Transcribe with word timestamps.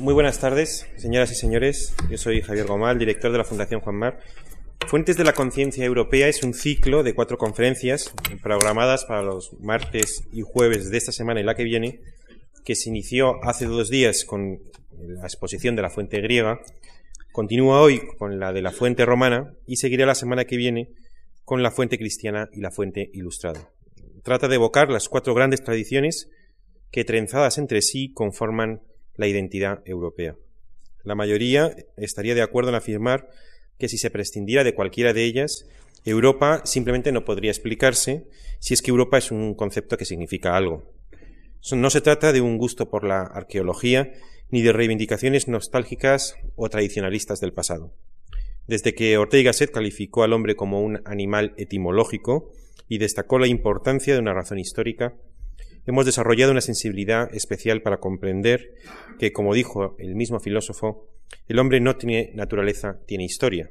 Muy 0.00 0.14
buenas 0.14 0.38
tardes, 0.38 0.86
señoras 0.96 1.32
y 1.32 1.34
señores. 1.34 1.92
Yo 2.08 2.18
soy 2.18 2.40
Javier 2.40 2.66
Gomal, 2.66 3.00
director 3.00 3.32
de 3.32 3.38
la 3.38 3.42
Fundación 3.42 3.80
Juan 3.80 3.96
Mar. 3.96 4.20
Fuentes 4.86 5.16
de 5.16 5.24
la 5.24 5.32
Conciencia 5.32 5.84
Europea 5.84 6.28
es 6.28 6.44
un 6.44 6.54
ciclo 6.54 7.02
de 7.02 7.14
cuatro 7.14 7.36
conferencias 7.36 8.14
programadas 8.40 9.04
para 9.06 9.22
los 9.22 9.54
martes 9.60 10.22
y 10.32 10.42
jueves 10.42 10.90
de 10.90 10.98
esta 10.98 11.10
semana 11.10 11.40
y 11.40 11.42
la 11.42 11.56
que 11.56 11.64
viene, 11.64 12.00
que 12.64 12.76
se 12.76 12.90
inició 12.90 13.42
hace 13.44 13.66
dos 13.66 13.90
días 13.90 14.24
con 14.24 14.60
la 15.00 15.24
exposición 15.24 15.74
de 15.74 15.82
la 15.82 15.90
fuente 15.90 16.20
griega, 16.20 16.60
continúa 17.32 17.82
hoy 17.82 18.00
con 18.18 18.38
la 18.38 18.52
de 18.52 18.62
la 18.62 18.70
fuente 18.70 19.04
romana 19.04 19.52
y 19.66 19.78
seguirá 19.78 20.06
la 20.06 20.14
semana 20.14 20.44
que 20.44 20.56
viene 20.56 20.90
con 21.44 21.64
la 21.64 21.72
fuente 21.72 21.98
cristiana 21.98 22.48
y 22.52 22.60
la 22.60 22.70
fuente 22.70 23.10
ilustrada. 23.14 23.72
Trata 24.22 24.46
de 24.46 24.54
evocar 24.54 24.90
las 24.90 25.08
cuatro 25.08 25.34
grandes 25.34 25.64
tradiciones 25.64 26.30
que 26.92 27.04
trenzadas 27.04 27.58
entre 27.58 27.82
sí 27.82 28.12
conforman 28.12 28.80
la 29.18 29.26
identidad 29.26 29.82
europea. 29.84 30.36
La 31.04 31.14
mayoría 31.14 31.76
estaría 31.98 32.34
de 32.34 32.42
acuerdo 32.42 32.70
en 32.70 32.76
afirmar 32.76 33.28
que 33.78 33.88
si 33.88 33.98
se 33.98 34.10
prescindiera 34.10 34.64
de 34.64 34.74
cualquiera 34.74 35.12
de 35.12 35.24
ellas, 35.24 35.66
Europa 36.04 36.62
simplemente 36.64 37.12
no 37.12 37.24
podría 37.24 37.50
explicarse 37.50 38.24
si 38.60 38.72
es 38.72 38.80
que 38.80 38.90
Europa 38.90 39.18
es 39.18 39.30
un 39.30 39.54
concepto 39.54 39.98
que 39.98 40.06
significa 40.06 40.56
algo. 40.56 40.90
No 41.72 41.90
se 41.90 42.00
trata 42.00 42.32
de 42.32 42.40
un 42.40 42.56
gusto 42.56 42.88
por 42.88 43.04
la 43.04 43.22
arqueología 43.22 44.12
ni 44.50 44.62
de 44.62 44.72
reivindicaciones 44.72 45.48
nostálgicas 45.48 46.36
o 46.56 46.70
tradicionalistas 46.70 47.40
del 47.40 47.52
pasado. 47.52 47.92
Desde 48.66 48.94
que 48.94 49.18
Ortega 49.18 49.48
Gasset 49.48 49.70
calificó 49.70 50.22
al 50.22 50.32
hombre 50.32 50.56
como 50.56 50.80
un 50.82 51.00
animal 51.04 51.54
etimológico 51.56 52.52
y 52.88 52.98
destacó 52.98 53.38
la 53.38 53.46
importancia 53.46 54.14
de 54.14 54.20
una 54.20 54.34
razón 54.34 54.58
histórica, 54.58 55.14
hemos 55.88 56.04
desarrollado 56.04 56.52
una 56.52 56.60
sensibilidad 56.60 57.34
especial 57.34 57.80
para 57.80 57.96
comprender 57.96 58.74
que, 59.18 59.32
como 59.32 59.54
dijo 59.54 59.96
el 59.98 60.14
mismo 60.14 60.38
filósofo, 60.38 61.08
el 61.48 61.58
hombre 61.58 61.80
no 61.80 61.96
tiene 61.96 62.30
naturaleza, 62.34 62.98
tiene 63.06 63.24
historia. 63.24 63.70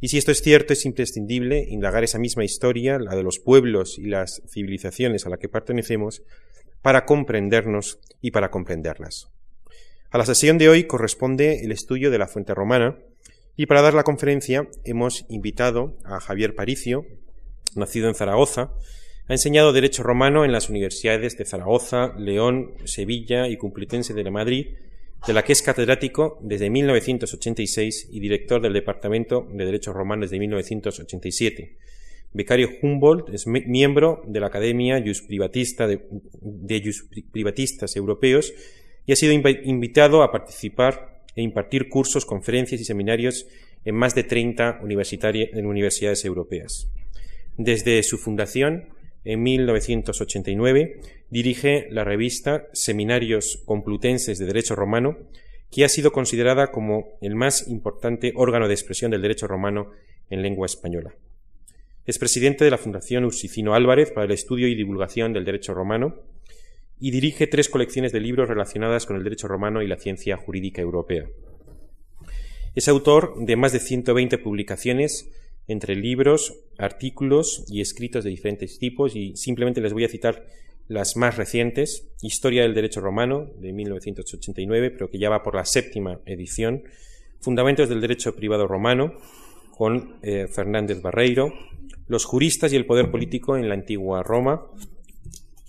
Y 0.00 0.08
si 0.08 0.16
esto 0.16 0.32
es 0.32 0.40
cierto, 0.40 0.72
es 0.72 0.86
imprescindible 0.86 1.66
indagar 1.68 2.04
esa 2.04 2.18
misma 2.18 2.44
historia, 2.44 2.98
la 2.98 3.14
de 3.14 3.22
los 3.22 3.38
pueblos 3.38 3.98
y 3.98 4.06
las 4.06 4.42
civilizaciones 4.48 5.26
a 5.26 5.28
la 5.28 5.36
que 5.36 5.50
pertenecemos, 5.50 6.22
para 6.80 7.04
comprendernos 7.04 7.98
y 8.22 8.30
para 8.30 8.50
comprenderlas. 8.50 9.28
A 10.10 10.16
la 10.16 10.24
sesión 10.24 10.56
de 10.56 10.70
hoy 10.70 10.84
corresponde 10.84 11.64
el 11.64 11.70
estudio 11.70 12.10
de 12.10 12.18
la 12.18 12.28
fuente 12.28 12.54
romana, 12.54 12.96
y 13.56 13.66
para 13.66 13.82
dar 13.82 13.92
la 13.92 14.04
conferencia 14.04 14.68
hemos 14.84 15.26
invitado 15.28 15.98
a 16.04 16.18
Javier 16.18 16.54
Paricio, 16.54 17.04
nacido 17.74 18.08
en 18.08 18.14
Zaragoza, 18.14 18.72
ha 19.28 19.32
enseñado 19.32 19.72
Derecho 19.72 20.02
Romano 20.02 20.44
en 20.44 20.52
las 20.52 20.70
universidades 20.70 21.36
de 21.36 21.44
Zaragoza, 21.44 22.14
León, 22.16 22.72
Sevilla 22.84 23.48
y 23.48 23.56
Complutense 23.56 24.14
de 24.14 24.30
Madrid, 24.30 24.68
de 25.26 25.32
la 25.32 25.42
que 25.42 25.52
es 25.52 25.62
catedrático 25.62 26.38
desde 26.42 26.70
1986 26.70 28.08
y 28.12 28.20
director 28.20 28.60
del 28.62 28.72
Departamento 28.72 29.46
de 29.50 29.64
Derecho 29.64 29.92
Romano 29.92 30.22
desde 30.22 30.38
1987. 30.38 31.76
Becario 32.32 32.70
Humboldt 32.82 33.30
es 33.30 33.46
miembro 33.46 34.22
de 34.26 34.40
la 34.40 34.46
Academia 34.46 35.02
Jus 35.04 35.22
Privatista 35.22 35.88
de, 35.88 36.00
Privatistas 37.32 37.96
Europeos 37.96 38.52
y 39.06 39.12
ha 39.12 39.16
sido 39.16 39.32
invitado 39.32 40.22
a 40.22 40.30
participar 40.30 41.22
e 41.34 41.42
impartir 41.42 41.88
cursos, 41.88 42.24
conferencias 42.26 42.80
y 42.80 42.84
seminarios 42.84 43.46
en 43.84 43.94
más 43.94 44.14
de 44.14 44.24
30 44.24 44.80
universidades 44.82 46.24
europeas. 46.24 46.88
Desde 47.56 48.02
su 48.02 48.18
fundación, 48.18 48.95
en 49.26 49.42
1989, 49.42 51.00
dirige 51.30 51.88
la 51.90 52.04
revista 52.04 52.68
Seminarios 52.72 53.60
Complutenses 53.66 54.38
de 54.38 54.46
Derecho 54.46 54.76
Romano, 54.76 55.18
que 55.70 55.84
ha 55.84 55.88
sido 55.88 56.12
considerada 56.12 56.70
como 56.70 57.18
el 57.20 57.34
más 57.34 57.66
importante 57.66 58.32
órgano 58.36 58.68
de 58.68 58.74
expresión 58.74 59.10
del 59.10 59.22
derecho 59.22 59.48
romano 59.48 59.90
en 60.30 60.42
lengua 60.42 60.66
española. 60.66 61.16
Es 62.06 62.20
presidente 62.20 62.64
de 62.64 62.70
la 62.70 62.78
Fundación 62.78 63.24
Ursicino 63.24 63.74
Álvarez 63.74 64.12
para 64.12 64.26
el 64.26 64.30
estudio 64.30 64.68
y 64.68 64.76
divulgación 64.76 65.32
del 65.32 65.44
derecho 65.44 65.74
romano 65.74 66.22
y 67.00 67.10
dirige 67.10 67.48
tres 67.48 67.68
colecciones 67.68 68.12
de 68.12 68.20
libros 68.20 68.48
relacionadas 68.48 69.06
con 69.06 69.16
el 69.16 69.24
derecho 69.24 69.48
romano 69.48 69.82
y 69.82 69.88
la 69.88 69.98
ciencia 69.98 70.36
jurídica 70.36 70.80
europea. 70.80 71.26
Es 72.76 72.86
autor 72.86 73.34
de 73.44 73.56
más 73.56 73.72
de 73.72 73.80
120 73.80 74.38
publicaciones 74.38 75.28
entre 75.68 75.96
libros, 75.96 76.54
artículos 76.78 77.64
y 77.68 77.80
escritos 77.80 78.24
de 78.24 78.30
diferentes 78.30 78.78
tipos 78.78 79.16
y 79.16 79.36
simplemente 79.36 79.80
les 79.80 79.92
voy 79.92 80.04
a 80.04 80.08
citar 80.08 80.46
las 80.88 81.16
más 81.16 81.36
recientes, 81.36 82.08
Historia 82.22 82.62
del 82.62 82.74
Derecho 82.74 83.00
Romano 83.00 83.50
de 83.58 83.72
1989, 83.72 84.90
pero 84.92 85.10
que 85.10 85.18
ya 85.18 85.30
va 85.30 85.42
por 85.42 85.54
la 85.54 85.64
séptima 85.64 86.20
edición, 86.26 86.84
Fundamentos 87.40 87.88
del 87.88 88.00
Derecho 88.00 88.34
Privado 88.34 88.66
Romano 88.66 89.14
con 89.70 90.16
eh, 90.22 90.46
Fernández 90.48 91.02
Barreiro, 91.02 91.52
Los 92.08 92.24
juristas 92.24 92.72
y 92.72 92.76
el 92.76 92.86
poder 92.86 93.10
político 93.10 93.56
en 93.56 93.68
la 93.68 93.74
antigua 93.74 94.22
Roma, 94.22 94.66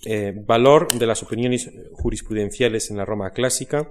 eh, 0.06 0.32
Valor 0.46 0.96
de 0.98 1.06
las 1.06 1.22
opiniones 1.22 1.70
jurisprudenciales 1.92 2.90
en 2.90 2.96
la 2.96 3.04
Roma 3.04 3.32
clásica, 3.32 3.90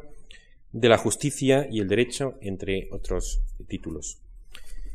de 0.71 0.89
la 0.89 0.97
justicia 0.97 1.67
y 1.69 1.79
el 1.79 1.87
derecho, 1.87 2.35
entre 2.41 2.87
otros 2.91 3.41
títulos. 3.67 4.21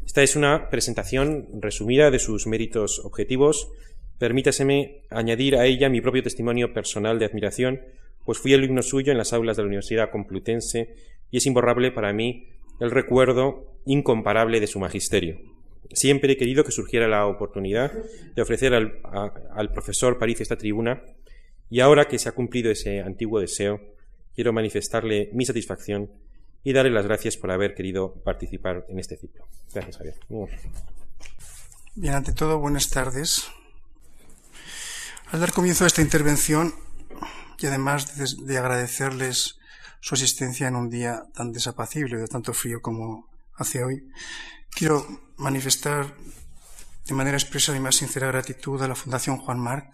Esta 0.06 0.22
es 0.22 0.36
una 0.36 0.68
presentación 0.68 1.48
resumida 1.60 2.10
de 2.10 2.18
sus 2.18 2.46
méritos 2.46 3.00
objetivos. 3.04 3.70
Permítaseme 4.18 5.02
añadir 5.10 5.56
a 5.56 5.66
ella 5.66 5.88
mi 5.88 6.00
propio 6.00 6.22
testimonio 6.22 6.72
personal 6.72 7.18
de 7.18 7.24
admiración, 7.24 7.80
pues 8.24 8.38
fui 8.38 8.54
alumno 8.54 8.82
suyo 8.82 9.12
en 9.12 9.18
las 9.18 9.32
aulas 9.32 9.56
de 9.56 9.62
la 9.62 9.68
Universidad 9.68 10.10
Complutense 10.10 10.94
y 11.30 11.38
es 11.38 11.46
imborrable 11.46 11.92
para 11.92 12.12
mí 12.12 12.48
el 12.80 12.90
recuerdo 12.90 13.78
incomparable 13.86 14.60
de 14.60 14.66
su 14.66 14.78
magisterio. 14.78 15.40
Siempre 15.92 16.32
he 16.32 16.36
querido 16.36 16.64
que 16.64 16.72
surgiera 16.72 17.08
la 17.08 17.26
oportunidad 17.26 17.92
de 18.34 18.42
ofrecer 18.42 18.74
al, 18.74 19.00
al 19.54 19.72
profesor 19.72 20.18
París 20.18 20.40
esta 20.40 20.56
tribuna 20.56 21.02
y 21.70 21.80
ahora 21.80 22.06
que 22.06 22.18
se 22.18 22.28
ha 22.28 22.32
cumplido 22.32 22.70
ese 22.70 23.00
antiguo 23.00 23.40
deseo, 23.40 23.80
quiero 24.34 24.52
manifestarle 24.52 25.30
mi 25.32 25.44
satisfacción 25.44 26.10
y 26.64 26.72
darle 26.72 26.90
las 26.90 27.06
gracias 27.06 27.36
por 27.36 27.50
haber 27.50 27.74
querido 27.74 28.14
participar 28.22 28.86
en 28.88 28.98
este 28.98 29.16
ciclo. 29.16 29.46
Gracias, 29.72 29.96
Javier. 29.96 30.16
Bien, 31.94 32.14
ante 32.14 32.32
todo, 32.32 32.58
buenas 32.58 32.88
tardes. 32.90 33.48
Al 35.30 35.40
dar 35.40 35.52
comienzo 35.52 35.84
a 35.84 35.86
esta 35.86 36.02
intervención, 36.02 36.74
y 37.58 37.66
además 37.66 38.16
de, 38.44 38.58
agradecerles 38.58 39.58
su 40.00 40.14
asistencia 40.14 40.68
en 40.68 40.76
un 40.76 40.90
día 40.90 41.24
tan 41.34 41.52
desapacible, 41.52 42.18
de 42.18 42.26
tanto 42.26 42.52
frío 42.54 42.82
como 42.82 43.28
hace 43.54 43.84
hoy, 43.84 44.08
quiero 44.70 45.06
manifestar 45.36 46.14
de 47.06 47.14
manera 47.14 47.36
expresa 47.36 47.72
mi 47.72 47.80
más 47.80 47.96
sincera 47.96 48.28
gratitud 48.28 48.82
a 48.82 48.88
la 48.88 48.94
Fundación 48.94 49.38
Juan 49.38 49.60
Marc 49.60 49.92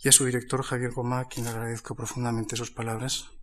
y 0.00 0.08
a 0.08 0.12
su 0.12 0.24
director 0.26 0.62
Javier 0.62 0.92
Goma, 0.92 1.20
a 1.20 1.24
quien 1.24 1.46
agradezco 1.46 1.94
profundamente 1.94 2.56
sus 2.56 2.70
palabras 2.70 3.33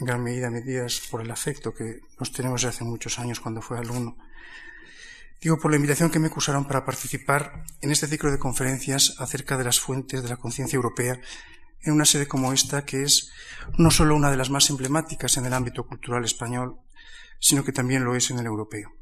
en 0.00 0.06
gran 0.06 0.22
medida 0.22 0.50
medidas 0.50 1.02
por 1.10 1.20
el 1.20 1.30
afecto 1.30 1.74
que 1.74 2.00
nos 2.18 2.32
tenemos 2.32 2.62
desde 2.62 2.76
hace 2.76 2.84
muchos 2.84 3.18
años 3.18 3.38
cuando 3.38 3.60
fue 3.60 3.78
alumno. 3.78 4.16
Digo 5.40 5.58
por 5.58 5.70
la 5.70 5.76
invitación 5.76 6.10
que 6.10 6.18
me 6.18 6.28
acusaron 6.28 6.66
para 6.66 6.84
participar 6.84 7.64
en 7.80 7.90
este 7.90 8.06
ciclo 8.06 8.30
de 8.30 8.38
conferencias 8.38 9.16
acerca 9.18 9.56
de 9.56 9.64
las 9.64 9.80
fuentes 9.80 10.22
de 10.22 10.28
la 10.28 10.36
conciencia 10.36 10.76
europea 10.76 11.20
en 11.82 11.92
una 11.94 12.04
sede 12.04 12.26
como 12.26 12.52
esta, 12.52 12.84
que 12.84 13.02
es 13.02 13.30
no 13.78 13.90
solo 13.90 14.14
una 14.14 14.30
de 14.30 14.36
las 14.36 14.50
más 14.50 14.68
emblemáticas 14.68 15.36
en 15.36 15.46
el 15.46 15.54
ámbito 15.54 15.86
cultural 15.86 16.24
español, 16.24 16.78
sino 17.38 17.64
que 17.64 17.72
también 17.72 18.04
lo 18.04 18.14
es 18.14 18.30
en 18.30 18.38
el 18.38 18.46
europeo. 18.46 18.92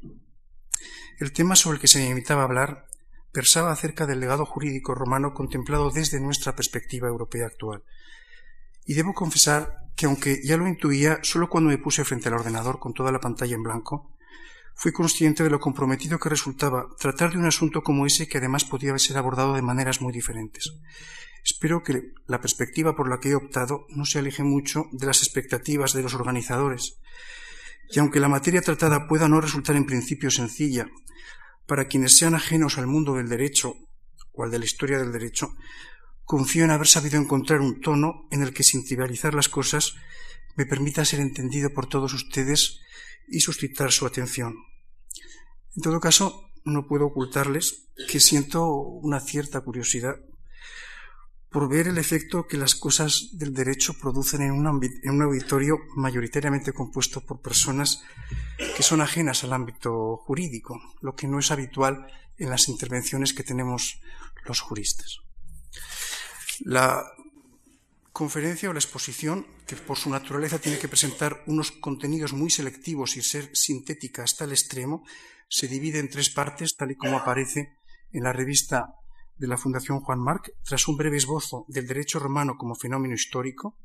El 1.19 1.33
tema 1.33 1.57
sobre 1.57 1.75
el 1.75 1.81
que 1.81 1.89
se 1.89 1.99
me 1.99 2.09
invitaba 2.09 2.41
a 2.41 2.45
hablar 2.45 2.87
versaba 3.33 3.71
acerca 3.71 4.05
del 4.05 4.21
legado 4.21 4.45
jurídico 4.45 4.95
romano 4.95 5.33
contemplado 5.33 5.91
desde 5.91 6.21
nuestra 6.21 6.55
perspectiva 6.55 7.09
europea 7.09 7.47
actual. 7.47 7.83
Y 8.89 8.95
debo 8.95 9.13
confesar 9.13 9.85
que 9.95 10.07
aunque 10.07 10.41
ya 10.43 10.57
lo 10.57 10.67
intuía 10.67 11.19
solo 11.21 11.47
cuando 11.47 11.69
me 11.69 11.77
puse 11.77 12.03
frente 12.03 12.27
al 12.27 12.33
ordenador 12.33 12.79
con 12.79 12.91
toda 12.91 13.11
la 13.11 13.19
pantalla 13.19 13.53
en 13.53 13.61
blanco, 13.61 14.15
fui 14.73 14.91
consciente 14.91 15.43
de 15.43 15.51
lo 15.51 15.59
comprometido 15.59 16.17
que 16.17 16.27
resultaba 16.27 16.87
tratar 16.97 17.31
de 17.31 17.37
un 17.37 17.45
asunto 17.45 17.83
como 17.83 18.07
ese 18.07 18.27
que 18.27 18.39
además 18.39 18.65
podía 18.65 18.97
ser 18.97 19.17
abordado 19.19 19.53
de 19.53 19.61
maneras 19.61 20.01
muy 20.01 20.11
diferentes. 20.11 20.73
Espero 21.45 21.83
que 21.83 22.01
la 22.25 22.41
perspectiva 22.41 22.95
por 22.95 23.07
la 23.07 23.19
que 23.19 23.29
he 23.29 23.35
optado 23.35 23.85
no 23.89 24.05
se 24.05 24.17
aleje 24.17 24.41
mucho 24.41 24.85
de 24.91 25.05
las 25.05 25.21
expectativas 25.21 25.93
de 25.93 26.01
los 26.01 26.15
organizadores. 26.15 26.97
Y 27.91 27.99
aunque 27.99 28.19
la 28.19 28.27
materia 28.27 28.63
tratada 28.63 29.07
pueda 29.07 29.27
no 29.27 29.39
resultar 29.39 29.75
en 29.75 29.85
principio 29.85 30.31
sencilla, 30.31 30.87
para 31.67 31.85
quienes 31.85 32.17
sean 32.17 32.33
ajenos 32.33 32.79
al 32.79 32.87
mundo 32.87 33.13
del 33.13 33.29
derecho 33.29 33.75
o 34.33 34.45
al 34.45 34.49
de 34.49 34.57
la 34.57 34.65
historia 34.65 34.97
del 34.97 35.11
derecho, 35.11 35.53
confío 36.29 36.63
en 36.63 36.69
haber 36.69 36.85
sabido 36.85 37.19
encontrar 37.19 37.59
un 37.59 37.81
tono 37.81 38.27
en 38.29 38.43
el 38.43 38.53
que, 38.53 38.61
sin 38.61 38.85
trivializar 38.85 39.33
las 39.33 39.49
cosas, 39.49 39.95
me 40.55 40.67
permita 40.67 41.03
ser 41.03 41.21
entendido 41.21 41.73
por 41.73 41.87
todos 41.87 42.13
ustedes 42.13 42.81
y 43.27 43.39
suscitar 43.39 43.91
su 43.91 44.05
atención. 44.05 44.53
En 45.75 45.81
todo 45.81 45.99
caso, 45.99 46.51
no 46.65 46.85
puedo 46.85 47.07
ocultarles 47.07 47.87
que 48.07 48.19
siento 48.19 48.63
una 48.63 49.19
cierta 49.21 49.61
curiosidad 49.61 50.17
por 51.49 51.67
ver 51.67 51.87
el 51.87 51.97
efecto 51.97 52.45
que 52.45 52.57
las 52.57 52.75
cosas 52.75 53.29
del 53.31 53.55
derecho 53.55 53.95
producen 53.99 54.43
en 54.43 54.51
un, 54.51 55.21
auditorio 55.23 55.79
mayoritariamente 55.95 56.73
compuesto 56.73 57.25
por 57.25 57.41
personas 57.41 58.03
que 58.77 58.83
son 58.83 59.01
ajenas 59.01 59.43
al 59.43 59.53
ámbito 59.53 60.17
jurídico, 60.17 60.79
lo 61.01 61.15
que 61.15 61.27
no 61.27 61.39
es 61.39 61.49
habitual 61.49 62.05
en 62.37 62.51
las 62.51 62.69
intervenciones 62.69 63.33
que 63.33 63.41
tenemos 63.41 63.99
los 64.45 64.59
juristas. 64.61 65.21
La 66.61 67.05
conferencia 68.11 68.69
o 68.69 68.73
la 68.73 68.79
exposición, 68.79 69.47
que 69.65 69.77
por 69.77 69.97
su 69.97 70.09
naturaleza 70.09 70.59
tiene 70.59 70.77
que 70.77 70.89
presentar 70.89 71.41
unos 71.47 71.71
contenidos 71.71 72.33
muy 72.33 72.49
selectivos 72.49 73.15
y 73.15 73.21
ser 73.21 73.55
sintética 73.55 74.23
hasta 74.23 74.43
el 74.43 74.51
extremo, 74.51 75.05
se 75.47 75.67
divide 75.67 75.99
en 75.99 76.09
tres 76.09 76.29
partes, 76.29 76.75
tal 76.75 76.91
y 76.91 76.95
como 76.95 77.17
aparece 77.17 77.77
en 78.11 78.23
la 78.23 78.33
revista 78.33 78.95
de 79.37 79.47
la 79.47 79.57
Fundación 79.57 80.01
Juan 80.01 80.19
Marc, 80.19 80.51
tras 80.63 80.87
un 80.87 80.97
breve 80.97 81.17
esbozo 81.17 81.65
del 81.69 81.87
derecho 81.87 82.19
romano 82.19 82.57
como 82.57 82.75
fenómeno 82.75 83.13
histórico, 83.13 83.77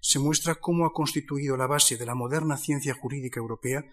se 0.00 0.18
muestra 0.18 0.56
cómo 0.56 0.84
ha 0.84 0.92
constituido 0.92 1.56
la 1.56 1.66
base 1.66 1.96
de 1.96 2.06
la 2.06 2.14
moderna 2.14 2.58
ciencia 2.58 2.94
jurídica 2.94 3.40
europea 3.40 3.84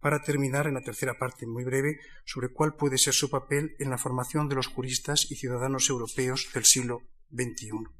para 0.00 0.22
terminar 0.22 0.66
en 0.66 0.74
la 0.74 0.82
tercera 0.82 1.14
parte 1.18 1.46
muy 1.46 1.64
breve 1.64 2.00
sobre 2.24 2.48
cuál 2.48 2.74
puede 2.74 2.98
ser 2.98 3.14
su 3.14 3.30
papel 3.30 3.76
en 3.78 3.90
la 3.90 3.98
formación 3.98 4.48
de 4.48 4.56
los 4.56 4.66
juristas 4.66 5.30
y 5.30 5.36
ciudadanos 5.36 5.88
europeos 5.88 6.48
del 6.52 6.64
siglo 6.64 7.02
XXI. 7.30 7.96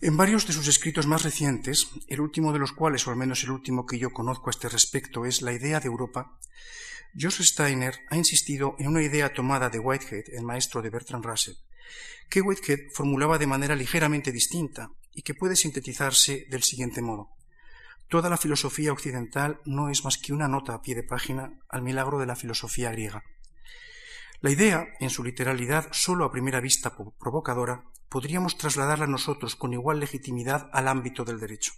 En 0.00 0.16
varios 0.16 0.46
de 0.46 0.52
sus 0.52 0.66
escritos 0.66 1.06
más 1.06 1.22
recientes, 1.22 1.88
el 2.08 2.20
último 2.20 2.52
de 2.52 2.58
los 2.58 2.72
cuales, 2.72 3.06
o 3.06 3.10
al 3.10 3.16
menos 3.16 3.44
el 3.44 3.52
último 3.52 3.86
que 3.86 3.98
yo 3.98 4.10
conozco 4.10 4.48
a 4.48 4.50
este 4.50 4.68
respecto, 4.68 5.24
es 5.24 5.42
La 5.42 5.52
idea 5.52 5.78
de 5.78 5.86
Europa, 5.86 6.38
Joseph 7.18 7.46
Steiner 7.46 8.00
ha 8.08 8.16
insistido 8.16 8.74
en 8.78 8.88
una 8.88 9.02
idea 9.02 9.32
tomada 9.32 9.68
de 9.68 9.78
Whitehead, 9.78 10.24
el 10.32 10.44
maestro 10.44 10.82
de 10.82 10.90
Bertrand 10.90 11.24
Russell, 11.24 11.54
que 12.28 12.40
Whitehead 12.40 12.90
formulaba 12.94 13.38
de 13.38 13.46
manera 13.46 13.76
ligeramente 13.76 14.32
distinta 14.32 14.90
y 15.12 15.22
que 15.22 15.34
puede 15.34 15.54
sintetizarse 15.54 16.46
del 16.50 16.62
siguiente 16.62 17.02
modo. 17.02 17.28
Toda 18.08 18.28
la 18.28 18.38
filosofía 18.38 18.92
occidental 18.92 19.60
no 19.66 19.88
es 19.88 20.04
más 20.04 20.18
que 20.18 20.32
una 20.32 20.48
nota 20.48 20.74
a 20.74 20.82
pie 20.82 20.94
de 20.94 21.02
página 21.02 21.60
al 21.68 21.82
milagro 21.82 22.18
de 22.18 22.26
la 22.26 22.36
filosofía 22.36 22.90
griega. 22.90 23.22
La 24.42 24.50
idea, 24.50 24.88
en 24.98 25.08
su 25.08 25.22
literalidad 25.22 25.86
sólo 25.92 26.24
a 26.24 26.32
primera 26.32 26.58
vista 26.58 26.96
provocadora, 26.96 27.84
podríamos 28.08 28.58
trasladarla 28.58 29.06
nosotros 29.06 29.54
con 29.54 29.72
igual 29.72 30.00
legitimidad 30.00 30.68
al 30.72 30.88
ámbito 30.88 31.24
del 31.24 31.38
derecho. 31.38 31.74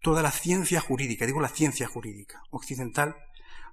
Toda 0.00 0.22
la 0.22 0.30
ciencia 0.30 0.80
jurídica, 0.80 1.26
digo 1.26 1.40
la 1.40 1.48
ciencia 1.48 1.88
jurídica 1.88 2.44
occidental, 2.52 3.16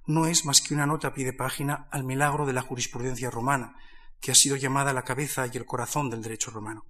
no 0.04 0.26
es 0.26 0.44
más 0.44 0.60
que 0.60 0.74
una 0.74 0.84
nota 0.84 1.08
a 1.08 1.14
pie 1.14 1.24
de 1.24 1.32
página 1.32 1.86
al 1.92 2.02
milagro 2.02 2.44
de 2.44 2.52
la 2.52 2.62
jurisprudencia 2.62 3.30
romana, 3.30 3.76
que 4.20 4.32
ha 4.32 4.34
sido 4.34 4.56
llamada 4.56 4.92
la 4.92 5.04
cabeza 5.04 5.46
y 5.46 5.56
el 5.56 5.64
corazón 5.64 6.10
del 6.10 6.22
derecho 6.22 6.50
romano. 6.50 6.84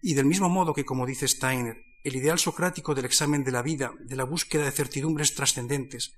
Y 0.00 0.14
del 0.14 0.24
mismo 0.24 0.48
modo 0.48 0.72
que, 0.72 0.86
como 0.86 1.04
dice 1.04 1.28
Steiner, 1.28 1.76
el 2.04 2.16
ideal 2.16 2.38
socrático 2.38 2.94
del 2.94 3.04
examen 3.04 3.44
de 3.44 3.52
la 3.52 3.60
vida, 3.60 3.92
de 4.00 4.16
la 4.16 4.24
búsqueda 4.24 4.64
de 4.64 4.72
certidumbres 4.72 5.34
trascendentes, 5.34 6.16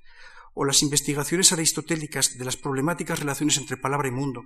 o 0.55 0.65
las 0.65 0.83
investigaciones 0.83 1.53
aristotélicas 1.53 2.39
de 2.39 2.45
las 2.45 2.57
problemáticas 2.57 3.19
relaciones 3.19 3.59
entre 3.59 3.77
palabra 3.77 4.09
y 4.09 4.13
mundo, 4.13 4.45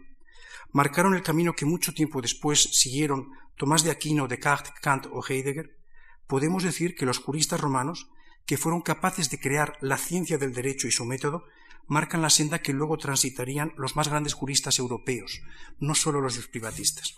marcaron 0.73 1.15
el 1.15 1.23
camino 1.23 1.53
que 1.53 1.67
mucho 1.67 1.93
tiempo 1.95 2.21
después 2.21 2.63
siguieron 2.73 3.31
Tomás 3.57 3.83
de 3.85 3.91
Aquino, 3.91 4.29
Descartes, 4.29 4.73
Kant 4.81 5.07
o 5.13 5.23
Heidegger, 5.27 5.79
podemos 6.27 6.63
decir 6.63 6.95
que 6.95 7.07
los 7.07 7.19
juristas 7.19 7.61
romanos, 7.61 8.11
que 8.47 8.59
fueron 8.59 8.83
capaces 8.83 9.31
de 9.31 9.41
crear 9.41 9.77
la 9.81 9.99
ciencia 9.99 10.39
del 10.39 10.55
derecho 10.55 10.89
y 10.89 10.93
su 10.93 11.05
método, 11.05 11.45
marcan 11.87 12.23
la 12.23 12.31
senda 12.31 12.61
que 12.61 12.73
luego 12.73 12.99
transitarían 12.99 13.73
los 13.77 13.97
más 13.97 14.09
grandes 14.09 14.35
juristas 14.35 14.79
europeos, 14.79 15.41
no 15.79 15.95
solo 15.95 16.21
los 16.21 16.39
privatistas. 16.49 17.15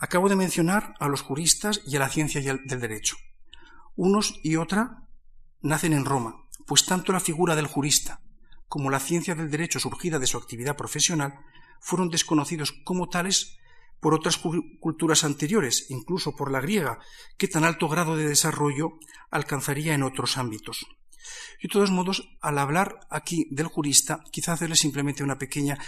Acabo 0.00 0.28
de 0.28 0.36
mencionar 0.36 0.94
a 0.98 1.08
los 1.08 1.22
juristas 1.22 1.80
y 1.86 1.96
a 1.96 2.00
la 2.00 2.08
ciencia 2.08 2.40
del 2.42 2.80
derecho. 2.80 3.16
Unos 3.94 4.40
y 4.42 4.56
otra 4.56 5.06
nacen 5.62 5.92
en 5.92 6.04
Roma, 6.04 6.43
pues 6.66 6.84
tanto 6.86 7.12
la 7.12 7.20
figura 7.20 7.56
del 7.56 7.66
jurista 7.66 8.20
como 8.68 8.90
la 8.90 9.00
ciencia 9.00 9.34
del 9.34 9.50
derecho 9.50 9.78
surgida 9.78 10.18
de 10.18 10.26
su 10.26 10.36
actividad 10.36 10.76
profesional 10.76 11.38
fueron 11.80 12.08
desconocidos 12.08 12.72
como 12.84 13.08
tales 13.08 13.58
por 14.00 14.14
otras 14.14 14.36
culturas 14.80 15.24
anteriores, 15.24 15.86
incluso 15.90 16.34
por 16.34 16.50
la 16.50 16.60
griega, 16.60 16.98
que 17.38 17.48
tan 17.48 17.64
alto 17.64 17.88
grado 17.88 18.16
de 18.16 18.28
desarrollo 18.28 18.98
alcanzaría 19.30 19.94
en 19.94 20.02
otros 20.02 20.36
ámbitos. 20.36 20.86
De 21.62 21.68
todos 21.68 21.90
modos, 21.90 22.28
al 22.40 22.58
hablar 22.58 23.00
aquí 23.10 23.46
del 23.50 23.66
jurista, 23.66 24.22
quizá 24.30 24.52
hacerle 24.52 24.76
simplemente 24.76 25.22
una 25.22 25.38
pequeña 25.38 25.78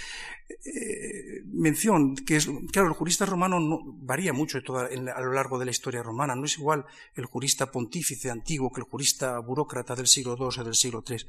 eh, 0.49 1.43
mención, 1.47 2.15
que 2.17 2.37
es, 2.37 2.49
claro, 2.73 2.88
el 2.88 2.94
jurista 2.94 3.27
romano 3.27 3.61
no, 3.61 3.81
varía 3.85 4.33
mucho 4.33 4.59
a 4.59 5.21
lo 5.21 5.33
largo 5.33 5.59
de 5.59 5.65
la 5.65 5.71
historia 5.71 6.03
romana. 6.03 6.35
No 6.35 6.44
es 6.44 6.59
igual 6.59 6.85
el 7.15 7.27
jurista 7.27 7.71
pontífice 7.71 8.31
antiguo 8.31 8.73
que 8.73 8.81
el 8.81 8.87
jurista 8.87 9.38
burócrata 9.38 9.94
del 9.94 10.06
siglo 10.06 10.37
II 10.38 10.61
o 10.61 10.65
del 10.65 10.75
siglo 10.75 11.05
III. 11.06 11.27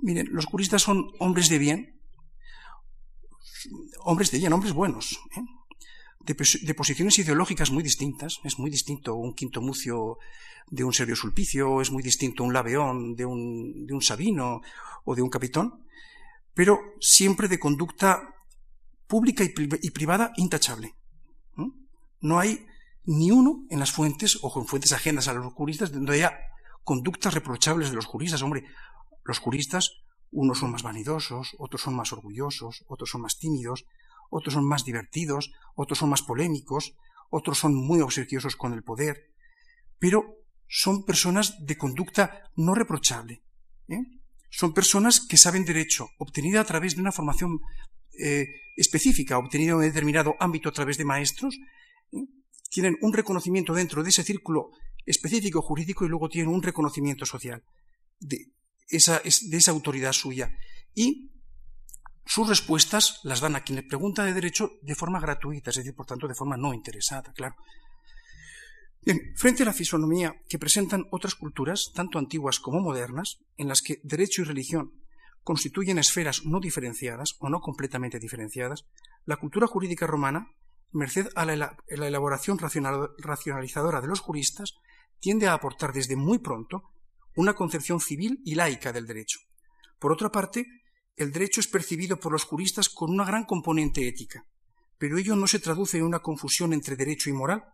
Miren, 0.00 0.28
los 0.30 0.46
juristas 0.46 0.82
son 0.82 1.12
hombres 1.18 1.48
de 1.48 1.58
bien, 1.58 2.00
hombres 4.04 4.30
de 4.30 4.38
bien, 4.38 4.52
hombres 4.52 4.72
buenos. 4.72 5.18
¿eh? 5.36 5.40
de, 6.26 6.74
posiciones 6.74 7.18
ideológicas 7.18 7.70
muy 7.70 7.82
distintas. 7.82 8.40
Es 8.44 8.58
muy 8.58 8.70
distinto 8.70 9.14
un 9.14 9.34
quinto 9.34 9.60
mucio 9.60 10.18
de 10.70 10.84
un 10.84 10.92
Servio 10.92 11.16
Sulpicio, 11.16 11.80
es 11.80 11.90
muy 11.90 12.02
distinto 12.02 12.44
un 12.44 12.52
Laveón 12.52 13.14
de 13.14 13.24
un, 13.24 13.86
de 13.86 13.94
un 13.94 14.02
Sabino 14.02 14.60
o 15.04 15.14
de 15.14 15.22
un 15.22 15.30
Capitón, 15.30 15.84
pero 16.54 16.78
siempre 17.00 17.48
de 17.48 17.58
conducta 17.58 18.34
pública 19.06 19.44
y, 19.44 19.90
privada 19.90 20.32
intachable. 20.36 20.94
¿no? 22.20 22.38
hay 22.38 22.66
ni 23.04 23.30
uno 23.30 23.66
en 23.68 23.78
las 23.78 23.92
fuentes, 23.92 24.38
o 24.42 24.52
en 24.58 24.66
fuentes 24.66 24.92
ajenas 24.92 25.28
a 25.28 25.34
los 25.34 25.52
juristas, 25.52 25.92
donde 25.92 26.14
haya 26.14 26.38
conductas 26.82 27.34
reprochables 27.34 27.90
de 27.90 27.96
los 27.96 28.06
juristas. 28.06 28.42
Hombre, 28.42 28.64
los 29.24 29.38
juristas, 29.38 29.90
unos 30.30 30.58
son 30.58 30.70
más 30.70 30.82
vanidosos, 30.82 31.54
otros 31.58 31.82
son 31.82 31.94
más 31.94 32.12
orgullosos, 32.12 32.84
otros 32.88 33.10
son 33.10 33.20
más 33.20 33.38
tímidos, 33.38 33.84
otros 34.30 34.54
son 34.54 34.66
más 34.66 34.84
divertidos, 34.84 35.52
otros 35.74 35.98
son 35.98 36.08
más 36.08 36.22
polémicos, 36.22 36.96
otros 37.30 37.58
son 37.58 37.74
muy 37.74 38.00
obsequiosos 38.00 38.56
con 38.56 38.72
el 38.72 38.82
poder, 38.82 39.30
pero 39.98 40.36
son 40.68 41.04
personas 41.04 41.64
de 41.64 41.76
conducta 41.76 42.50
no 42.56 42.74
reprochable. 42.74 43.42
¿eh? 43.88 44.02
Son 44.50 44.72
personas 44.72 45.20
que 45.20 45.36
saben 45.36 45.64
derecho, 45.64 46.08
obtenida 46.18 46.60
a 46.60 46.64
través 46.64 46.94
de 46.94 47.00
una 47.00 47.12
formación 47.12 47.60
eh, 48.18 48.46
específica, 48.76 49.38
obtenida 49.38 49.70
en 49.70 49.76
un 49.76 49.82
determinado 49.82 50.34
ámbito 50.40 50.68
a 50.68 50.72
través 50.72 50.98
de 50.98 51.04
maestros, 51.04 51.56
¿eh? 52.12 52.24
tienen 52.70 52.96
un 53.00 53.12
reconocimiento 53.12 53.74
dentro 53.74 54.02
de 54.02 54.10
ese 54.10 54.22
círculo 54.22 54.70
específico 55.06 55.62
jurídico 55.62 56.04
y 56.04 56.08
luego 56.08 56.28
tienen 56.28 56.52
un 56.52 56.62
reconocimiento 56.62 57.26
social 57.26 57.62
de 58.20 58.52
esa, 58.88 59.20
de 59.20 59.56
esa 59.56 59.70
autoridad 59.70 60.12
suya. 60.12 60.50
Y 60.94 61.30
sus 62.26 62.48
respuestas 62.48 63.20
las 63.22 63.40
dan 63.40 63.56
a 63.56 63.62
quien 63.62 63.76
le 63.76 63.82
pregunta 63.82 64.24
de 64.24 64.32
derecho 64.32 64.72
de 64.82 64.94
forma 64.94 65.20
gratuita, 65.20 65.70
es 65.70 65.76
decir, 65.76 65.94
por 65.94 66.06
tanto, 66.06 66.26
de 66.26 66.34
forma 66.34 66.56
no 66.56 66.72
interesada, 66.72 67.32
claro. 67.32 67.54
Bien, 69.04 69.34
frente 69.36 69.62
a 69.62 69.66
la 69.66 69.74
fisonomía 69.74 70.40
que 70.48 70.58
presentan 70.58 71.06
otras 71.10 71.34
culturas, 71.34 71.92
tanto 71.94 72.18
antiguas 72.18 72.58
como 72.58 72.80
modernas, 72.80 73.38
en 73.58 73.68
las 73.68 73.82
que 73.82 74.00
derecho 74.02 74.40
y 74.40 74.44
religión 74.46 74.92
constituyen 75.42 75.98
esferas 75.98 76.46
no 76.46 76.58
diferenciadas 76.58 77.36
o 77.38 77.50
no 77.50 77.60
completamente 77.60 78.18
diferenciadas, 78.18 78.86
la 79.26 79.36
cultura 79.36 79.66
jurídica 79.66 80.06
romana, 80.06 80.48
merced 80.90 81.28
a 81.34 81.44
la, 81.44 81.76
elaboración 81.86 82.58
racionalizadora 82.58 84.00
de 84.00 84.08
los 84.08 84.20
juristas, 84.20 84.72
tiende 85.20 85.48
a 85.48 85.52
aportar 85.52 85.92
desde 85.92 86.16
muy 86.16 86.38
pronto 86.38 86.84
una 87.36 87.52
concepción 87.52 88.00
civil 88.00 88.40
y 88.42 88.54
laica 88.54 88.90
del 88.90 89.06
derecho. 89.06 89.38
Por 89.98 90.12
otra 90.12 90.30
parte, 90.30 90.66
el 91.16 91.30
derecho 91.30 91.60
es 91.60 91.66
percibido 91.66 92.18
por 92.18 92.32
los 92.32 92.44
juristas 92.44 92.88
con 92.88 93.10
una 93.10 93.26
gran 93.26 93.44
componente 93.44 94.08
ética, 94.08 94.46
pero 94.96 95.18
ello 95.18 95.36
no 95.36 95.46
se 95.46 95.58
traduce 95.58 95.98
en 95.98 96.04
una 96.04 96.20
confusión 96.20 96.72
entre 96.72 96.96
derecho 96.96 97.28
y 97.28 97.34
moral, 97.34 97.64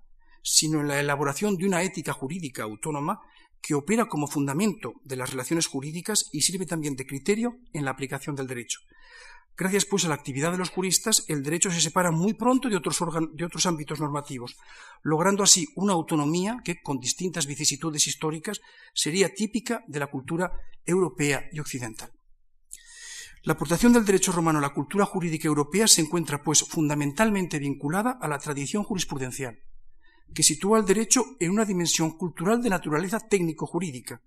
sino 0.42 0.80
en 0.80 0.88
la 0.88 1.00
elaboración 1.00 1.56
de 1.56 1.66
una 1.66 1.82
ética 1.82 2.12
jurídica 2.12 2.62
autónoma 2.62 3.20
que 3.62 3.75
opera 3.75 4.06
como 4.06 4.26
fundamento 4.26 4.94
de 5.04 5.16
las 5.16 5.30
relaciones 5.30 5.66
jurídicas 5.66 6.28
y 6.32 6.42
sirve 6.42 6.66
también 6.66 6.97
de 6.97 7.06
criterio 7.06 7.59
en 7.73 7.85
la 7.85 7.90
aplicación 7.90 8.35
del 8.35 8.47
derecho. 8.47 8.80
Gracias, 9.56 9.85
pues, 9.85 10.06
a 10.06 10.09
la 10.09 10.14
actividad 10.14 10.52
de 10.52 10.59
los 10.59 10.70
juristas, 10.70 11.25
el 11.28 11.42
derecho 11.42 11.70
se 11.70 11.82
separa 11.82 12.11
muy 12.11 12.32
pronto 12.32 12.70
de 12.70 12.76
otros, 12.76 12.99
de 13.35 13.44
otros 13.44 13.66
ámbitos 13.66 14.00
normativos, 14.00 14.56
logrando 15.02 15.42
así 15.42 15.66
una 15.76 15.92
autonomía 15.92 16.56
que, 16.64 16.80
con 16.80 16.99
distintas 16.99 17.47
vicisitudes 17.47 18.06
históricas, 18.06 18.61
sería 18.94 19.35
típica 19.35 19.85
de 19.87 19.99
la 19.99 20.06
cultura 20.06 20.50
europea 20.87 21.44
y 21.52 21.61
occidental. 21.61 22.11
La 23.42 23.52
aportación 23.52 23.92
del 23.92 24.06
derecho 24.06 24.32
romano 24.32 24.61
a 24.61 24.62
la 24.62 24.73
cultura 24.73 25.04
jurídica 25.04 25.49
europea 25.49 25.87
se 25.88 26.00
encuentra, 26.00 26.42
pues, 26.42 26.62
fundamentalmente 26.62 27.59
vinculada 27.59 28.18
a 28.18 28.28
la 28.28 28.38
tradición 28.38 28.82
jurisprudencial, 28.82 29.59
que 30.34 30.42
sitúa 30.42 30.78
el 30.78 30.84
derecho 30.84 31.25
en 31.38 31.50
una 31.50 31.64
dimensión 31.64 32.12
cultural 32.12 32.62
de 32.62 32.70
naturaleza 32.70 33.20
técnico-jurídica 33.20 34.20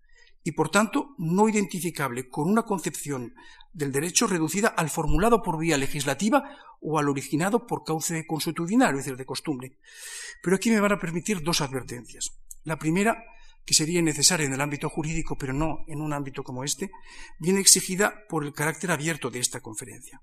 y 0.43 0.51
por 0.51 0.69
tanto 0.69 1.15
no 1.17 1.47
identificable 1.47 2.27
con 2.27 2.49
una 2.49 2.63
concepción 2.63 3.33
del 3.71 3.91
derecho 3.91 4.27
reducida 4.27 4.67
al 4.69 4.89
formulado 4.89 5.41
por 5.41 5.57
vía 5.57 5.77
legislativa 5.77 6.57
o 6.81 6.99
al 6.99 7.09
originado 7.09 7.65
por 7.65 7.83
cauce 7.83 8.27
consuetudinario, 8.27 8.99
es 8.99 9.05
decir, 9.05 9.17
de 9.17 9.25
costumbre. 9.25 9.77
Pero 10.41 10.55
aquí 10.55 10.69
me 10.69 10.81
van 10.81 10.91
a 10.91 10.99
permitir 10.99 11.41
dos 11.41 11.61
advertencias. 11.61 12.31
La 12.65 12.77
primera, 12.77 13.23
que 13.65 13.73
sería 13.73 14.01
necesaria 14.01 14.45
en 14.45 14.53
el 14.53 14.61
ámbito 14.61 14.89
jurídico, 14.89 15.37
pero 15.37 15.53
no 15.53 15.85
en 15.87 16.01
un 16.01 16.11
ámbito 16.11 16.43
como 16.43 16.65
este, 16.65 16.91
viene 17.39 17.61
exigida 17.61 18.25
por 18.27 18.43
el 18.43 18.53
carácter 18.53 18.91
abierto 18.91 19.29
de 19.29 19.39
esta 19.39 19.61
conferencia. 19.61 20.21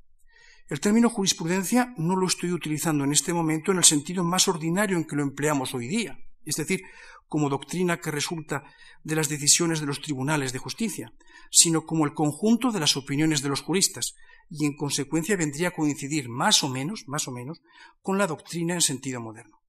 El 0.70 0.78
término 0.78 1.10
jurisprudencia 1.10 1.92
no 1.96 2.14
lo 2.14 2.28
estoy 2.28 2.52
utilizando 2.52 3.02
en 3.02 3.10
este 3.10 3.34
momento 3.34 3.72
en 3.72 3.78
el 3.78 3.84
sentido 3.84 4.22
más 4.22 4.46
ordinario 4.46 4.96
en 4.96 5.04
que 5.04 5.16
lo 5.16 5.22
empleamos 5.22 5.74
hoy 5.74 5.88
día, 5.88 6.16
es 6.44 6.54
decir, 6.54 6.82
como 7.26 7.48
doctrina 7.48 7.98
que 7.98 8.12
resulta 8.12 8.62
de 9.02 9.16
las 9.16 9.28
decisiones 9.28 9.80
de 9.80 9.86
los 9.86 10.00
tribunales 10.00 10.52
de 10.52 10.60
justicia, 10.60 11.12
sino 11.50 11.86
como 11.86 12.04
el 12.04 12.14
conjunto 12.14 12.70
de 12.70 12.78
las 12.78 12.96
opiniones 12.96 13.42
de 13.42 13.48
los 13.48 13.62
juristas, 13.62 14.14
y 14.48 14.64
en 14.64 14.76
consecuencia 14.76 15.36
vendría 15.36 15.68
a 15.68 15.72
coincidir 15.72 16.28
más 16.28 16.62
o 16.62 16.68
menos, 16.68 17.02
más 17.08 17.26
o 17.26 17.32
menos, 17.32 17.60
con 18.00 18.16
la 18.16 18.28
doctrina 18.28 18.74
en 18.74 18.80
sentido 18.80 19.20
moderno. 19.20 19.60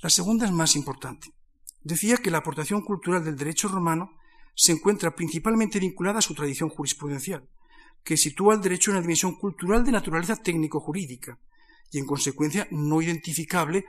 La 0.00 0.10
segunda 0.10 0.46
es 0.46 0.52
más 0.52 0.76
importante. 0.76 1.34
Decía 1.80 2.18
que 2.18 2.30
la 2.30 2.38
aportación 2.38 2.82
cultural 2.82 3.24
del 3.24 3.34
derecho 3.34 3.66
romano 3.66 4.12
se 4.54 4.70
encuentra 4.70 5.16
principalmente 5.16 5.80
vinculada 5.80 6.20
a 6.20 6.22
su 6.22 6.34
tradición 6.34 6.68
jurisprudencial, 6.68 7.48
que 8.04 8.16
sitúa 8.16 8.54
el 8.54 8.60
derecho 8.60 8.90
en 8.90 8.96
una 8.96 9.02
dimensión 9.02 9.36
cultural 9.36 9.84
de 9.84 9.92
naturaleza 9.92 10.36
técnico-jurídica 10.36 11.38
y, 11.90 11.98
en 11.98 12.06
consecuencia, 12.06 12.66
no 12.70 13.00
identificable 13.00 13.84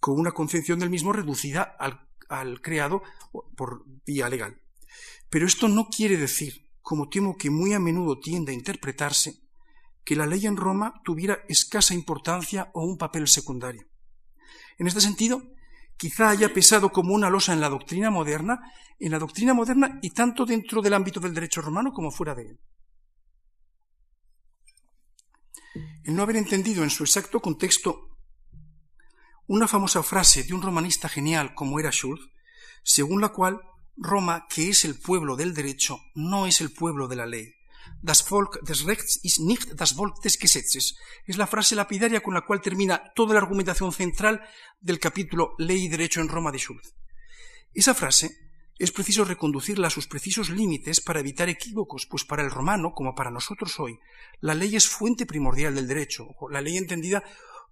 con 0.00 0.18
una 0.18 0.32
concepción 0.32 0.78
del 0.78 0.90
mismo 0.90 1.12
reducida 1.12 1.62
al, 1.62 2.08
al 2.28 2.60
creado 2.60 3.02
por 3.56 3.84
vía 4.06 4.28
legal. 4.28 4.60
Pero 5.28 5.46
esto 5.46 5.68
no 5.68 5.88
quiere 5.88 6.16
decir, 6.16 6.68
como 6.80 7.08
temo 7.08 7.36
que 7.36 7.50
muy 7.50 7.72
a 7.72 7.78
menudo 7.78 8.18
tiende 8.18 8.52
a 8.52 8.54
interpretarse, 8.54 9.40
que 10.04 10.16
la 10.16 10.26
ley 10.26 10.46
en 10.46 10.56
Roma 10.56 11.00
tuviera 11.04 11.44
escasa 11.48 11.94
importancia 11.94 12.70
o 12.74 12.84
un 12.84 12.98
papel 12.98 13.28
secundario. 13.28 13.86
En 14.78 14.86
este 14.86 15.00
sentido, 15.00 15.42
quizá 15.96 16.30
haya 16.30 16.52
pesado 16.52 16.90
como 16.90 17.14
una 17.14 17.30
losa 17.30 17.52
en 17.52 17.60
la 17.60 17.68
doctrina 17.68 18.10
moderna, 18.10 18.60
en 18.98 19.12
la 19.12 19.18
doctrina 19.18 19.54
moderna 19.54 20.00
y 20.02 20.10
tanto 20.10 20.44
dentro 20.44 20.82
del 20.82 20.94
ámbito 20.94 21.20
del 21.20 21.34
derecho 21.34 21.62
romano 21.62 21.92
como 21.92 22.10
fuera 22.10 22.34
de 22.34 22.42
él. 22.42 22.60
El 25.74 26.14
no 26.14 26.22
haber 26.22 26.36
entendido 26.36 26.82
en 26.82 26.90
su 26.90 27.04
exacto 27.04 27.40
contexto 27.40 28.08
una 29.46 29.68
famosa 29.68 30.02
frase 30.02 30.44
de 30.44 30.54
un 30.54 30.62
romanista 30.62 31.08
genial 31.08 31.54
como 31.54 31.78
era 31.80 31.90
Schulz, 31.90 32.20
según 32.82 33.20
la 33.20 33.30
cual 33.30 33.60
Roma, 33.96 34.46
que 34.48 34.70
es 34.70 34.84
el 34.84 34.98
pueblo 34.98 35.36
del 35.36 35.54
derecho, 35.54 35.98
no 36.14 36.46
es 36.46 36.60
el 36.60 36.72
pueblo 36.72 37.08
de 37.08 37.16
la 37.16 37.26
ley. 37.26 37.54
Das 38.00 38.22
Volk 38.28 38.60
des 38.62 38.84
Rechts 38.84 39.20
ist 39.22 39.40
nicht 39.40 39.74
das 39.76 39.96
Volk 39.96 40.22
des 40.22 40.38
Gesetzes. 40.38 40.96
Es 41.26 41.36
la 41.36 41.46
frase 41.46 41.74
lapidaria 41.74 42.20
con 42.20 42.34
la 42.34 42.42
cual 42.42 42.60
termina 42.60 43.12
toda 43.14 43.34
la 43.34 43.40
argumentación 43.40 43.92
central 43.92 44.40
del 44.80 44.98
capítulo 44.98 45.54
Ley 45.58 45.84
y 45.84 45.88
Derecho 45.88 46.20
en 46.20 46.28
Roma 46.28 46.50
de 46.50 46.58
Schulz. 46.58 46.94
Esa 47.74 47.94
frase 47.94 48.51
es 48.78 48.90
preciso 48.90 49.24
reconducirla 49.24 49.86
a 49.86 49.90
sus 49.90 50.06
precisos 50.06 50.50
límites 50.50 51.00
para 51.00 51.20
evitar 51.20 51.48
equívocos, 51.48 52.06
pues 52.06 52.24
para 52.24 52.42
el 52.42 52.50
romano, 52.50 52.92
como 52.94 53.14
para 53.14 53.30
nosotros 53.30 53.78
hoy, 53.78 53.98
la 54.40 54.54
ley 54.54 54.76
es 54.76 54.88
fuente 54.88 55.26
primordial 55.26 55.74
del 55.74 55.86
derecho, 55.86 56.28
la 56.50 56.60
ley 56.60 56.76
entendida 56.76 57.22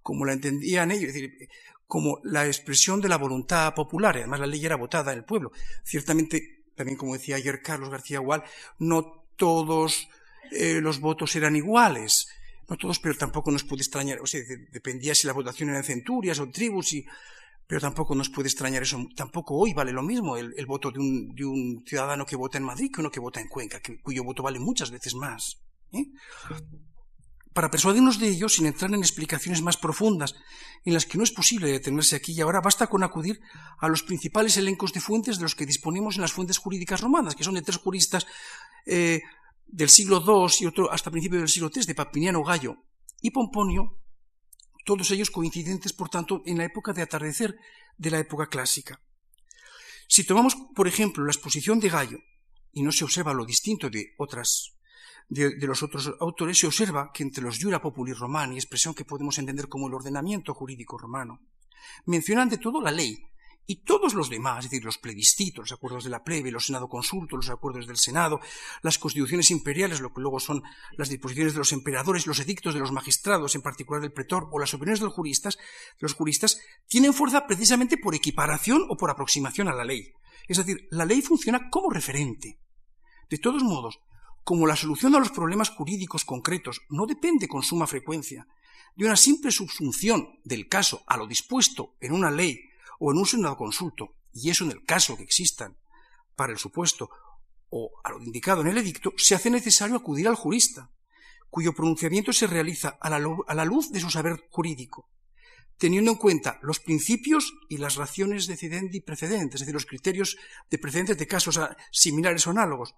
como 0.01 0.25
la 0.25 0.33
entendían 0.33 0.91
ellos, 0.91 1.09
es 1.09 1.13
decir, 1.13 1.49
como 1.87 2.19
la 2.23 2.47
expresión 2.47 3.01
de 3.01 3.09
la 3.09 3.17
voluntad 3.17 3.73
popular, 3.73 4.15
además 4.15 4.39
la 4.39 4.47
ley 4.47 4.65
era 4.65 4.77
votada 4.77 5.11
en 5.11 5.19
el 5.19 5.25
pueblo. 5.25 5.51
Ciertamente, 5.83 6.63
también 6.75 6.97
como 6.97 7.13
decía 7.13 7.35
ayer 7.35 7.61
Carlos 7.61 7.89
García 7.89 8.19
Gual, 8.19 8.43
no 8.79 9.25
todos 9.35 10.07
eh, 10.51 10.79
los 10.81 10.99
votos 10.99 11.35
eran 11.35 11.55
iguales, 11.55 12.27
no 12.69 12.77
todos, 12.77 12.99
pero 12.99 13.17
tampoco 13.17 13.51
nos 13.51 13.65
puede 13.65 13.81
extrañar, 13.81 14.19
o 14.21 14.25
sea, 14.25 14.39
dependía 14.71 15.13
si 15.13 15.27
la 15.27 15.33
votación 15.33 15.69
era 15.69 15.79
en 15.79 15.83
centurias 15.83 16.39
o 16.39 16.49
tribus 16.49 16.93
y 16.93 17.05
pero 17.71 17.79
tampoco 17.79 18.13
nos 18.15 18.27
puede 18.27 18.49
extrañar 18.49 18.83
eso. 18.83 18.99
Tampoco 19.15 19.55
hoy 19.55 19.73
vale 19.73 19.93
lo 19.93 20.01
mismo 20.03 20.35
el, 20.35 20.65
voto 20.65 20.91
de 20.91 20.99
un, 20.99 21.85
ciudadano 21.87 22.25
que 22.25 22.35
vota 22.35 22.57
en 22.57 22.65
Madrid 22.65 22.91
que 22.93 22.99
uno 22.99 23.09
que 23.09 23.21
vota 23.21 23.39
en 23.39 23.47
Cuenca, 23.47 23.79
cuyo 24.03 24.25
voto 24.25 24.43
vale 24.43 24.59
muchas 24.59 24.91
veces 24.91 25.15
más. 25.15 25.61
¿eh? 25.93 26.03
Para 27.53 27.71
persuadirnos 27.71 28.19
de 28.19 28.27
ello, 28.27 28.49
sin 28.49 28.65
entrar 28.65 28.93
en 28.93 28.99
explicaciones 28.99 29.61
más 29.61 29.77
profundas, 29.77 30.35
en 30.83 30.93
las 30.93 31.05
que 31.05 31.17
no 31.17 31.23
es 31.23 31.31
posible 31.31 31.71
detenerse 31.71 32.17
aquí 32.17 32.33
y 32.33 32.41
ahora, 32.41 32.59
basta 32.59 32.87
con 32.87 33.03
acudir 33.03 33.39
a 33.79 33.87
los 33.87 34.03
principales 34.03 34.57
elencos 34.57 34.91
de 34.91 34.99
fuentes 34.99 35.37
de 35.37 35.43
los 35.43 35.55
que 35.55 35.65
disponemos 35.65 36.15
en 36.15 36.23
las 36.23 36.33
fuentes 36.33 36.57
jurídicas 36.57 36.99
romanas, 36.99 37.35
que 37.35 37.45
son 37.45 37.53
de 37.53 37.61
tres 37.61 37.77
juristas 37.77 38.27
eh, 38.85 39.21
del 39.65 39.87
siglo 39.87 40.21
II 40.27 40.53
y 40.59 40.65
otro 40.65 40.91
hasta 40.91 41.09
principios 41.09 41.39
del 41.39 41.47
siglo 41.47 41.71
III, 41.73 41.85
de 41.85 41.95
Papiniano 41.95 42.43
Gallo 42.43 42.83
y 43.21 43.31
Pomponio, 43.31 44.00
todos 44.85 45.09
ellos 45.11 45.31
coincidentes, 45.31 45.93
por 45.93 46.09
tanto, 46.09 46.41
en 46.45 46.57
la 46.57 46.65
época 46.65 46.93
de 46.93 47.01
atardecer 47.01 47.57
de 47.97 48.11
la 48.11 48.19
época 48.19 48.47
clásica. 48.47 49.01
Si 50.07 50.23
tomamos, 50.23 50.55
por 50.75 50.87
ejemplo, 50.87 51.23
la 51.23 51.31
exposición 51.31 51.79
de 51.79 51.89
Gallo, 51.89 52.19
y 52.73 52.83
no 52.83 52.91
se 52.91 53.03
observa 53.03 53.33
lo 53.33 53.45
distinto 53.45 53.89
de 53.89 54.13
otras 54.17 54.73
de, 55.29 55.55
los 55.65 55.81
otros 55.81 56.11
autores, 56.19 56.57
se 56.57 56.67
observa 56.67 57.11
que 57.13 57.23
entre 57.23 57.43
los 57.43 57.57
jura 57.57 57.81
populi 57.81 58.11
romani, 58.11 58.55
expresión 58.55 58.93
que 58.93 59.05
podemos 59.05 59.37
entender 59.37 59.69
como 59.69 59.87
el 59.87 59.93
ordenamiento 59.93 60.53
jurídico 60.53 60.97
romano, 60.97 61.39
mencionan 62.05 62.49
de 62.49 62.57
todo 62.57 62.81
la 62.81 62.91
ley, 62.91 63.17
y 63.71 63.85
todos 63.85 64.15
los 64.15 64.29
demás, 64.29 64.65
es 64.65 64.69
decir, 64.69 64.83
los 64.83 64.97
plebiscitos, 64.97 65.63
los 65.63 65.71
acuerdos 65.71 66.03
de 66.03 66.09
la 66.09 66.25
plebe, 66.25 66.51
los 66.51 66.65
senado 66.65 66.89
consultos, 66.89 67.37
los 67.37 67.49
acuerdos 67.49 67.87
del 67.87 67.95
Senado, 67.95 68.41
las 68.81 68.97
constituciones 68.97 69.49
imperiales, 69.49 70.01
lo 70.01 70.13
que 70.13 70.19
luego 70.19 70.41
son 70.41 70.61
las 70.97 71.07
disposiciones 71.07 71.53
de 71.53 71.59
los 71.59 71.71
emperadores, 71.71 72.27
los 72.27 72.41
edictos 72.41 72.73
de 72.73 72.81
los 72.81 72.91
magistrados, 72.91 73.55
en 73.55 73.61
particular 73.61 74.01
del 74.01 74.11
pretor, 74.11 74.49
o 74.51 74.59
las 74.59 74.73
opiniones 74.73 74.99
de 74.99 75.05
los 75.05 75.13
juristas, 75.13 75.57
los 75.99 76.15
juristas, 76.15 76.59
tienen 76.89 77.13
fuerza 77.13 77.47
precisamente 77.47 77.95
por 77.97 78.13
equiparación 78.13 78.87
o 78.89 78.97
por 78.97 79.09
aproximación 79.09 79.69
a 79.69 79.73
la 79.73 79.85
ley. 79.85 80.11
Es 80.49 80.57
decir, 80.57 80.89
la 80.91 81.05
ley 81.05 81.21
funciona 81.21 81.69
como 81.69 81.91
referente. 81.91 82.59
De 83.29 83.37
todos 83.37 83.63
modos, 83.63 84.01
como 84.43 84.67
la 84.67 84.75
solución 84.75 85.15
a 85.15 85.19
los 85.19 85.31
problemas 85.31 85.69
jurídicos 85.69 86.25
concretos 86.25 86.81
no 86.89 87.05
depende 87.05 87.47
con 87.47 87.63
suma 87.63 87.87
frecuencia 87.87 88.45
de 88.97 89.05
una 89.05 89.15
simple 89.15 89.49
subsunción 89.49 90.27
del 90.43 90.67
caso 90.67 91.03
a 91.07 91.15
lo 91.15 91.25
dispuesto 91.25 91.95
en 92.01 92.11
una 92.11 92.31
ley 92.31 92.70
o 93.03 93.11
en 93.11 93.17
un 93.17 93.25
senado 93.25 93.57
consulto, 93.57 94.13
y 94.31 94.51
eso 94.51 94.63
en 94.63 94.71
el 94.71 94.85
caso 94.85 95.17
que 95.17 95.23
existan 95.23 95.75
para 96.35 96.53
el 96.53 96.59
supuesto 96.59 97.09
o 97.69 97.89
a 98.03 98.11
lo 98.11 98.21
indicado 98.21 98.61
en 98.61 98.67
el 98.67 98.77
edicto, 98.77 99.11
se 99.17 99.33
hace 99.33 99.49
necesario 99.49 99.95
acudir 99.95 100.27
al 100.27 100.35
jurista, 100.35 100.91
cuyo 101.49 101.73
pronunciamiento 101.73 102.31
se 102.31 102.45
realiza 102.45 102.89
a 103.01 103.09
la, 103.09 103.65
luz 103.65 103.91
de 103.91 103.99
su 103.99 104.11
saber 104.11 104.45
jurídico, 104.51 105.09
teniendo 105.77 106.11
en 106.11 106.17
cuenta 106.17 106.59
los 106.61 106.79
principios 106.79 107.53
y 107.69 107.77
las 107.77 107.95
raciones 107.95 108.45
decidendi 108.45 109.01
precedentes, 109.01 109.55
es 109.55 109.61
decir, 109.61 109.73
los 109.73 109.87
criterios 109.87 110.37
de 110.69 110.77
precedentes 110.77 111.17
de 111.17 111.27
casos 111.27 111.59
similares 111.91 112.45
o 112.45 112.51
análogos, 112.51 112.93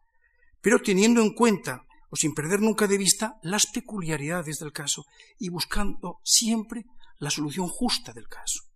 pero 0.59 0.81
teniendo 0.81 1.21
en 1.21 1.33
cuenta 1.33 1.85
o 2.09 2.17
sin 2.17 2.33
perder 2.33 2.59
nunca 2.59 2.87
de 2.87 2.97
vista 2.97 3.39
las 3.41 3.67
peculiaridades 3.67 4.59
del 4.59 4.73
caso 4.73 5.05
y 5.39 5.47
buscando 5.47 6.19
siempre 6.23 6.85
la 7.19 7.29
solución 7.29 7.69
justa 7.69 8.11
del 8.11 8.27
caso. 8.27 8.72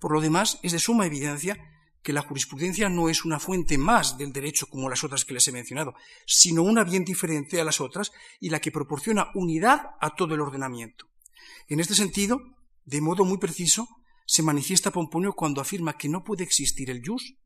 Por 0.00 0.12
lo 0.12 0.20
demás, 0.20 0.58
es 0.62 0.72
de 0.72 0.78
suma 0.78 1.06
evidencia 1.06 1.56
que 2.02 2.14
la 2.14 2.22
jurisprudencia 2.22 2.88
no 2.88 3.10
es 3.10 3.24
una 3.24 3.38
fuente 3.38 3.76
más 3.76 4.16
del 4.16 4.32
derecho 4.32 4.66
como 4.66 4.88
las 4.88 5.04
otras 5.04 5.24
que 5.26 5.34
les 5.34 5.46
he 5.46 5.52
mencionado, 5.52 5.94
sino 6.26 6.62
una 6.62 6.82
bien 6.82 7.04
diferente 7.04 7.60
a 7.60 7.64
las 7.64 7.80
otras 7.80 8.10
y 8.40 8.48
la 8.48 8.60
que 8.60 8.72
proporciona 8.72 9.30
unidad 9.34 9.90
a 10.00 10.10
todo 10.16 10.34
el 10.34 10.40
ordenamiento. 10.40 11.06
En 11.68 11.78
este 11.78 11.94
sentido, 11.94 12.40
de 12.86 13.02
modo 13.02 13.24
muy 13.24 13.36
preciso, 13.36 13.86
se 14.26 14.42
manifiesta 14.42 14.90
Pomponio 14.90 15.34
cuando 15.34 15.60
afirma 15.60 15.98
que 15.98 16.08
no 16.08 16.24
puede 16.24 16.44
existir 16.44 16.90
el 16.90 17.02
jus 17.06 17.36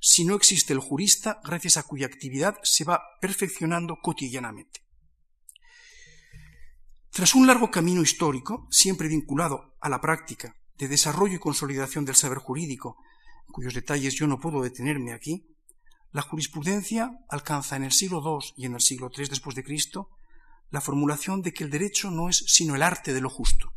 si 0.00 0.24
no 0.24 0.34
existe 0.34 0.72
el 0.72 0.80
jurista 0.80 1.40
gracias 1.42 1.78
a 1.78 1.82
cuya 1.82 2.06
actividad 2.06 2.58
se 2.62 2.84
va 2.84 3.02
perfeccionando 3.20 3.96
cotidianamente. 4.00 4.82
Tras 7.10 7.34
un 7.34 7.46
largo 7.46 7.70
camino 7.70 8.02
histórico, 8.02 8.68
siempre 8.70 9.08
vinculado 9.08 9.76
a 9.80 9.88
la 9.88 10.00
práctica 10.00 10.54
de 10.78 10.88
desarrollo 10.88 11.36
y 11.36 11.38
consolidación 11.38 12.04
del 12.04 12.16
saber 12.16 12.38
jurídico, 12.38 12.96
cuyos 13.52 13.74
detalles 13.74 14.14
yo 14.14 14.26
no 14.26 14.40
puedo 14.40 14.62
detenerme 14.62 15.12
aquí, 15.12 15.46
la 16.12 16.22
jurisprudencia 16.22 17.10
alcanza 17.28 17.76
en 17.76 17.84
el 17.84 17.92
siglo 17.92 18.22
II 18.24 18.54
y 18.56 18.66
en 18.66 18.74
el 18.74 18.80
siglo 18.80 19.10
III 19.16 19.26
después 19.28 19.56
de 19.56 19.64
Cristo 19.64 20.10
la 20.70 20.80
formulación 20.80 21.42
de 21.42 21.52
que 21.52 21.64
el 21.64 21.70
derecho 21.70 22.10
no 22.10 22.28
es 22.28 22.44
sino 22.46 22.74
el 22.74 22.82
arte 22.82 23.12
de 23.12 23.20
lo 23.20 23.30
justo. 23.30 23.72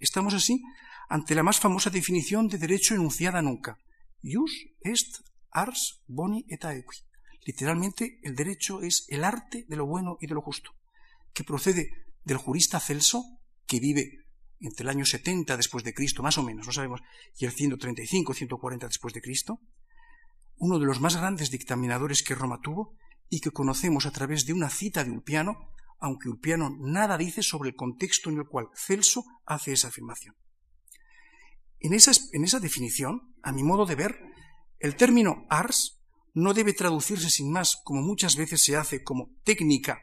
Estamos 0.00 0.34
así 0.34 0.62
ante 1.08 1.34
la 1.34 1.42
más 1.42 1.60
famosa 1.60 1.90
definición 1.90 2.48
de 2.48 2.58
derecho 2.58 2.94
enunciada 2.94 3.42
nunca. 3.42 3.78
Ius 4.22 4.52
est 4.82 5.22
ars 5.50 6.02
boni 6.06 6.44
et 6.48 6.64
aequi. 6.64 7.02
Literalmente, 7.44 8.18
el 8.22 8.34
derecho 8.34 8.80
es 8.80 9.04
el 9.08 9.22
arte 9.22 9.64
de 9.68 9.76
lo 9.76 9.86
bueno 9.86 10.16
y 10.20 10.26
de 10.26 10.34
lo 10.34 10.40
justo, 10.40 10.70
que 11.32 11.44
procede 11.44 11.90
del 12.24 12.38
jurista 12.38 12.80
Celso, 12.80 13.22
que 13.66 13.80
vive 13.80 14.23
entre 14.66 14.84
el 14.84 14.90
año 14.90 15.04
70 15.04 15.56
después 15.56 15.84
de 15.84 15.94
Cristo, 15.94 16.22
más 16.22 16.38
o 16.38 16.42
menos, 16.42 16.66
no 16.66 16.72
sabemos, 16.72 17.00
y 17.38 17.44
el 17.44 17.52
135, 17.52 18.34
140 18.34 18.86
después 18.86 19.14
de 19.14 19.20
Cristo, 19.20 19.60
uno 20.56 20.78
de 20.78 20.86
los 20.86 21.00
más 21.00 21.16
grandes 21.16 21.50
dictaminadores 21.50 22.22
que 22.22 22.34
Roma 22.34 22.60
tuvo 22.62 22.96
y 23.28 23.40
que 23.40 23.50
conocemos 23.50 24.06
a 24.06 24.10
través 24.10 24.46
de 24.46 24.52
una 24.52 24.70
cita 24.70 25.04
de 25.04 25.10
Ulpiano, 25.10 25.70
aunque 25.98 26.28
Ulpiano 26.28 26.70
nada 26.78 27.18
dice 27.18 27.42
sobre 27.42 27.70
el 27.70 27.76
contexto 27.76 28.30
en 28.30 28.38
el 28.38 28.46
cual 28.46 28.68
Celso 28.74 29.24
hace 29.46 29.72
esa 29.72 29.88
afirmación. 29.88 30.34
En 31.80 31.92
esa, 31.92 32.12
en 32.32 32.44
esa 32.44 32.60
definición, 32.60 33.34
a 33.42 33.52
mi 33.52 33.62
modo 33.62 33.84
de 33.86 33.94
ver, 33.94 34.18
el 34.78 34.96
término 34.96 35.44
ars 35.50 36.00
no 36.32 36.54
debe 36.54 36.72
traducirse 36.72 37.30
sin 37.30 37.50
más, 37.50 37.80
como 37.84 38.02
muchas 38.02 38.36
veces 38.36 38.62
se 38.62 38.76
hace, 38.76 39.02
como 39.02 39.30
técnica, 39.44 40.00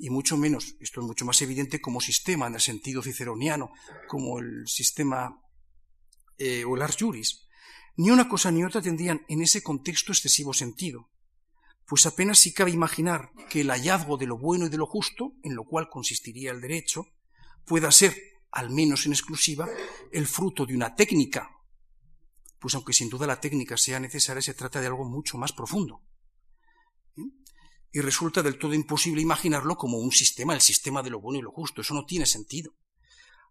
y 0.00 0.08
mucho 0.08 0.38
menos, 0.38 0.76
esto 0.80 1.00
es 1.00 1.06
mucho 1.06 1.26
más 1.26 1.40
evidente, 1.42 1.80
como 1.80 2.00
sistema 2.00 2.46
en 2.46 2.54
el 2.54 2.60
sentido 2.60 3.02
ciceroniano, 3.02 3.70
como 4.08 4.38
el 4.38 4.66
sistema 4.66 5.38
eh, 6.38 6.64
o 6.64 6.74
el 6.74 6.92
juris. 6.92 7.46
Ni 7.96 8.10
una 8.10 8.26
cosa 8.26 8.50
ni 8.50 8.64
otra 8.64 8.80
tendrían 8.80 9.20
en 9.28 9.42
ese 9.42 9.62
contexto 9.62 10.12
excesivo 10.12 10.54
sentido, 10.54 11.10
pues 11.86 12.06
apenas 12.06 12.38
si 12.38 12.54
cabe 12.54 12.70
imaginar 12.70 13.30
que 13.50 13.60
el 13.60 13.68
hallazgo 13.70 14.16
de 14.16 14.26
lo 14.26 14.38
bueno 14.38 14.66
y 14.66 14.68
de 14.70 14.78
lo 14.78 14.86
justo, 14.86 15.34
en 15.42 15.54
lo 15.54 15.64
cual 15.64 15.90
consistiría 15.90 16.52
el 16.52 16.62
derecho, 16.62 17.04
pueda 17.66 17.92
ser, 17.92 18.16
al 18.52 18.70
menos 18.70 19.04
en 19.04 19.12
exclusiva, 19.12 19.68
el 20.12 20.26
fruto 20.26 20.64
de 20.64 20.74
una 20.74 20.94
técnica, 20.94 21.50
pues 22.58 22.74
aunque 22.74 22.94
sin 22.94 23.10
duda 23.10 23.26
la 23.26 23.40
técnica 23.40 23.76
sea 23.76 24.00
necesaria, 24.00 24.40
se 24.40 24.54
trata 24.54 24.80
de 24.80 24.86
algo 24.86 25.04
mucho 25.04 25.36
más 25.36 25.52
profundo. 25.52 26.00
Y 27.92 28.00
resulta 28.00 28.42
del 28.42 28.58
todo 28.58 28.74
imposible 28.74 29.20
imaginarlo 29.20 29.76
como 29.76 29.98
un 29.98 30.12
sistema, 30.12 30.54
el 30.54 30.60
sistema 30.60 31.02
de 31.02 31.10
lo 31.10 31.20
bueno 31.20 31.38
y 31.38 31.42
lo 31.42 31.50
justo. 31.50 31.80
Eso 31.80 31.94
no 31.94 32.04
tiene 32.04 32.26
sentido. 32.26 32.72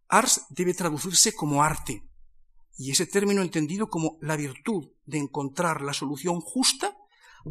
Ars 0.07 0.45
debe 0.49 0.73
traducirse 0.73 1.33
como 1.33 1.63
arte, 1.63 2.03
y 2.79 2.91
ese 2.91 3.05
término 3.05 3.41
entendido 3.41 3.89
como 3.89 4.17
la 4.21 4.37
virtud 4.37 4.91
de 5.05 5.17
encontrar 5.17 5.81
la 5.81 5.93
solución 5.93 6.39
justa 6.39 6.95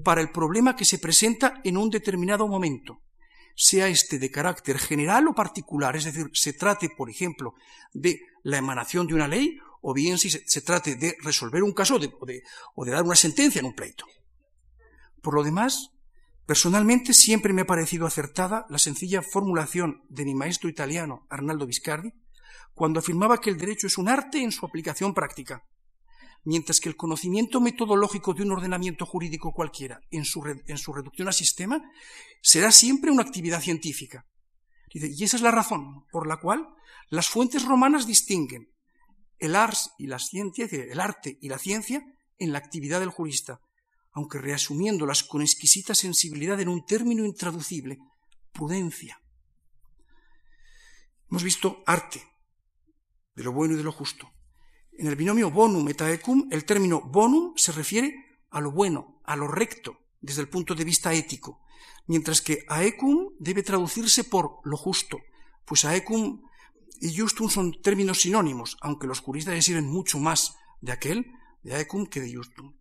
para 0.03 0.23
el 0.23 0.31
problema 0.31 0.75
que 0.75 0.87
se 0.87 0.99
presenta 0.99 1.61
en 1.65 1.77
un 1.77 1.91
determinado 1.91 2.49
momento, 2.49 3.03
sea 3.55 3.89
este 3.89 4.19
de 4.19 4.31
carácter 4.31 4.79
general 4.79 5.29
o 5.29 5.35
particular, 5.35 5.97
es 5.97 6.05
decir, 6.05 6.31
se 6.33 6.55
trate, 6.55 6.89
por 6.97 7.11
ejemplo, 7.11 7.55
de 7.93 8.23
la 8.43 8.57
emanación 8.57 9.07
de 9.07 9.15
una 9.15 9.29
ley 9.29 9.59
o 9.83 9.93
bien 9.93 10.17
si 10.17 10.31
se, 10.31 10.61
trate 10.63 10.97
de 10.97 11.17
resolver 11.23 11.63
un 11.63 11.73
caso 11.73 11.97
o 11.97 11.99
de, 11.99 12.11
o 12.75 12.85
de 12.85 12.91
dar 12.91 13.05
una 13.05 13.15
sentencia 13.15 13.61
en 13.61 13.67
un 13.67 13.75
pleito. 13.75 14.07
Por 15.21 15.35
lo 15.35 15.43
demás, 15.43 15.91
personalmente 16.49 17.13
siempre 17.13 17.53
me 17.53 17.61
ha 17.61 17.67
parecido 17.67 18.07
acertada 18.07 18.65
la 18.71 18.79
sencilla 18.79 19.21
formulación 19.21 20.03
de 20.09 20.25
mi 20.25 20.35
maestro 20.35 20.71
italiano, 20.71 21.27
Arnaldo 21.29 21.67
Viscardi, 21.67 22.15
cuando 22.73 23.01
afirmaba 23.01 23.39
que 23.39 23.51
el 23.51 23.59
derecho 23.59 23.87
es 23.87 23.99
un 23.99 24.09
arte 24.09 24.43
en 24.43 24.51
su 24.51 24.65
aplicación 24.65 25.13
práctica, 25.13 25.63
mientras 26.45 26.81
que 26.81 26.89
el 26.89 26.97
conocimiento 26.97 27.61
metodológico 27.61 28.33
de 28.33 28.45
un 28.45 28.53
ordenamiento 28.53 29.05
jurídico 29.05 29.53
cualquiera 29.53 30.01
en 30.11 30.25
su, 30.25 30.41
reducción 30.41 31.29
a 31.29 31.33
sistema 31.33 31.83
será 32.41 32.73
siempre 32.73 33.11
una 33.11 33.25
actividad 33.25 33.61
científica. 33.61 34.25
Y 34.91 35.23
esa 35.23 35.37
es 35.37 35.43
la 35.43 35.51
razón 35.51 36.07
por 36.11 36.27
la 36.27 36.39
cual 36.39 36.67
las 37.11 37.29
fuentes 37.29 37.67
romanas 37.67 38.07
distinguen 38.07 38.73
el 39.39 39.55
ars 39.55 39.91
y 39.99 40.07
la 40.07 40.19
ciencia, 40.19 40.67
el 40.67 40.99
arte 40.99 41.37
y 41.43 41.51
la 41.51 41.59
ciencia 41.59 42.03
en 42.39 42.53
la 42.53 42.59
actividad 42.59 43.01
del 43.01 43.11
jurista, 43.11 43.61
aunque 44.13 44.39
reasumiéndolas 44.39 45.25
con 45.25 45.43
exquisita 45.43 45.95
sensibilidad 45.95 46.61
en 46.61 46.69
un 46.69 46.85
término 46.85 47.25
intraducible, 47.25 47.99
prudencia. 48.53 49.21
Hemos 51.31 51.43
visto 51.43 51.83
arte, 51.87 52.23
de 53.35 53.45
lo 53.45 53.53
bueno 53.53 53.75
y 53.75 53.77
de 53.77 53.85
lo 53.85 53.93
justo. 53.93 54.31
En 54.93 55.07
el 55.07 55.15
binomio 55.15 55.51
bonum 55.51 55.89
et 55.89 56.01
aecum, 56.01 56.49
el 56.51 56.65
término 56.65 57.01
bonum 57.01 57.55
se 57.57 57.71
refiere 57.71 58.15
a 58.51 58.61
lo 58.61 58.73
bueno, 58.73 59.21
a 59.25 59.37
lo 59.37 59.47
recto, 59.47 59.99
desde 60.21 60.41
el 60.41 60.49
punto 60.49 60.75
de 60.75 60.85
vista 60.85 61.13
ético, 61.13 61.61
mientras 62.07 62.41
que 62.41 62.65
aecum 62.69 63.31
debe 63.39 63.63
traducirse 63.63 64.25
por 64.25 64.61
lo 64.65 64.77
justo, 64.77 65.19
pues 65.65 65.85
aecum 65.85 66.43
y 67.01 67.17
justum 67.17 67.49
son 67.49 67.81
términos 67.81 68.23
sinónimos, 68.23 68.77
aunque 68.81 69.07
los 69.07 69.21
juristas 69.21 69.65
sirven 69.65 69.87
mucho 69.87 70.19
más 70.19 70.57
de 70.81 70.93
aquel, 70.93 71.31
de 71.63 71.75
aecum, 71.75 72.07
que 72.07 72.21
de 72.21 72.35
justum. 72.35 72.75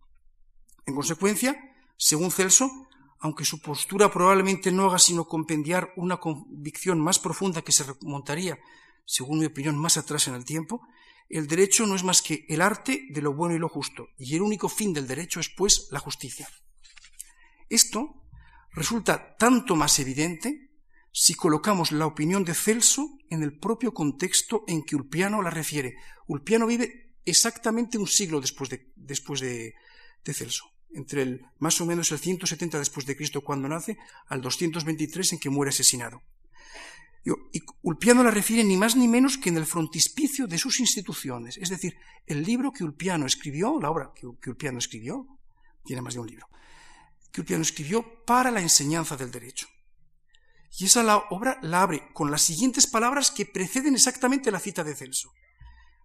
En 0.88 0.94
consecuencia, 0.94 1.52
según 1.98 2.30
Celso, 2.30 2.88
aunque 3.20 3.44
su 3.44 3.60
postura 3.60 4.10
probablemente 4.10 4.72
no 4.72 4.86
haga 4.86 4.98
sino 4.98 5.28
compendiar 5.28 5.92
una 5.96 6.16
convicción 6.16 6.98
más 6.98 7.18
profunda 7.18 7.60
que 7.60 7.72
se 7.72 7.84
remontaría 7.84 8.58
según 9.04 9.38
mi 9.38 9.44
opinión, 9.44 9.76
más 9.76 9.98
atrás 9.98 10.28
en 10.28 10.34
el 10.34 10.46
tiempo, 10.46 10.80
el 11.28 11.46
derecho 11.46 11.86
no 11.86 11.94
es 11.94 12.04
más 12.04 12.22
que 12.22 12.46
el 12.48 12.62
arte 12.62 13.06
de 13.10 13.20
lo 13.20 13.34
bueno 13.34 13.54
y 13.54 13.58
lo 13.58 13.68
justo, 13.68 14.08
y 14.16 14.34
el 14.34 14.40
único 14.40 14.70
fin 14.70 14.94
del 14.94 15.06
derecho 15.06 15.40
es, 15.40 15.50
pues, 15.50 15.88
la 15.90 15.98
justicia. 15.98 16.48
Esto 17.68 18.22
resulta 18.72 19.36
tanto 19.36 19.76
más 19.76 19.98
evidente 19.98 20.70
si 21.12 21.34
colocamos 21.34 21.92
la 21.92 22.06
opinión 22.06 22.44
de 22.44 22.54
Celso 22.54 23.18
en 23.28 23.42
el 23.42 23.58
propio 23.58 23.92
contexto 23.92 24.64
en 24.66 24.84
que 24.84 24.96
Ulpiano 24.96 25.42
la 25.42 25.50
refiere. 25.50 25.96
Ulpiano 26.28 26.66
vive 26.66 27.14
exactamente 27.26 27.98
un 27.98 28.06
siglo 28.06 28.40
después 28.40 28.70
de, 28.70 29.74
de 30.24 30.34
Celso, 30.34 30.77
entre 30.92 31.22
el 31.22 31.46
más 31.58 31.80
o 31.80 31.86
menos 31.86 32.12
el 32.12 32.18
170 32.18 32.78
después 32.78 33.06
de 33.06 33.16
Cristo 33.16 33.42
cuando 33.42 33.68
nace 33.68 33.98
al 34.28 34.40
223 34.40 35.34
en 35.34 35.38
que 35.38 35.50
muere 35.50 35.70
asesinado. 35.70 36.22
Y 37.24 37.60
Ulpiano 37.82 38.22
la 38.22 38.30
refiere 38.30 38.64
ni 38.64 38.76
más 38.76 38.96
ni 38.96 39.06
menos 39.06 39.36
que 39.36 39.50
en 39.50 39.58
el 39.58 39.66
frontispicio 39.66 40.46
de 40.46 40.56
sus 40.56 40.80
instituciones, 40.80 41.58
es 41.58 41.68
decir, 41.68 41.96
el 42.26 42.42
libro 42.42 42.72
que 42.72 42.84
Ulpiano 42.84 43.26
escribió, 43.26 43.78
la 43.80 43.90
obra 43.90 44.12
que 44.14 44.50
Ulpiano 44.50 44.78
escribió, 44.78 45.26
tiene 45.84 46.00
más 46.00 46.14
de 46.14 46.20
un 46.20 46.26
libro, 46.26 46.48
que 47.32 47.40
Ulpiano 47.40 47.62
escribió 47.62 48.24
para 48.24 48.50
la 48.50 48.60
enseñanza 48.60 49.16
del 49.16 49.30
derecho. 49.30 49.66
Y 50.78 50.84
esa 50.84 51.02
la 51.02 51.16
obra 51.16 51.58
la 51.62 51.82
abre 51.82 52.08
con 52.12 52.30
las 52.30 52.42
siguientes 52.42 52.86
palabras 52.86 53.30
que 53.30 53.46
preceden 53.46 53.94
exactamente 53.94 54.50
la 54.50 54.60
cita 54.60 54.84
de 54.84 54.94
Celso. 54.94 55.32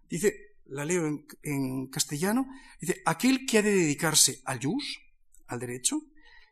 Dice, 0.08 0.53
la 0.66 0.84
leo 0.84 1.06
en, 1.42 1.86
castellano, 1.88 2.46
dice, 2.80 3.02
aquel 3.04 3.46
que 3.46 3.58
ha 3.58 3.62
de 3.62 3.72
dedicarse 3.72 4.40
al 4.44 4.60
jus, 4.62 5.00
al 5.46 5.60
derecho, 5.60 6.00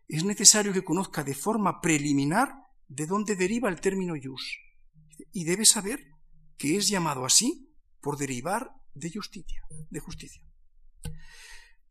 es 0.08 0.24
necesario 0.24 0.72
que 0.72 0.84
conozca 0.84 1.24
de 1.24 1.34
forma 1.34 1.80
preliminar 1.80 2.54
de 2.88 3.06
dónde 3.06 3.36
deriva 3.36 3.68
el 3.68 3.80
término 3.80 4.14
jus. 4.22 4.58
Y 5.32 5.44
debe 5.44 5.64
saber 5.64 6.06
que 6.58 6.76
es 6.76 6.88
llamado 6.88 7.24
así 7.24 7.72
por 8.00 8.18
derivar 8.18 8.70
de 8.94 9.10
justicia, 9.10 9.62
de 9.90 10.00
justicia. 10.00 10.42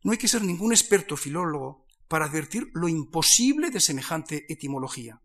No 0.04 0.12
hay 0.12 0.18
que 0.18 0.28
ser 0.28 0.42
ningún 0.42 0.72
experto 0.72 1.16
filólogo 1.16 1.86
para 2.08 2.26
advertir 2.26 2.68
lo 2.74 2.88
imposible 2.88 3.70
de 3.70 3.80
semejante 3.80 4.44
etimología. 4.52 5.20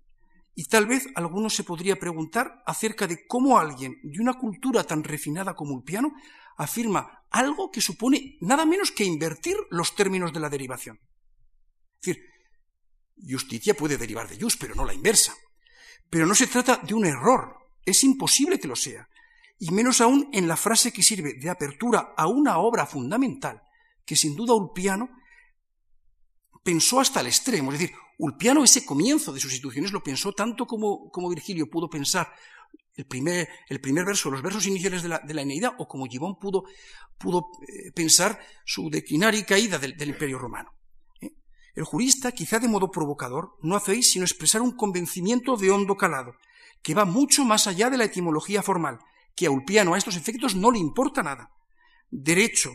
Y 0.56 0.66
tal 0.66 0.88
vez 0.88 1.08
alguno 1.16 1.50
se 1.50 1.64
podría 1.64 2.00
preguntar 2.00 2.64
acerca 2.66 3.06
de 3.06 3.28
cómo 3.28 3.60
alguien 3.60 4.00
de 4.04 4.20
una 4.20 4.34
cultura 4.34 4.84
tan 4.84 5.04
refinada 5.04 5.54
como 5.54 5.78
el 5.78 5.84
piano 5.84 6.14
afirma 6.58 7.26
algo 7.30 7.72
que 7.72 7.82
supone 7.82 8.38
nada 8.42 8.66
menos 8.66 8.92
que 8.92 9.06
invertir 9.06 9.56
los 9.70 9.96
términos 9.96 10.34
de 10.34 10.40
la 10.40 10.50
derivación. 10.50 11.00
Es 12.02 12.08
decir, 12.08 12.26
justicia 13.30 13.76
puede 13.76 13.98
derivar 13.98 14.28
de 14.28 14.40
jus, 14.40 14.58
pero 14.58 14.76
no 14.76 14.86
la 14.86 14.94
inversa. 14.94 15.34
Pero 16.10 16.26
no 16.26 16.36
se 16.36 16.48
trata 16.48 16.78
de 16.78 16.94
un 16.94 17.06
error, 17.06 17.56
es 17.86 18.04
imposible 18.04 18.60
que 18.60 18.68
lo 18.68 18.76
sea, 18.76 19.08
y 19.60 19.72
menos 19.72 20.02
aún 20.02 20.30
en 20.34 20.48
la 20.48 20.58
frase 20.58 20.92
que 20.92 21.04
sirve 21.04 21.34
de 21.34 21.50
apertura 21.50 22.14
a 22.16 22.28
una 22.28 22.60
obra 22.60 22.86
fundamental, 22.86 23.62
que 24.06 24.16
sin 24.16 24.36
duda 24.36 24.54
Ulpiano 24.54 25.10
pensó 26.64 27.00
hasta 27.00 27.22
el 27.22 27.28
extremo, 27.28 27.72
es 27.72 27.80
decir, 27.80 27.96
Ulpiano 28.20 28.64
ese 28.64 28.86
comienzo 28.86 29.32
de 29.32 29.40
sus 29.40 29.52
instituciones 29.52 29.92
lo 29.92 30.04
pensó 30.04 30.34
tanto 30.34 30.66
como, 30.66 31.10
como 31.12 31.30
Virgilio 31.30 31.70
pudo 31.70 31.90
pensar 31.90 32.34
el 32.98 33.06
primer, 33.06 33.48
el 33.70 33.80
primer 33.80 34.06
verso, 34.06 34.32
los 34.32 34.42
versos 34.42 34.66
iniciales 34.66 35.04
de 35.04 35.10
la, 35.10 35.20
de 35.20 35.34
la 35.34 35.44
Eneida, 35.44 35.76
o 35.78 35.88
como 35.88 36.08
Gibón 36.08 36.38
pudo, 36.40 36.64
pudo 37.18 37.46
eh, 37.62 37.92
pensar 37.94 38.40
su 38.66 38.90
declinar 38.90 39.36
y 39.36 39.44
caída 39.44 39.78
del 39.78 40.10
Imperio 40.10 40.40
Romano. 40.40 40.72
El 41.76 41.84
jurista, 41.84 42.32
quizá 42.32 42.58
de 42.58 42.68
modo 42.68 42.90
provocador, 42.90 43.56
no 43.62 43.76
hacéis 43.76 44.12
sino 44.12 44.26
expresar 44.26 44.62
un 44.64 44.76
convencimiento 44.76 45.56
de 45.58 45.70
hondo 45.70 45.96
calado, 45.96 46.34
que 46.82 46.96
va 46.96 47.06
mucho 47.06 47.46
más 47.46 47.68
allá 47.68 47.92
de 47.92 47.98
la 47.98 48.06
etimología 48.06 48.64
formal, 48.64 48.98
que 49.36 49.46
a 49.46 49.52
Ulpiano 49.52 49.94
a 49.94 49.98
estos 50.00 50.16
efectos 50.16 50.56
no 50.56 50.72
le 50.72 50.80
importa 50.80 51.22
nada. 51.22 51.52
Derecho, 52.10 52.72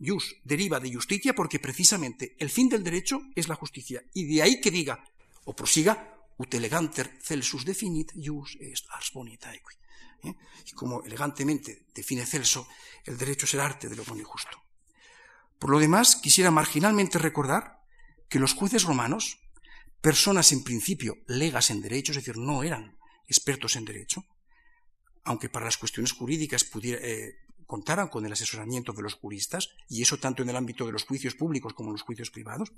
jus, 0.00 0.36
deriva 0.42 0.80
de 0.80 0.90
justicia 0.90 1.34
porque 1.34 1.58
precisamente 1.58 2.34
el 2.38 2.48
fin 2.48 2.70
del 2.70 2.82
derecho 2.82 3.20
es 3.34 3.46
la 3.46 3.56
justicia. 3.56 4.02
Y 4.14 4.34
de 4.34 4.40
ahí 4.40 4.58
que 4.58 4.70
diga, 4.70 5.04
o 5.44 5.54
prosiga, 5.54 6.19
ut 6.40 6.54
eleganter 6.54 7.18
celsus 7.20 7.66
definit 7.68 8.12
jus 8.16 8.56
est 8.60 8.86
ars 8.96 9.12
bonita 9.12 9.52
equi. 9.52 9.76
¿Eh? 10.24 10.34
Y 10.66 10.72
como 10.72 11.02
elegantemente 11.02 11.86
define 11.94 12.26
Celso, 12.26 12.66
el 13.04 13.16
derecho 13.16 13.46
es 13.46 13.54
el 13.54 13.60
arte 13.60 13.88
de 13.88 13.96
lo 13.96 14.04
bueno 14.04 14.22
y 14.22 14.24
justo. 14.24 14.56
Por 15.58 15.70
lo 15.70 15.78
demás, 15.78 16.16
quisiera 16.16 16.50
marginalmente 16.50 17.18
recordar 17.18 17.80
que 18.28 18.38
los 18.38 18.54
jueces 18.54 18.84
romanos, 18.84 19.38
personas 20.00 20.52
en 20.52 20.64
principio 20.64 21.18
legas 21.26 21.70
en 21.70 21.82
derecho, 21.82 22.12
es 22.12 22.16
decir, 22.16 22.36
no 22.36 22.62
eran 22.62 22.96
expertos 23.26 23.76
en 23.76 23.84
derecho, 23.84 24.24
aunque 25.24 25.48
para 25.48 25.66
las 25.66 25.76
cuestiones 25.76 26.12
jurídicas 26.12 26.66
eh, 26.82 27.34
contaran 27.66 28.08
con 28.08 28.24
el 28.24 28.32
asesoramiento 28.32 28.92
de 28.92 29.02
los 29.02 29.14
juristas, 29.14 29.68
y 29.88 30.02
eso 30.02 30.18
tanto 30.18 30.42
en 30.42 30.48
el 30.48 30.56
ámbito 30.56 30.86
de 30.86 30.92
los 30.92 31.04
juicios 31.04 31.34
públicos 31.34 31.74
como 31.74 31.90
en 31.90 31.94
los 31.94 32.02
juicios 32.02 32.30
privados, 32.30 32.72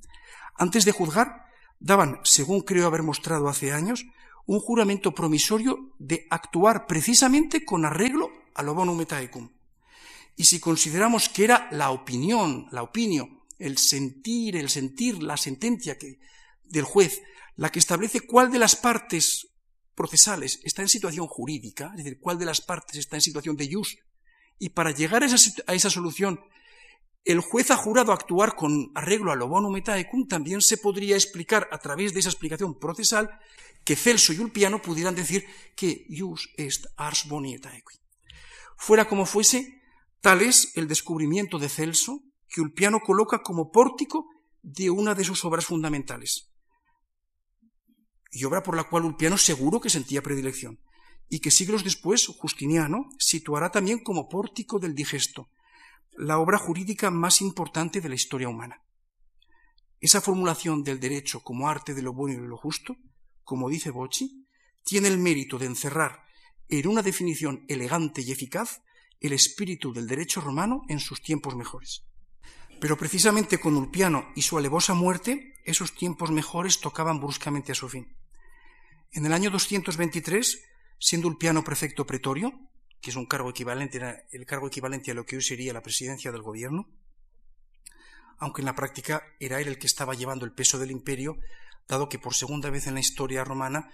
antes 0.57 0.85
de 0.85 0.93
juzgar, 0.93 1.47
daban, 1.83 2.21
según 2.23 2.61
creo 2.61 2.87
haber 2.87 3.03
mostrado 3.03 3.49
hace 3.49 3.73
años, 3.73 4.07
un 4.47 4.61
juramento 4.61 5.13
promisorio 5.13 5.93
de 5.99 6.27
actuar 6.31 6.87
precisamente 6.87 7.65
con 7.65 7.85
arreglo 7.85 8.31
a 8.55 8.63
lo 8.63 8.75
bonum 8.75 9.01
et 9.01 9.13
Y 10.37 10.45
si 10.45 10.61
consideramos 10.61 11.29
que 11.29 11.45
era 11.45 11.69
la 11.71 11.91
opinión, 11.91 12.69
la 12.71 12.83
opinión, 12.83 13.43
el 13.59 13.79
sentir, 13.79 14.57
el 14.57 14.69
sentir, 14.71 15.23
la 15.23 15.37
sentencia 15.37 15.99
que, 15.99 16.19
del 16.65 16.85
juez, 16.85 17.23
la 17.57 17.71
que 17.71 17.79
establece 17.79 18.21
cuál 18.21 18.51
de 18.51 18.59
las 18.59 18.77
partes 18.77 19.49
procesales 19.95 20.61
está 20.65 20.83
en 20.83 20.89
situación 20.89 21.27
jurídica, 21.27 21.93
es 21.97 22.05
decir, 22.05 22.19
cuál 22.19 22.39
de 22.39 22.47
las 22.47 22.61
partes 22.61 22.97
está 22.97 23.17
en 23.17 23.23
situación 23.23 23.57
de 23.57 23.73
jus, 23.73 23.99
y 24.59 24.71
para 24.71 24.93
llegar 24.93 25.23
a 25.23 25.27
esa, 25.27 25.91
solución, 25.91 26.41
el 27.25 27.41
juez 27.41 27.71
ha 27.71 27.77
jurado 27.77 28.13
actuar 28.13 28.57
con 28.57 28.91
arreglo 28.95 29.31
a 29.31 29.37
lo 29.37 29.49
bonum 29.49 29.77
et 29.77 29.87
también 30.29 30.61
se 30.61 30.77
podría 30.77 31.15
explicar 31.15 31.69
a 31.71 31.79
través 31.79 32.13
de 32.13 32.21
esa 32.21 32.31
explicación 32.31 32.79
procesal 32.79 33.31
que 33.85 33.97
Celso 33.97 34.33
y 34.33 34.39
Ulpiano 34.39 34.83
pudieran 34.83 35.15
decir 35.15 35.45
que 35.77 36.07
jus 36.09 36.49
est 36.57 36.87
ars 36.97 37.27
boni 37.29 37.61
Fuera 38.77 39.07
como 39.07 39.27
fuese, 39.27 39.83
tal 40.21 40.43
es 40.43 40.73
el 40.75 40.89
descubrimiento 40.89 41.59
de 41.59 41.69
Celso 41.69 42.23
que 42.49 42.61
Ulpiano 42.61 43.01
coloca 43.01 43.43
como 43.43 43.71
pórtico 43.71 44.27
de 44.63 44.91
una 44.91 45.15
de 45.15 45.25
sus 45.25 45.45
obras 45.45 45.67
fundamentales, 45.67 46.51
y 48.31 48.45
obra 48.45 48.63
por 48.63 48.77
la 48.77 48.85
cual 48.85 49.05
Ulpiano 49.05 49.39
seguro 49.39 49.81
que 49.81 49.91
sentía 49.91 50.23
predilección, 50.23 50.81
y 51.29 51.41
que 51.41 51.51
siglos 51.51 51.83
después 51.83 52.27
Justiniano 52.27 53.09
situará 53.19 53.71
también 53.71 54.03
como 54.03 54.29
pórtico 54.29 54.79
del 54.79 54.95
digesto, 54.95 55.49
la 56.17 56.39
obra 56.39 56.59
jurídica 56.59 57.11
más 57.11 57.41
importante 57.41 58.01
de 58.01 58.09
la 58.09 58.15
historia 58.15 58.49
humana. 58.49 58.83
Esa 60.01 60.21
formulación 60.21 60.83
del 60.83 61.01
derecho 61.01 61.41
como 61.41 61.69
arte 61.69 61.95
de 61.95 62.03
lo 62.03 62.13
bueno 62.13 62.39
y 62.39 62.43
de 62.43 62.49
lo 62.49 62.57
justo, 62.57 62.97
como 63.45 63.69
dice 63.69 63.91
Bocci, 63.91 64.47
tiene 64.85 65.09
el 65.09 65.19
mérito 65.19 65.59
de 65.59 65.67
encerrar 65.67 66.25
en 66.69 66.89
una 66.89 67.03
definición 67.03 67.65
elegante 67.69 68.23
y 68.23 68.33
eficaz 68.33 68.83
el 69.21 69.33
espíritu 69.33 69.93
del 69.93 70.09
derecho 70.09 70.41
romano 70.41 70.83
en 70.89 70.99
sus 70.99 71.23
tiempos 71.23 71.55
mejores. 71.55 72.05
Pero 72.81 72.97
precisamente 72.97 73.61
con 73.61 73.77
Ulpiano 73.77 74.27
y 74.35 74.43
su 74.43 74.59
alevosa 74.59 74.95
muerte, 74.95 75.55
esos 75.65 75.95
tiempos 75.95 76.33
mejores 76.33 76.81
tocaban 76.81 77.21
bruscamente 77.21 77.71
a 77.71 77.77
su 77.77 77.89
fin. 77.89 78.17
En 79.13 79.25
el 79.25 79.33
año 79.33 79.51
223, 79.51 80.65
siendo 80.99 81.29
Ulpiano 81.29 81.63
prefecto 81.63 82.05
pretorio, 82.05 82.53
que 83.03 83.11
es 83.11 83.17
un 83.17 83.27
cargo 83.27 83.51
equivalente, 83.51 84.01
el 84.31 84.47
cargo 84.47 84.69
equivalente 84.69 85.11
a 85.11 85.15
lo 85.15 85.27
que 85.27 85.37
hoy 85.37 85.43
sería 85.43 85.73
la 85.73 85.83
presidencia 85.83 86.31
del 86.31 86.41
gobierno, 86.41 86.89
aunque 88.39 88.63
en 88.63 88.67
la 88.67 88.77
práctica 88.77 89.25
era 89.41 89.61
él 89.61 89.69
el 89.69 89.79
que 89.79 89.89
estaba 89.89 90.15
llevando 90.15 90.45
el 90.45 90.53
peso 90.53 90.79
del 90.79 90.93
imperio, 90.93 91.37
dado 91.89 92.09
que 92.09 92.21
por 92.21 92.35
segunda 92.35 92.71
vez 92.71 92.87
en 92.87 92.95
la 92.95 93.01
historia 93.01 93.45
romana 93.45 93.91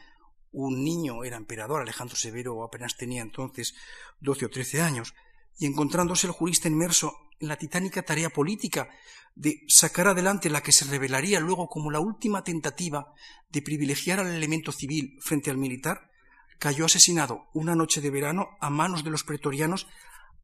un 0.53 0.85
niño 0.85 1.25
era 1.25 1.39
emperador, 1.39 1.81
Alejandro 1.81 2.17
Severo 2.17 2.63
apenas 2.63 2.97
tenía 2.97 3.23
entonces 3.23 3.75
12 4.21 4.45
o 4.47 4.51
13 4.51 4.83
años, 4.83 5.15
y 5.59 5.67
encontrándose 5.67 6.27
el 6.27 6.33
jurista 6.35 6.69
inmerso 6.69 7.15
en 7.41 7.49
la 7.49 7.57
titánica 7.57 8.03
tarea 8.03 8.31
política 8.31 8.91
de 9.35 9.63
sacar 9.69 10.09
adelante 10.09 10.51
la 10.51 10.63
que 10.63 10.73
se 10.73 10.85
revelaría 10.85 11.41
luego 11.41 11.69
como 11.69 11.91
la 11.91 12.01
última 12.01 12.45
tentativa 12.45 13.15
de 13.49 13.63
privilegiar 13.63 14.21
al 14.21 14.35
elemento 14.35 14.71
civil 14.71 15.19
frente 15.23 15.51
al 15.51 15.57
militar, 15.57 16.11
cayó 16.59 16.85
asesinado 16.85 17.49
una 17.55 17.75
noche 17.75 18.01
de 18.01 18.11
verano 18.11 18.57
a 18.61 18.71
manos 18.71 19.05
de 19.05 19.11
los 19.11 19.25
pretorianos 19.25 19.87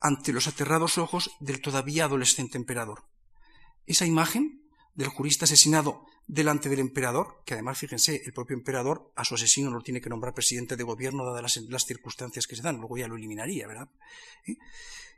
ante 0.00 0.33
los 0.33 0.46
aterrados 0.46 0.98
ojos 0.98 1.31
del 1.40 1.61
todavía 1.61 2.05
adolescente 2.05 2.59
emperador. 2.59 3.05
Esa 3.87 4.07
imagen 4.07 4.62
del 4.94 5.09
jurista 5.09 5.44
asesinado 5.44 6.07
delante 6.27 6.68
del 6.68 6.79
emperador, 6.79 7.42
que 7.44 7.55
además, 7.55 7.79
fíjense, 7.79 8.22
el 8.24 8.33
propio 8.33 8.57
emperador 8.57 9.12
a 9.16 9.24
su 9.24 9.35
asesino 9.35 9.70
no 9.70 9.83
tiene 9.83 10.00
que 10.00 10.09
nombrar 10.09 10.35
presidente 10.35 10.77
de 10.77 10.85
gobierno 10.85 11.24
dadas 11.24 11.61
las, 11.68 11.85
circunstancias 11.85 12.46
que 12.46 12.57
se 12.57 12.62
dan, 12.62 12.79
luego 12.79 12.96
ya 12.96 13.09
lo 13.09 13.16
eliminaría, 13.16 13.66
¿verdad? 13.66 13.88
¿Eh? 14.46 14.57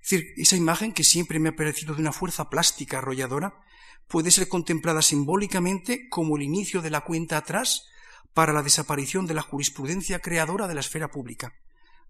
Es 0.02 0.10
decir, 0.10 0.34
esa 0.36 0.56
imagen 0.56 0.92
que 0.92 1.04
siempre 1.04 1.38
me 1.38 1.50
ha 1.50 1.56
parecido 1.56 1.94
de 1.94 2.00
una 2.00 2.12
fuerza 2.12 2.48
plástica 2.48 2.98
arrolladora, 2.98 3.60
puede 4.08 4.30
ser 4.30 4.48
contemplada 4.48 5.02
simbólicamente 5.02 6.08
como 6.08 6.36
el 6.36 6.42
inicio 6.42 6.80
de 6.82 6.90
la 6.90 7.02
cuenta 7.02 7.36
atrás 7.36 7.88
para 8.34 8.52
la 8.52 8.62
desaparición 8.62 9.26
de 9.26 9.34
la 9.34 9.42
jurisprudencia 9.42 10.20
creadora 10.20 10.68
de 10.68 10.74
la 10.74 10.80
esfera 10.80 11.08
pública, 11.08 11.52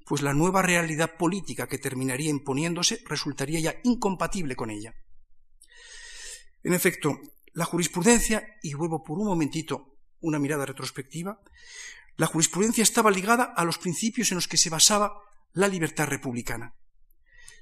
pues 0.07 0.23
la 0.23 0.35
nueva 0.35 0.63
realidad 0.63 1.17
política 1.17 1.67
que 1.67 1.79
terminaría 1.79 2.31
imponiéndose 2.31 3.03
resultaría 3.07 3.61
ya 3.61 3.75
incompatible 3.83 4.55
con 4.55 4.71
ella. 4.71 4.95
En 6.63 6.73
efecto, 6.73 7.21
la 7.53 7.65
jurisprudencia, 7.65 8.57
y 8.63 8.75
vuelvo 8.75 9.03
por 9.03 9.19
un 9.19 9.27
momentito 9.27 9.97
una 10.21 10.39
mirada 10.39 10.67
retrospectiva, 10.67 11.41
la 12.17 12.27
jurisprudencia 12.27 12.83
estaba 12.83 13.11
ligada 13.11 13.45
a 13.45 13.65
los 13.65 13.79
principios 13.79 14.31
en 14.31 14.37
los 14.37 14.49
que 14.49 14.57
se 14.57 14.71
basaba 14.71 15.15
la 15.53 15.69
libertad 15.69 16.07
republicana. 16.07 16.75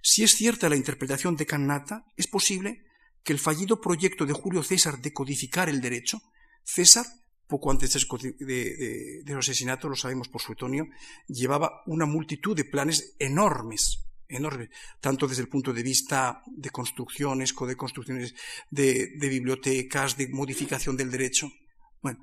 Si 0.03 0.23
es 0.23 0.35
cierta 0.35 0.69
la 0.69 0.77
interpretación 0.77 1.37
de 1.37 1.47
Cannata, 1.47 2.05
es 2.17 2.27
posible 2.27 2.85
que 3.23 3.33
el 3.33 3.39
fallido 3.39 3.81
proyecto 3.81 4.27
de 4.27 4.35
Julio 4.35 4.63
César 4.63 4.99
de 4.99 5.13
codificar 5.13 5.69
el 5.69 5.81
derecho, 5.81 6.21
César, 6.63 7.07
poco 7.47 7.71
antes 7.71 7.93
de, 7.93 9.23
su 9.27 9.39
asesinato, 9.39 9.89
lo 9.89 9.97
sabemos 9.97 10.29
por 10.29 10.41
Suetonio, 10.41 10.87
llevaba 11.29 11.83
una 11.87 12.07
multitud 12.07 12.57
de 12.57 12.65
planes 12.65 13.17
enormes 13.19 14.05
enorme, 14.29 14.71
tanto 15.01 15.27
desde 15.27 15.43
el 15.43 15.49
punto 15.49 15.73
de 15.73 15.83
vista 15.83 16.43
de 16.47 16.71
construcciones, 16.71 17.55
de 17.55 17.77
construcciones 17.77 18.35
de, 18.71 19.13
bibliotecas, 19.21 20.17
de 20.17 20.29
modificación 20.29 20.97
del 20.97 21.11
derecho. 21.11 21.51
Bueno, 22.03 22.21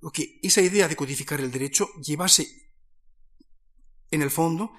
lo 0.00 0.10
que 0.10 0.38
esa 0.42 0.60
idea 0.60 0.88
de 0.88 0.96
codificar 0.96 1.40
el 1.40 1.50
derecho 1.50 1.88
llevase 2.02 2.46
en 4.10 4.22
el 4.22 4.30
fondo 4.30 4.72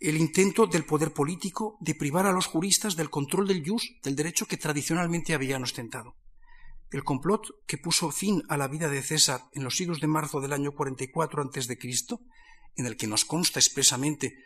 el 0.00 0.16
intento 0.16 0.66
del 0.66 0.84
poder 0.84 1.12
político 1.12 1.76
de 1.80 1.94
privar 1.94 2.26
a 2.26 2.32
los 2.32 2.46
juristas 2.46 2.96
del 2.96 3.10
control 3.10 3.46
del 3.46 3.62
jus, 3.64 3.94
del 4.02 4.16
derecho 4.16 4.46
que 4.46 4.56
tradicionalmente 4.56 5.34
habían 5.34 5.62
ostentado. 5.62 6.16
El 6.92 7.04
complot 7.04 7.64
que 7.66 7.78
puso 7.78 8.10
fin 8.10 8.42
a 8.48 8.56
la 8.56 8.68
vida 8.68 8.88
de 8.88 9.02
César 9.02 9.42
en 9.52 9.64
los 9.64 9.76
siglos 9.76 10.00
de 10.00 10.06
marzo 10.06 10.40
del 10.40 10.52
año 10.52 10.72
44 10.72 11.42
a.C., 11.42 11.78
en 12.76 12.86
el 12.86 12.96
que 12.96 13.06
nos 13.06 13.24
consta 13.24 13.58
expresamente 13.58 14.36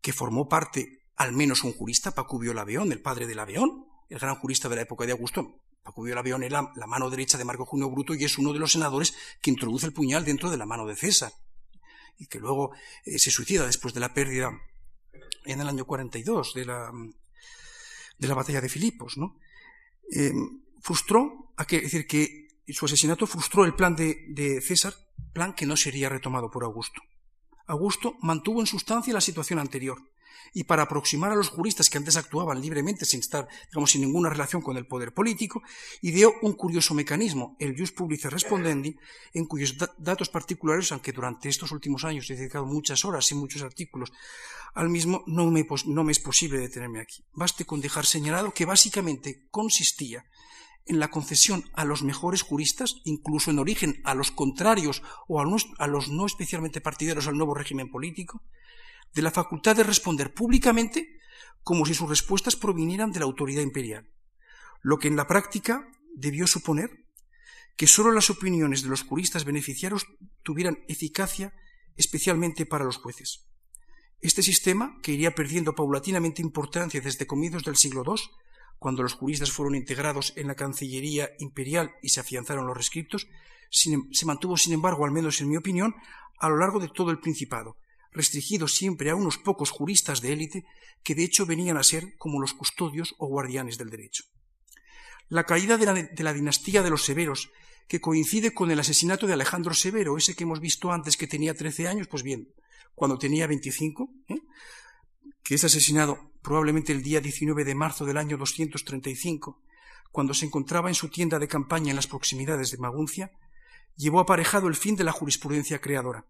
que 0.00 0.12
formó 0.12 0.48
parte 0.48 1.02
al 1.16 1.32
menos 1.32 1.64
un 1.64 1.72
jurista, 1.72 2.14
Pacubio 2.14 2.54
Laveón, 2.54 2.92
el 2.92 3.02
padre 3.02 3.26
de 3.26 3.34
Laveón, 3.34 3.86
el 4.08 4.18
gran 4.18 4.36
jurista 4.36 4.68
de 4.68 4.76
la 4.76 4.82
época 4.82 5.06
de 5.06 5.12
Augusto. 5.12 5.60
Pacubio 5.82 6.14
Laveón 6.14 6.42
era 6.42 6.70
la 6.74 6.86
mano 6.86 7.10
derecha 7.10 7.38
de 7.38 7.44
Marco 7.44 7.66
Junio 7.66 7.90
Bruto 7.90 8.14
y 8.14 8.24
es 8.24 8.38
uno 8.38 8.52
de 8.52 8.58
los 8.58 8.72
senadores 8.72 9.14
que 9.40 9.50
introduce 9.50 9.86
el 9.86 9.92
puñal 9.92 10.24
dentro 10.24 10.50
de 10.50 10.56
la 10.56 10.66
mano 10.66 10.86
de 10.86 10.96
César 10.96 11.32
y 12.18 12.26
que 12.26 12.38
luego 12.38 12.72
eh, 13.04 13.18
se 13.18 13.30
suicida 13.30 13.66
después 13.66 13.94
de 13.94 14.00
la 14.00 14.14
pérdida 14.14 14.50
en 15.44 15.60
el 15.60 15.68
año 15.68 15.84
42 15.84 16.54
de 16.54 16.64
la, 16.64 16.92
de 18.18 18.28
la 18.28 18.34
batalla 18.34 18.60
de 18.60 18.68
Filipos. 18.68 19.16
¿no? 19.16 19.36
Em, 20.10 20.61
frustró, 20.82 21.54
es 21.56 21.82
decir, 21.82 22.06
que 22.06 22.48
su 22.68 22.84
asesinato 22.84 23.26
frustró 23.26 23.64
el 23.64 23.74
plan 23.74 23.96
de, 23.96 24.26
de 24.28 24.60
César, 24.60 24.94
plan 25.32 25.54
que 25.54 25.66
no 25.66 25.76
sería 25.76 26.08
retomado 26.08 26.50
por 26.50 26.64
Augusto. 26.64 27.00
Augusto 27.66 28.16
mantuvo 28.20 28.60
en 28.60 28.66
sustancia 28.66 29.14
la 29.14 29.20
situación 29.20 29.58
anterior, 29.58 29.98
y 30.54 30.64
para 30.64 30.82
aproximar 30.82 31.32
a 31.32 31.34
los 31.34 31.48
juristas 31.48 31.88
que 31.88 31.98
antes 31.98 32.16
actuaban 32.16 32.60
libremente 32.60 33.04
sin 33.04 33.20
estar, 33.20 33.48
digamos, 33.70 33.90
sin 33.90 34.02
ninguna 34.02 34.28
relación 34.28 34.60
con 34.60 34.76
el 34.76 34.86
poder 34.86 35.14
político, 35.14 35.62
ideó 36.02 36.34
un 36.42 36.52
curioso 36.52 36.94
mecanismo, 36.94 37.56
el 37.58 37.76
jus 37.76 37.92
publice 37.92 38.28
respondendi, 38.28 38.96
en 39.32 39.46
cuyos 39.46 39.76
datos 39.98 40.28
particulares, 40.28 40.92
aunque 40.92 41.12
durante 41.12 41.48
estos 41.48 41.72
últimos 41.72 42.04
años 42.04 42.28
he 42.30 42.36
dedicado 42.36 42.66
muchas 42.66 43.04
horas 43.04 43.30
y 43.30 43.34
muchos 43.34 43.62
artículos 43.62 44.12
al 44.74 44.88
mismo, 44.88 45.22
no 45.26 45.50
me, 45.50 45.66
no 45.86 46.04
me 46.04 46.12
es 46.12 46.18
posible 46.18 46.58
detenerme 46.58 47.00
aquí. 47.00 47.24
Baste 47.32 47.64
con 47.64 47.80
dejar 47.80 48.06
señalado 48.06 48.52
que 48.52 48.64
básicamente 48.64 49.46
consistía 49.50 50.24
en 50.86 50.98
la 50.98 51.10
concesión 51.10 51.64
a 51.74 51.84
los 51.84 52.02
mejores 52.02 52.42
juristas, 52.42 52.96
incluso 53.04 53.50
en 53.50 53.58
origen 53.58 54.00
a 54.04 54.14
los 54.14 54.30
contrarios 54.30 55.02
o 55.28 55.40
a 55.40 55.44
los, 55.44 56.08
no 56.08 56.26
especialmente 56.26 56.80
partidarios 56.80 57.28
al 57.28 57.36
nuevo 57.36 57.54
régimen 57.54 57.90
político, 57.90 58.42
de 59.14 59.22
la 59.22 59.30
facultad 59.30 59.76
de 59.76 59.84
responder 59.84 60.34
públicamente 60.34 61.18
como 61.62 61.86
si 61.86 61.94
sus 61.94 62.08
respuestas 62.08 62.56
provinieran 62.56 63.12
de 63.12 63.20
la 63.20 63.26
autoridad 63.26 63.62
imperial, 63.62 64.10
lo 64.80 64.98
que 64.98 65.08
en 65.08 65.16
la 65.16 65.26
práctica 65.26 65.86
debió 66.14 66.46
suponer 66.46 66.90
que 67.76 67.86
sólo 67.86 68.12
las 68.12 68.30
opiniones 68.30 68.82
de 68.82 68.88
los 68.88 69.02
juristas 69.02 69.44
beneficiarios 69.44 70.06
tuvieran 70.42 70.78
eficacia 70.88 71.54
especialmente 71.96 72.66
para 72.66 72.84
los 72.84 72.96
jueces. 72.96 73.46
Este 74.20 74.42
sistema, 74.42 74.98
que 75.02 75.12
iría 75.12 75.34
perdiendo 75.34 75.74
paulatinamente 75.74 76.42
importancia 76.42 77.00
desde 77.00 77.26
comienzos 77.26 77.64
del 77.64 77.76
siglo 77.76 78.02
II, 78.06 78.22
cuando 78.82 79.04
los 79.04 79.14
juristas 79.14 79.52
fueron 79.52 79.76
integrados 79.76 80.32
en 80.34 80.48
la 80.48 80.56
Cancillería 80.56 81.30
imperial 81.38 81.92
y 82.02 82.08
se 82.08 82.18
afianzaron 82.18 82.66
los 82.66 82.76
rescriptos, 82.76 83.28
em, 83.86 84.12
se 84.12 84.26
mantuvo, 84.26 84.56
sin 84.56 84.72
embargo, 84.72 85.04
al 85.04 85.12
menos 85.12 85.40
en 85.40 85.48
mi 85.48 85.56
opinión, 85.56 85.94
a 86.40 86.48
lo 86.48 86.56
largo 86.56 86.80
de 86.80 86.88
todo 86.88 87.12
el 87.12 87.20
Principado, 87.20 87.76
restringido 88.10 88.66
siempre 88.66 89.10
a 89.10 89.14
unos 89.14 89.38
pocos 89.38 89.70
juristas 89.70 90.20
de 90.20 90.32
élite 90.32 90.64
que 91.04 91.14
de 91.14 91.22
hecho 91.22 91.46
venían 91.46 91.76
a 91.76 91.84
ser 91.84 92.16
como 92.18 92.40
los 92.40 92.54
custodios 92.54 93.14
o 93.18 93.28
guardianes 93.28 93.78
del 93.78 93.88
derecho. 93.88 94.24
La 95.28 95.44
caída 95.44 95.78
de 95.78 95.86
la, 96.24 96.32
dinastía 96.32 96.82
de 96.82 96.90
los 96.90 97.04
severos, 97.04 97.50
que 97.86 98.00
coincide 98.00 98.52
con 98.52 98.72
el 98.72 98.80
asesinato 98.80 99.28
de 99.28 99.34
Alejandro 99.34 99.74
Severo, 99.74 100.16
ese 100.16 100.34
que 100.34 100.42
hemos 100.42 100.58
visto 100.58 100.90
antes 100.90 101.16
que 101.16 101.28
tenía 101.28 101.54
13 101.54 101.86
años, 101.86 102.08
pues 102.08 102.24
bien, 102.24 102.48
cuando 102.96 103.16
tenía 103.16 103.46
25, 103.46 104.10
¿eh? 104.28 104.40
Que 105.42 105.54
es 105.54 105.64
asesinado 105.64 106.32
probablemente 106.42 106.92
el 106.92 107.02
día 107.02 107.20
19 107.20 107.64
de 107.64 107.74
marzo 107.74 108.04
del 108.04 108.16
año 108.16 108.36
235, 108.36 109.62
cuando 110.10 110.34
se 110.34 110.46
encontraba 110.46 110.88
en 110.88 110.94
su 110.94 111.08
tienda 111.08 111.38
de 111.38 111.48
campaña 111.48 111.90
en 111.90 111.96
las 111.96 112.06
proximidades 112.06 112.70
de 112.70 112.78
Maguncia, 112.78 113.32
llevó 113.96 114.20
aparejado 114.20 114.68
el 114.68 114.76
fin 114.76 114.96
de 114.96 115.04
la 115.04 115.12
jurisprudencia 115.12 115.80
creadora, 115.80 116.26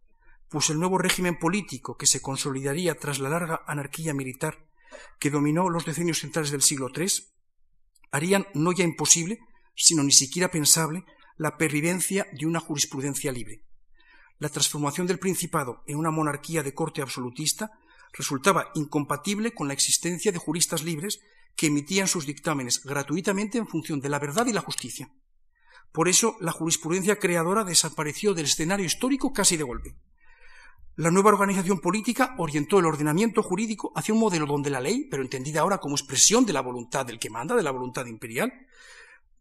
pues 0.49 0.71
el 0.71 0.79
nuevo 0.79 0.99
régimen 0.99 1.39
político 1.39 1.97
que 1.97 2.07
se 2.07 2.21
consolidaría 2.21 2.95
tras 2.95 3.19
la 3.19 3.31
larga 3.31 3.63
anarquía 3.67 4.15
militar 4.15 4.67
que 5.19 5.31
dominó 5.31 5.71
los 5.71 5.85
decenios 5.85 6.19
centrales 6.19 6.51
del 6.51 6.63
siglo 6.63 6.91
III, 6.95 7.09
harían 8.11 8.47
no 8.55 8.73
ya 8.73 8.85
imposible, 8.85 9.39
sino 9.75 10.03
ni 10.03 10.13
siquiera 10.13 10.51
pensable, 10.51 11.05
la 11.37 11.57
pervivencia 11.57 12.27
de 12.33 12.47
una 12.47 12.61
jurisprudencia 12.61 13.33
libre. 13.33 13.65
La 14.39 14.49
transformación 14.49 15.07
del 15.07 15.19
Principado 15.19 15.83
en 15.87 15.97
una 15.97 16.11
monarquía 16.11 16.63
de 16.63 16.75
corte 16.75 17.01
absolutista 17.01 17.71
resultaba 18.13 18.71
incompatible 18.75 19.53
con 19.53 19.69
la 19.69 19.75
existencia 19.75 20.33
de 20.33 20.39
juristas 20.39 20.83
libres 20.83 21.21
que 21.57 21.67
emitían 21.67 22.09
sus 22.09 22.27
dictámenes 22.27 22.83
gratuitamente 22.83 23.59
en 23.59 23.69
función 23.69 24.01
de 24.01 24.09
la 24.09 24.19
verdad 24.19 24.47
y 24.47 24.53
la 24.53 24.61
justicia. 24.61 25.11
Por 25.93 26.09
eso 26.09 26.37
la 26.41 26.53
jurisprudencia 26.53 27.19
creadora 27.19 27.65
desapareció 27.65 28.35
del 28.35 28.47
escenario 28.47 28.87
histórico 28.87 29.33
casi 29.33 29.57
de 29.57 29.65
golpe. 29.65 29.97
La 30.97 31.11
nueva 31.11 31.31
organización 31.31 31.81
política 31.81 32.35
orientó 32.39 32.79
el 32.79 32.87
ordenamiento 32.87 33.43
jurídico 33.43 33.93
hacia 33.95 34.13
un 34.13 34.21
modelo 34.21 34.47
donde 34.47 34.71
la 34.71 34.81
ley, 34.81 35.07
pero 35.11 35.23
entendida 35.23 35.61
ahora 35.61 35.79
como 35.79 35.95
expresión 35.95 36.45
de 36.45 36.53
la 36.53 36.61
voluntad 36.61 37.07
del 37.07 37.19
que 37.19 37.31
manda, 37.31 37.57
de 37.57 37.63
la 37.63 37.71
voluntad 37.71 38.05
imperial, 38.07 38.53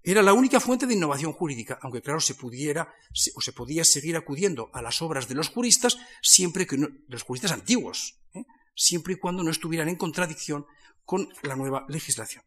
era 0.04 0.22
la 0.22 0.34
única 0.34 0.60
fuente 0.60 0.88
de 0.88 0.96
innovación 0.96 1.32
jurídica, 1.34 1.78
aunque 1.82 2.02
claro 2.02 2.20
se 2.20 2.36
pudiera 2.36 2.94
o 3.36 3.42
se 3.42 3.54
podía 3.54 3.84
seguir 3.84 4.18
acudiendo 4.18 4.70
a 4.74 4.82
las 4.82 5.02
obras 5.02 5.28
de 5.28 5.36
los 5.36 5.50
juristas 5.50 5.98
siempre 6.22 6.66
que 6.66 6.78
no, 6.78 6.88
los 7.08 7.22
juristas 7.22 7.52
antiguos, 7.52 8.20
¿eh? 8.34 8.44
Siempre 8.82 9.14
y 9.14 9.18
cuando 9.18 9.44
no 9.44 9.52
estuvieran 9.52 9.90
en 9.90 9.96
contradicción 9.96 10.66
con 11.06 11.30
la 11.44 11.56
nueva 11.56 11.86
legislación. 11.88 12.44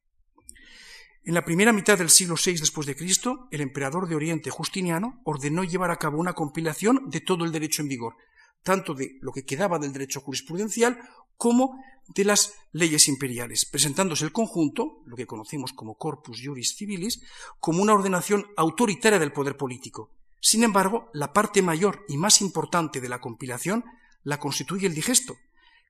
En 1.23 1.35
la 1.35 1.45
primera 1.45 1.73
mitad 1.73 1.97
del 1.97 2.11
siglo 2.11 2.35
VI 2.35 2.59
después 2.59 2.87
de 2.87 2.97
Cristo, 2.97 3.49
el 3.51 3.61
emperador 3.61 4.09
de 4.09 4.17
Oriente 4.17 4.51
Justiniano 4.51 5.21
ordenó 5.25 5.65
llevar 5.65 5.91
a 5.91 5.97
cabo 5.97 6.19
una 6.19 6.35
compilación 6.35 7.09
de 7.09 7.21
todo 7.21 7.45
el 7.45 7.53
derecho 7.53 7.83
en 7.83 7.89
vigor, 7.89 8.17
tanto 8.63 8.95
de 8.95 9.19
lo 9.23 9.33
que 9.33 9.45
quedaba 9.45 9.79
del 9.79 9.93
derecho 9.93 10.21
jurisprudencial 10.21 10.99
como 11.37 11.83
de 12.09 12.25
las 12.25 12.53
leyes 12.73 13.09
imperiales, 13.09 13.65
presentándose 13.65 14.25
el 14.25 14.33
conjunto, 14.33 15.03
lo 15.07 15.17
que 15.17 15.27
conocemos 15.27 15.73
como 15.73 15.95
corpus 15.95 16.43
juris 16.45 16.75
civilis, 16.77 17.23
como 17.61 17.81
una 17.81 17.95
ordenación 17.95 18.47
autoritaria 18.57 19.19
del 19.19 19.33
poder 19.33 19.57
político. 19.57 20.11
Sin 20.41 20.63
embargo, 20.63 21.09
la 21.15 21.33
parte 21.33 21.63
mayor 21.63 22.05
y 22.09 22.19
más 22.19 22.43
importante 22.43 23.01
de 23.01 23.09
la 23.09 23.21
compilación 23.21 23.85
la 24.25 24.39
constituye 24.39 24.87
el 24.87 24.95
digesto, 24.95 25.37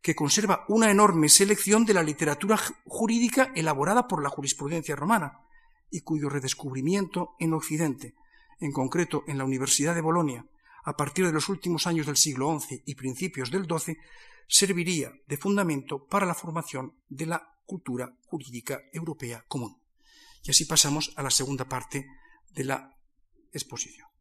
que 0.04 0.14
conserva 0.14 0.66
una 0.68 0.90
enorme 0.90 1.30
selección 1.30 1.86
de 1.86 1.94
la 1.94 2.02
literatura 2.02 2.60
jurídica 2.84 3.52
elaborada 3.54 4.06
por 4.06 4.22
la 4.22 4.28
jurisprudencia 4.28 4.94
romana 4.94 5.40
y 5.90 6.02
cuyo 6.02 6.28
redescubrimiento 6.28 7.36
en 7.38 7.54
Occidente, 7.54 8.14
en 8.60 8.70
concreto 8.70 9.24
en 9.26 9.38
la 9.38 9.46
Universidad 9.46 9.94
de 9.94 10.02
Bolonia, 10.02 10.44
a 10.84 10.94
partir 10.94 11.24
de 11.24 11.32
los 11.32 11.48
últimos 11.48 11.86
años 11.86 12.04
del 12.04 12.18
siglo 12.18 12.60
XI 12.60 12.82
y 12.84 12.96
principios 12.96 13.50
del 13.50 13.64
XII, 13.64 13.96
serviría 14.46 15.10
de 15.26 15.38
fundamento 15.38 16.04
para 16.06 16.26
la 16.26 16.34
formación 16.34 16.92
de 17.08 17.24
la 17.24 17.56
cultura 17.64 18.14
jurídica 18.26 18.82
europea 18.92 19.42
común. 19.48 19.80
Y 20.42 20.50
así 20.50 20.66
pasamos 20.66 21.14
a 21.16 21.22
la 21.22 21.30
segunda 21.30 21.64
parte 21.64 22.06
de 22.52 22.64
la 22.64 22.94
exposición. 23.54 24.13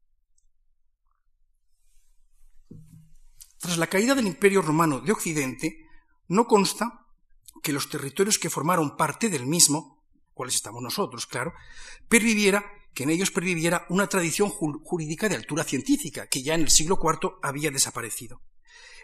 Tras 3.63 3.77
la 3.77 3.87
caída 3.87 4.13
del 4.13 4.27
Imperio 4.27 4.61
Romano 4.61 4.99
de 4.99 5.13
Occidente, 5.13 5.87
no 6.27 6.47
consta 6.47 7.07
que 7.61 7.71
los 7.71 7.87
territorios 7.87 8.37
que 8.37 8.49
formaron 8.49 8.97
parte 8.97 9.29
del 9.29 9.45
mismo, 9.45 10.03
cuales 10.33 10.55
estamos 10.55 10.83
nosotros, 10.83 11.27
claro, 11.27 11.53
perviviera, 12.09 12.65
que 12.93 13.03
en 13.03 13.09
ellos 13.09 13.31
perviviera 13.31 13.85
una 13.87 14.07
tradición 14.07 14.49
jurídica 14.49 15.29
de 15.29 15.37
altura 15.37 15.63
científica, 15.63 16.27
que 16.27 16.43
ya 16.43 16.55
en 16.55 16.63
el 16.63 16.71
siglo 16.71 16.99
IV 17.01 17.35
había 17.41 17.71
desaparecido. 17.71 18.41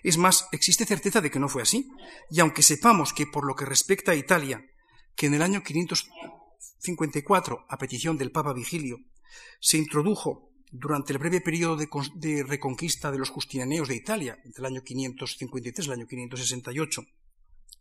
Es 0.04 0.17
más, 0.17 0.50
existe 0.52 0.86
certeza 0.86 1.22
de 1.22 1.32
que 1.32 1.39
no 1.39 1.48
fue 1.48 1.62
así, 1.62 1.89
y 2.30 2.41
aunque 2.41 2.62
sepamos 2.62 3.13
que 3.13 3.28
por 3.28 3.48
lo 3.48 3.56
que 3.56 3.63
respecta 3.63 4.12
a 4.12 4.15
Italia, 4.15 4.65
que 5.15 5.28
en 5.28 5.36
el 5.36 5.41
año 5.41 5.63
554, 5.63 7.65
a 7.69 7.78
petición 7.78 8.17
del 8.17 8.34
Papa 8.34 8.52
Vigilio, 8.52 8.98
se 9.62 9.78
introdujo 9.78 10.48
durante 10.71 11.13
el 11.13 11.19
breve 11.19 11.41
periodo 11.41 11.77
de, 11.77 12.43
reconquista 12.43 13.12
de 13.12 13.17
los 13.17 13.29
justinianeos 13.29 13.88
de 13.88 13.95
Italia, 13.95 14.38
entre 14.45 14.62
el 14.62 14.65
año 14.65 14.82
553 14.84 15.86
y 15.86 15.89
el 15.89 15.99
año 15.99 16.08
568, 16.08 17.01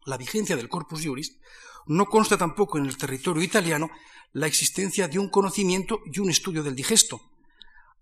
la 0.06 0.16
vigencia 0.16 0.56
del 0.56 0.68
Corpus 0.68 1.04
Juris, 1.04 1.38
no 1.86 2.06
consta 2.06 2.38
tampoco 2.38 2.78
en 2.78 2.86
el 2.86 2.96
territorio 2.96 3.42
italiano 3.42 3.90
la 4.32 4.46
existencia 4.46 5.08
de 5.08 5.18
un 5.18 5.28
conocimiento 5.28 6.00
y 6.12 6.20
un 6.20 6.30
estudio 6.30 6.62
del 6.62 6.76
digesto, 6.76 7.20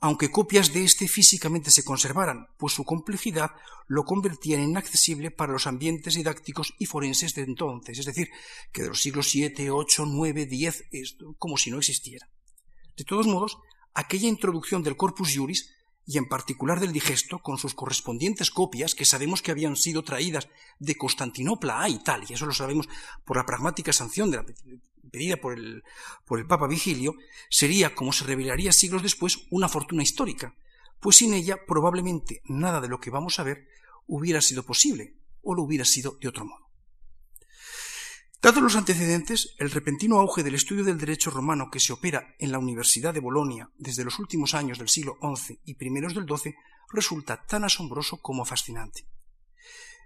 aunque 0.01 0.31
copias 0.31 0.73
de 0.73 0.85
éste 0.85 1.09
físicamente 1.09 1.71
se 1.71 1.85
conservaran, 1.85 2.47
pues 2.59 2.75
su 2.75 2.85
complejidad 2.85 3.53
lo 3.89 4.05
convertía 4.05 4.57
en 4.57 4.71
inaccesible 4.71 5.31
para 5.31 5.53
los 5.53 5.67
ambientes 5.67 6.15
didácticos 6.15 6.75
y 6.79 6.87
forenses 6.87 7.35
de 7.35 7.43
entonces, 7.43 7.99
es 7.99 8.07
decir, 8.07 8.29
que 8.73 8.83
de 8.83 8.89
los 8.89 9.01
siglos 9.01 9.33
VII, 9.33 9.71
VIII, 9.71 10.49
IX, 10.51 10.85
X, 10.91 11.17
como 11.39 11.57
si 11.57 11.71
no 11.71 11.79
existiera. 11.79 12.29
De 12.97 13.05
todos 13.05 13.27
modos, 13.27 13.59
aquella 13.97 14.29
introducción 14.29 14.83
del 14.83 14.97
corpus 14.97 15.35
juris 15.35 15.73
y 16.05 16.19
en 16.19 16.29
particular 16.29 16.79
del 16.79 16.93
digesto, 16.93 17.41
con 17.41 17.59
sus 17.59 17.75
correspondientes 17.75 18.51
copias, 18.51 18.95
que 18.95 19.07
sabemos 19.07 19.43
que 19.43 19.51
habían 19.51 19.75
sido 19.75 20.05
traídas 20.05 20.49
de 20.79 20.95
Constantinopla 20.95 21.83
a 21.83 21.89
Italia, 21.89 22.35
eso 22.35 22.47
lo 22.47 22.53
sabemos 22.53 22.89
por 23.25 23.39
la 23.39 23.47
pragmática 23.47 23.93
sanción 23.93 24.31
de 24.31 24.37
la, 24.37 24.47
pedida 25.11 25.39
por 25.39 25.55
el, 25.55 25.83
por 26.27 26.39
el 26.39 26.47
Papa 26.47 26.69
Vigilio, 26.69 27.15
sería, 27.49 27.95
como 27.95 28.13
se 28.13 28.25
revelaría 28.25 28.71
siglos 28.71 29.03
después, 29.03 29.47
una 29.51 29.69
fortuna 29.69 30.03
histórica, 30.03 30.55
pues 31.01 31.17
sin 31.17 31.35
ella 31.35 31.59
probablemente 31.67 32.43
nada 32.45 32.81
de 32.81 32.89
lo 32.89 33.01
que 33.01 33.11
vamos 33.11 33.41
a 33.41 33.45
ver 33.45 33.67
hubiera 34.07 34.43
sido 34.43 34.63
posible, 34.63 35.17
o 35.43 35.55
lo 35.55 35.63
hubiera 35.63 35.85
sido 35.85 36.19
de 36.21 36.29
otro 36.29 36.45
modo. 36.45 36.66
Dados 38.43 38.63
los 38.63 38.77
antecedentes, 38.77 39.55
el 39.59 39.71
repentino 39.71 40.19
auge 40.19 40.43
del 40.43 40.55
estudio 40.55 40.85
del 40.85 40.99
derecho 40.99 41.31
romano 41.31 41.71
que 41.71 41.81
se 41.81 41.93
opera 41.93 42.35
en 42.39 42.53
la 42.53 42.59
Universidad 42.59 43.15
de 43.15 43.21
Bolonia 43.21 43.71
desde 43.77 44.05
los 44.05 44.19
últimos 44.19 44.55
años 44.55 44.79
del 44.79 44.89
siglo 44.89 45.17
XI 45.23 45.59
y 45.65 45.75
primeros 45.75 46.15
del 46.15 46.27
XII 46.29 46.55
resulta 46.93 47.45
tan 47.47 47.65
asombroso 47.65 48.19
como 48.19 48.45
fascinante. 48.45 49.07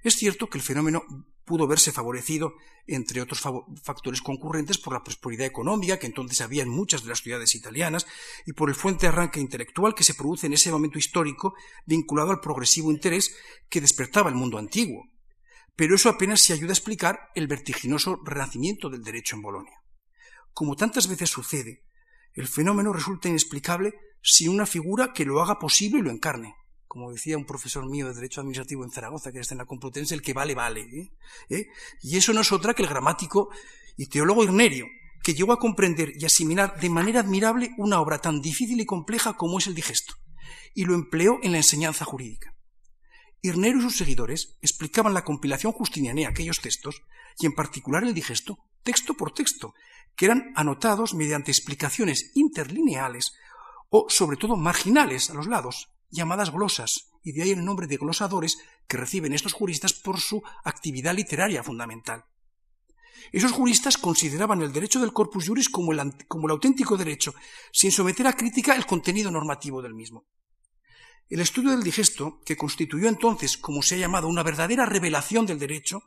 Es 0.02 0.14
cierto 0.14 0.48
que 0.48 0.58
el 0.58 0.64
fenómeno 0.64 1.02
pudo 1.44 1.66
verse 1.66 1.92
favorecido, 1.92 2.54
entre 2.86 3.20
otros 3.20 3.42
factores 3.82 4.22
concurrentes, 4.22 4.78
por 4.78 4.94
la 4.94 5.02
prosperidad 5.02 5.46
económica 5.46 5.98
que 5.98 6.06
entonces 6.06 6.40
había 6.40 6.62
en 6.62 6.70
muchas 6.70 7.02
de 7.02 7.08
las 7.08 7.20
ciudades 7.20 7.54
italianas 7.56 8.06
y 8.46 8.52
por 8.52 8.68
el 8.68 8.76
fuente 8.76 9.08
arranque 9.08 9.40
intelectual 9.40 9.94
que 9.94 10.04
se 10.04 10.14
produce 10.14 10.46
en 10.46 10.52
ese 10.52 10.70
momento 10.70 10.98
histórico 10.98 11.54
vinculado 11.84 12.30
al 12.30 12.40
progresivo 12.40 12.92
interés 12.92 13.34
que 13.68 13.80
despertaba 13.80 14.30
el 14.30 14.36
mundo 14.36 14.58
antiguo, 14.58 15.08
pero 15.80 15.94
eso 15.94 16.10
apenas 16.10 16.42
se 16.42 16.52
ayuda 16.52 16.72
a 16.72 16.74
explicar 16.74 17.30
el 17.34 17.46
vertiginoso 17.46 18.20
renacimiento 18.22 18.90
del 18.90 19.02
derecho 19.02 19.34
en 19.34 19.40
Bolonia. 19.40 19.82
Como 20.52 20.76
tantas 20.76 21.08
veces 21.08 21.30
sucede, 21.30 21.86
el 22.34 22.48
fenómeno 22.48 22.92
resulta 22.92 23.30
inexplicable 23.30 23.94
sin 24.22 24.50
una 24.50 24.66
figura 24.66 25.14
que 25.14 25.24
lo 25.24 25.40
haga 25.40 25.58
posible 25.58 26.00
y 26.00 26.02
lo 26.02 26.10
encarne. 26.10 26.54
Como 26.86 27.10
decía 27.10 27.38
un 27.38 27.46
profesor 27.46 27.88
mío 27.88 28.08
de 28.08 28.12
Derecho 28.12 28.42
Administrativo 28.42 28.84
en 28.84 28.90
Zaragoza, 28.90 29.32
que 29.32 29.38
está 29.38 29.54
en 29.54 29.58
la 29.60 29.64
Complutense, 29.64 30.12
el 30.12 30.20
que 30.20 30.34
vale, 30.34 30.54
vale. 30.54 30.82
¿eh? 30.82 31.12
¿Eh? 31.48 31.66
Y 32.02 32.18
eso 32.18 32.34
no 32.34 32.42
es 32.42 32.52
otra 32.52 32.74
que 32.74 32.82
el 32.82 32.88
gramático 32.90 33.48
y 33.96 34.04
teólogo 34.04 34.44
Irnerio, 34.44 34.84
que 35.22 35.32
llegó 35.32 35.54
a 35.54 35.58
comprender 35.58 36.12
y 36.14 36.26
asimilar 36.26 36.78
de 36.78 36.90
manera 36.90 37.20
admirable 37.20 37.70
una 37.78 38.02
obra 38.02 38.18
tan 38.18 38.42
difícil 38.42 38.78
y 38.82 38.84
compleja 38.84 39.38
como 39.38 39.56
es 39.56 39.66
el 39.66 39.74
digesto, 39.74 40.12
y 40.74 40.84
lo 40.84 40.92
empleó 40.94 41.38
en 41.42 41.52
la 41.52 41.56
enseñanza 41.56 42.04
jurídica. 42.04 42.54
Irnero 43.42 43.78
y 43.78 43.82
sus 43.82 43.96
seguidores 43.96 44.56
explicaban 44.60 45.14
la 45.14 45.24
compilación 45.24 45.72
justinianea, 45.72 46.28
aquellos 46.28 46.60
textos, 46.60 47.02
y 47.38 47.46
en 47.46 47.54
particular 47.54 48.04
el 48.04 48.14
digesto, 48.14 48.58
texto 48.82 49.14
por 49.14 49.32
texto, 49.32 49.74
que 50.14 50.26
eran 50.26 50.52
anotados 50.56 51.14
mediante 51.14 51.50
explicaciones 51.50 52.32
interlineales 52.34 53.32
o 53.88 54.06
sobre 54.08 54.36
todo 54.36 54.56
marginales 54.56 55.30
a 55.30 55.34
los 55.34 55.46
lados, 55.46 55.90
llamadas 56.10 56.50
glosas, 56.50 57.10
y 57.22 57.32
de 57.32 57.42
ahí 57.42 57.50
el 57.50 57.64
nombre 57.64 57.86
de 57.86 57.96
glosadores 57.96 58.58
que 58.86 58.96
reciben 58.96 59.32
estos 59.32 59.52
juristas 59.52 59.92
por 59.92 60.20
su 60.20 60.42
actividad 60.64 61.14
literaria 61.14 61.62
fundamental. 61.62 62.24
Esos 63.32 63.52
juristas 63.52 63.98
consideraban 63.98 64.62
el 64.62 64.72
derecho 64.72 65.00
del 65.00 65.12
corpus 65.12 65.46
juris 65.46 65.68
como 65.68 65.92
el, 65.92 66.14
como 66.26 66.46
el 66.46 66.52
auténtico 66.52 66.96
derecho, 66.96 67.34
sin 67.72 67.92
someter 67.92 68.26
a 68.26 68.32
crítica 68.32 68.74
el 68.74 68.86
contenido 68.86 69.30
normativo 69.30 69.82
del 69.82 69.94
mismo. 69.94 70.26
El 71.30 71.40
estudio 71.40 71.70
del 71.70 71.84
digesto, 71.84 72.40
que 72.44 72.56
constituyó 72.56 73.08
entonces, 73.08 73.56
como 73.56 73.82
se 73.82 73.94
ha 73.94 73.98
llamado, 73.98 74.26
una 74.26 74.42
verdadera 74.42 74.84
revelación 74.84 75.46
del 75.46 75.60
derecho, 75.60 76.02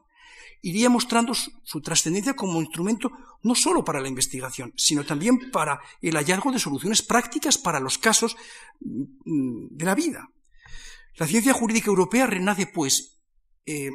iría 0.62 0.90
mostrando 0.90 1.34
su, 1.34 1.82
trascendencia 1.82 2.36
como 2.36 2.62
instrumento 2.62 3.12
no 3.42 3.56
solo 3.56 3.84
para 3.86 4.02
la 4.02 4.10
investigación, 4.10 4.74
sino 4.76 5.06
también 5.06 5.52
para 5.52 5.80
el 6.02 6.16
hallazgo 6.16 6.52
de 6.52 6.60
soluciones 6.60 7.02
prácticas 7.02 7.58
para 7.58 7.80
los 7.80 7.98
casos 7.98 8.36
mm, 8.82 9.68
de 9.72 9.86
la 9.86 9.96
vida. 9.96 10.28
La 11.16 11.28
ciencia 11.28 11.54
jurídica 11.54 11.88
europea 11.88 12.28
renace, 12.28 12.68
pues, 12.68 13.22
eh, 13.66 13.92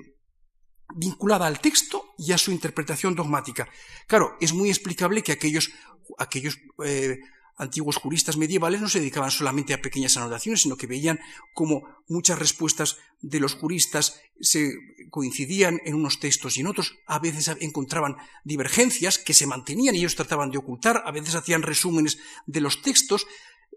vinculada 0.94 1.46
al 1.46 1.60
texto 1.60 2.14
y 2.16 2.32
a 2.32 2.38
su 2.38 2.52
interpretación 2.52 3.14
dogmática. 3.14 3.68
Claro, 4.06 4.36
es 4.40 4.54
muy 4.54 4.70
explicable 4.70 5.22
que 5.22 5.32
aquellos, 5.32 5.70
aquellos 6.18 6.58
eh, 6.84 7.18
antiguos 7.58 7.96
juristas 7.96 8.36
medievales 8.36 8.80
no 8.80 8.88
se 8.88 9.00
dedicaban 9.00 9.30
solamente 9.30 9.74
a 9.74 9.82
pequeñas 9.82 10.16
anotaciones, 10.16 10.62
sino 10.62 10.76
que 10.76 10.86
veían 10.86 11.18
como 11.52 11.82
muchas 12.06 12.38
respuestas 12.38 12.96
de 13.20 13.40
los 13.40 13.54
juristas 13.54 14.20
se 14.40 14.72
coincidían 15.10 15.80
en 15.84 15.94
unos 15.94 16.20
textos 16.20 16.56
y 16.56 16.60
en 16.60 16.68
otros, 16.68 16.94
a 17.06 17.18
veces 17.18 17.50
encontraban 17.60 18.16
divergencias 18.44 19.18
que 19.18 19.34
se 19.34 19.46
mantenían 19.46 19.94
y 19.94 19.98
ellos 19.98 20.14
trataban 20.14 20.50
de 20.50 20.58
ocultar, 20.58 21.02
a 21.04 21.10
veces 21.10 21.34
hacían 21.34 21.62
resúmenes 21.62 22.18
de 22.46 22.60
los 22.60 22.82
textos, 22.82 23.26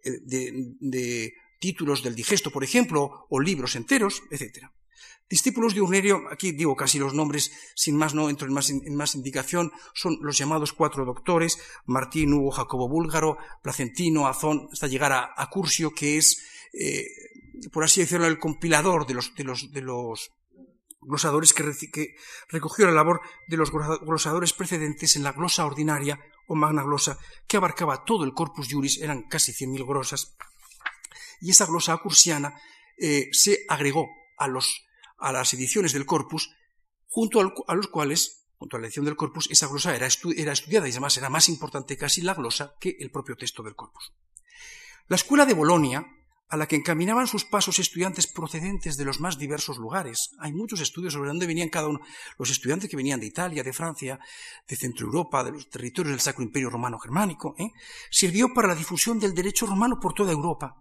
eh, 0.04 0.20
de, 0.22 1.34
títulos 1.60 2.02
del 2.02 2.16
digesto, 2.16 2.50
por 2.52 2.64
ejemplo, 2.64 3.28
o 3.30 3.40
libros 3.40 3.76
enteros, 3.76 4.24
etc. 4.32 4.66
Discípulos 5.32 5.74
de 5.74 5.80
Urnerio, 5.80 6.24
aquí 6.30 6.52
digo 6.52 6.76
casi 6.76 7.00
los 7.00 7.14
nombres, 7.14 7.54
sin 7.74 7.96
más 7.96 8.14
no 8.14 8.30
entro 8.30 8.50
en 8.50 8.54
más, 8.54 8.70
en 8.70 8.96
más 8.98 9.16
indicación, 9.16 9.72
son 9.94 10.18
los 10.22 10.38
llamados 10.38 10.74
cuatro 10.74 11.06
doctores, 11.06 11.58
Martín, 11.86 12.34
Hugo, 12.34 12.52
Jacobo 12.52 12.90
Búlgaro, 12.90 13.38
Placentino, 13.64 14.28
Azón, 14.28 14.68
hasta 14.74 14.88
llegar 14.88 15.14
a, 15.14 15.50
Cursio, 15.50 15.92
que 15.92 16.18
es, 16.18 16.44
eh, 16.74 17.06
por 17.72 17.86
así 17.86 18.02
decirlo, 18.02 18.28
el 18.28 18.40
compilador 18.40 19.08
de 19.08 19.14
los, 19.14 19.34
de 19.34 19.82
los, 19.82 20.32
glosadores 21.00 21.54
que, 21.54 22.16
recogió 22.50 22.86
la 22.86 22.92
labor 22.92 23.22
de 23.48 23.56
los 23.56 23.72
glosadores 23.72 24.52
precedentes 24.52 25.16
en 25.16 25.24
la 25.24 25.32
glosa 25.32 25.66
ordinaria 25.66 26.20
o 26.48 26.56
magna 26.56 26.84
glosa, 26.84 27.18
que 27.48 27.56
abarcaba 27.56 28.04
todo 28.04 28.26
el 28.26 28.34
corpus 28.34 28.68
juris, 28.70 29.00
eran 29.02 29.30
casi 29.30 29.54
100.000 29.54 29.88
glosas, 29.88 30.36
y 31.40 31.52
esa 31.52 31.68
glosa 31.68 31.96
cursiana 32.00 32.54
eh, 32.98 33.30
se 33.32 33.60
agregó 33.70 34.10
a 34.38 34.50
los 34.50 34.91
a 35.22 35.32
las 35.32 35.54
ediciones 35.54 35.94
del 35.94 36.06
corpus, 36.06 36.52
junto 37.08 37.40
a 37.68 37.76
los 37.76 37.88
cuales, 37.88 38.48
junto 38.58 38.78
a 38.78 38.80
la 38.80 38.88
edición 38.88 39.06
del 39.06 39.16
corpus, 39.16 39.50
esa 39.52 39.68
glosa 39.68 39.96
era, 39.96 40.08
era 40.36 40.52
estudiada 40.54 40.88
y 40.88 40.92
además 40.92 41.18
era 41.18 41.30
más 41.30 41.48
importante 41.50 41.98
casi 41.98 42.22
la 42.22 42.34
glosa 42.34 42.76
que 42.80 42.98
el 43.00 43.12
propio 43.12 43.36
texto 43.36 43.64
del 43.64 43.76
corpus. 43.76 44.14
La 45.08 45.16
escuela 45.16 45.46
de 45.46 45.54
Bolonia, 45.54 46.06
a 46.52 46.58
la 46.58 46.68
que 46.68 46.76
encaminaban 46.76 47.28
sus 47.28 47.46
pasos 47.46 47.80
estudiantes 47.80 48.28
procedentes 48.28 48.98
de 48.98 49.06
los 49.06 49.22
más 49.22 49.38
diversos 49.38 49.78
lugares. 49.78 50.32
Hay 50.40 50.52
muchos 50.52 50.82
estudios 50.82 51.14
sobre 51.14 51.30
dónde 51.30 51.48
venían 51.48 51.70
cada 51.70 51.88
uno, 51.88 52.02
los 52.38 52.50
estudiantes 52.50 52.90
que 52.90 52.98
venían 52.98 53.22
de 53.22 53.26
Italia, 53.26 53.64
de 53.64 53.72
Francia, 53.72 54.20
de 54.68 54.76
Centro 54.76 55.06
Europa, 55.06 55.46
de 55.46 55.54
los 55.54 55.70
territorios 55.70 56.12
del 56.12 56.20
Sacro 56.20 56.44
Imperio 56.44 56.70
Romano 56.70 57.00
Germánico, 57.00 57.56
¿eh? 57.58 57.72
sirvió 58.10 58.54
para 58.54 58.68
la 58.68 58.76
difusión 58.76 59.18
del 59.18 59.34
derecho 59.34 59.66
romano 59.66 59.98
por 60.02 60.14
toda 60.14 60.34
Europa, 60.34 60.81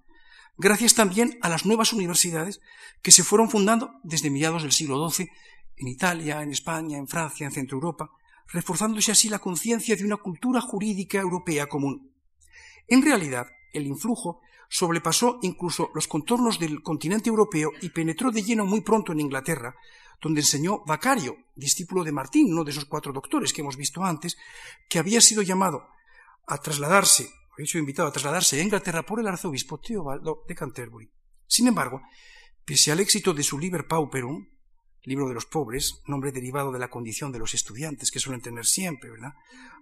gracias 0.61 0.95
también 0.95 1.39
a 1.41 1.49
las 1.49 1.65
nuevas 1.65 1.93
universidades 1.95 2.61
que 3.03 3.13
se 3.13 3.25
fueron 3.25 3.49
fundando 3.49 3.93
desde 4.03 4.31
mediados 4.31 4.63
del 4.63 4.73
siglo 4.73 5.09
XII 5.09 5.31
en 5.77 5.89
Italia, 5.89 6.43
en 6.43 6.51
España, 6.51 6.99
en 6.99 7.09
Francia, 7.09 7.47
en 7.47 7.53
Centro 7.53 7.77
Europa, 7.77 8.11
reforzándose 8.53 9.11
así 9.11 9.31
la 9.31 9.39
conciencia 9.39 9.97
de 9.97 10.05
una 10.05 10.19
cultura 10.19 10.61
jurídica 10.61 11.19
europea 11.19 11.67
común. 11.67 12.13
En 12.87 13.03
realidad, 13.03 13.47
el 13.73 13.87
influjo 13.87 14.43
sobrepasó 14.69 15.39
incluso 15.43 15.91
los 15.95 16.07
contornos 16.07 16.59
del 16.59 16.83
continente 16.83 17.31
europeo 17.31 17.73
y 17.81 17.89
penetró 17.89 18.31
de 18.31 18.43
lleno 18.43 18.67
muy 18.67 18.83
pronto 18.83 19.13
en 19.13 19.21
Inglaterra, 19.21 19.75
donde 20.21 20.43
enseñó 20.43 20.85
Vacario, 20.85 21.39
discípulo 21.55 22.05
de 22.05 22.13
Martín, 22.13 22.53
uno 22.53 22.65
de 22.65 22.73
esos 22.73 22.85
cuatro 22.85 23.15
doctores 23.15 23.55
que 23.55 23.63
hemos 23.63 23.79
visto 23.79 24.05
antes, 24.05 24.37
que 24.91 24.99
había 24.99 25.23
sido 25.23 25.41
llamado 25.41 25.89
a 26.47 26.59
trasladarse 26.59 27.31
había 27.61 27.71
sido 27.71 27.81
invitado 27.81 28.09
a 28.09 28.13
trasladarse 28.13 28.59
a 28.59 28.63
Inglaterra 28.63 29.05
por 29.05 29.21
el 29.21 29.27
arzobispo 29.27 29.79
Teobaldo 29.79 30.45
de 30.49 30.55
Canterbury. 30.55 31.11
Sin 31.47 31.69
embargo, 31.69 32.01
pese 32.65 32.91
al 32.91 33.01
éxito 33.01 33.35
de 33.35 33.43
su 33.43 33.59
Liber 33.59 33.87
Pauperum, 33.87 34.49
libro 35.03 35.29
de 35.29 35.35
los 35.35 35.45
pobres, 35.45 36.01
nombre 36.07 36.33
derivado 36.33 36.73
de 36.73 36.79
la 36.79 36.89
condición 36.89 37.33
de 37.33 37.39
los 37.39 37.53
estudiantes 37.53 38.11
que 38.11 38.19
suelen 38.19 38.41
tener 38.41 38.65
siempre, 38.65 39.11
¿verdad? 39.11 39.35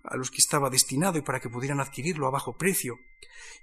A 0.03 0.17
los 0.17 0.33
que 0.33 0.39
estaba 0.39 0.71
destinado 0.71 1.19
y 1.19 1.23
para 1.23 1.39
que 1.39 1.49
pudieran 1.49 1.79
adquirirlo 1.79 2.27
a 2.27 2.31
bajo 2.31 2.57
precio 2.57 2.99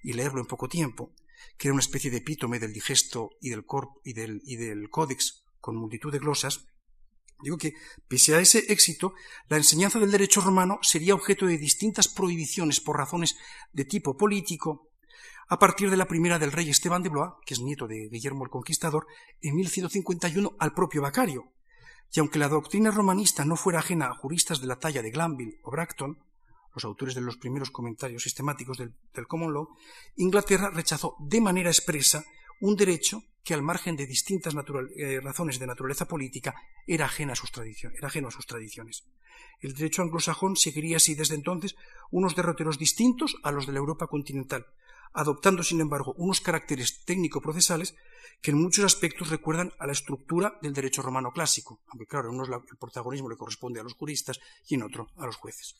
y 0.01 0.13
leerlo 0.13 0.39
en 0.39 0.47
poco 0.47 0.69
tiempo, 0.69 1.11
que 1.57 1.67
era 1.67 1.73
una 1.73 1.81
especie 1.81 2.09
de 2.09 2.17
epítome 2.17 2.59
del 2.59 2.71
digesto 2.71 3.31
y 3.41 3.49
del, 3.49 3.65
corp 3.65 3.97
y 4.05 4.13
del, 4.13 4.41
y 4.45 4.55
del 4.55 4.89
códex 4.89 5.43
con 5.59 5.75
multitud 5.75 6.13
de 6.13 6.19
glosas, 6.19 6.69
Digo 7.41 7.57
que, 7.57 7.73
pese 8.07 8.35
a 8.35 8.39
ese 8.39 8.71
éxito, 8.71 9.13
la 9.49 9.57
enseñanza 9.57 9.99
del 9.99 10.11
derecho 10.11 10.41
romano 10.41 10.79
sería 10.81 11.13
objeto 11.13 11.45
de 11.45 11.57
distintas 11.57 12.07
prohibiciones 12.07 12.79
por 12.79 12.97
razones 12.97 13.35
de 13.73 13.85
tipo 13.85 14.15
político, 14.15 14.89
a 15.47 15.59
partir 15.59 15.89
de 15.91 15.97
la 15.97 16.07
primera 16.07 16.39
del 16.39 16.51
rey 16.51 16.69
Esteban 16.69 17.03
de 17.03 17.09
Blois, 17.09 17.33
que 17.45 17.53
es 17.53 17.59
nieto 17.59 17.87
de 17.87 18.09
Guillermo 18.09 18.45
el 18.45 18.49
Conquistador, 18.49 19.05
en 19.41 19.55
1151 19.55 20.55
al 20.59 20.73
propio 20.73 21.01
Bacario. 21.01 21.51
Y 22.11 22.19
aunque 22.19 22.39
la 22.39 22.47
doctrina 22.47 22.91
romanista 22.91 23.45
no 23.45 23.55
fuera 23.55 23.79
ajena 23.79 24.07
a 24.07 24.15
juristas 24.15 24.61
de 24.61 24.67
la 24.67 24.79
talla 24.79 25.01
de 25.01 25.11
Glanville 25.11 25.59
o 25.63 25.71
Bracton, 25.71 26.17
los 26.73 26.85
autores 26.85 27.15
de 27.15 27.21
los 27.21 27.37
primeros 27.37 27.69
comentarios 27.69 28.23
sistemáticos 28.23 28.77
del, 28.77 28.95
del 29.13 29.27
Common 29.27 29.53
Law, 29.53 29.69
Inglaterra 30.15 30.71
rechazó 30.71 31.15
de 31.19 31.41
manera 31.41 31.69
expresa 31.69 32.23
un 32.59 32.75
derecho 32.75 33.21
que 33.45 33.53
al 33.53 33.61
margen 33.61 33.95
de 33.95 34.07
distintas 34.07 34.55
eh, 34.55 35.21
razones 35.21 35.59
de 35.59 35.67
naturaleza 35.67 36.07
política 36.07 36.55
era 36.87 37.05
ajeno 37.05 37.31
a 37.31 37.35
sus 37.35 37.51
tradiciones. 37.51 39.05
El 39.61 39.75
derecho 39.75 40.01
anglosajón 40.01 40.55
seguiría 40.55 40.97
así 40.97 41.13
desde 41.13 41.35
entonces 41.35 41.75
unos 42.09 42.35
derroteros 42.35 42.79
distintos 42.79 43.37
a 43.43 43.51
los 43.51 43.67
de 43.67 43.73
la 43.73 43.79
Europa 43.79 44.07
continental, 44.07 44.65
adoptando 45.13 45.61
sin 45.61 45.79
embargo 45.79 46.15
unos 46.17 46.41
caracteres 46.41 47.05
técnico-procesales 47.05 47.95
que 48.41 48.49
en 48.49 48.57
muchos 48.57 48.83
aspectos 48.83 49.29
recuerdan 49.29 49.71
a 49.77 49.85
la 49.85 49.93
estructura 49.93 50.57
del 50.63 50.73
derecho 50.73 51.03
romano 51.03 51.31
clásico, 51.31 51.81
aunque 51.87 52.07
claro, 52.07 52.29
en 52.29 52.35
uno 52.35 52.45
el 52.45 52.77
protagonismo 52.79 53.29
le 53.29 53.37
corresponde 53.37 53.79
a 53.79 53.83
los 53.83 53.93
juristas 53.93 54.39
y 54.67 54.75
en 54.75 54.83
otro 54.83 55.11
a 55.17 55.25
los 55.27 55.35
jueces. 55.35 55.75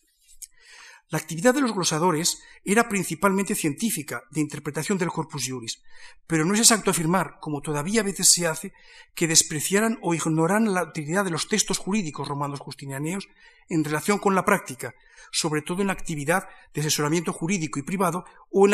La 1.09 1.19
actividad 1.19 1.53
de 1.53 1.61
los 1.61 1.73
glosadores 1.73 2.41
era 2.63 2.89
principalmente 2.89 3.53
científica, 3.53 4.23
de 4.31 4.41
interpretación 4.41 4.97
del 4.97 5.09
corpus 5.09 5.45
juris, 5.47 5.83
pero 6.25 6.45
no 6.45 6.55
es 6.55 6.59
exacto 6.61 6.89
afirmar, 6.89 7.37
como 7.39 7.61
todavía 7.61 8.01
a 8.01 8.03
veces 8.03 8.31
se 8.31 8.47
hace, 8.47 8.73
que 9.13 9.27
despreciaran 9.27 9.99
o 10.01 10.15
ignoraran 10.15 10.73
la 10.73 10.83
utilidad 10.83 11.23
de 11.23 11.29
los 11.29 11.47
textos 11.47 11.77
jurídicos 11.77 12.27
romanos 12.27 12.59
justinianeos 12.59 13.27
en 13.69 13.83
relación 13.83 14.17
con 14.17 14.33
la 14.33 14.45
práctica, 14.45 14.95
sobre 15.31 15.61
todo 15.61 15.81
en 15.81 15.87
la 15.87 15.93
actividad 15.93 16.47
de 16.73 16.81
asesoramiento 16.81 17.33
jurídico 17.33 17.77
y 17.77 17.83
privado 17.83 18.25
o 18.49 18.65
en 18.65 18.71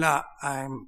la, 0.00 0.26
em, 0.42 0.86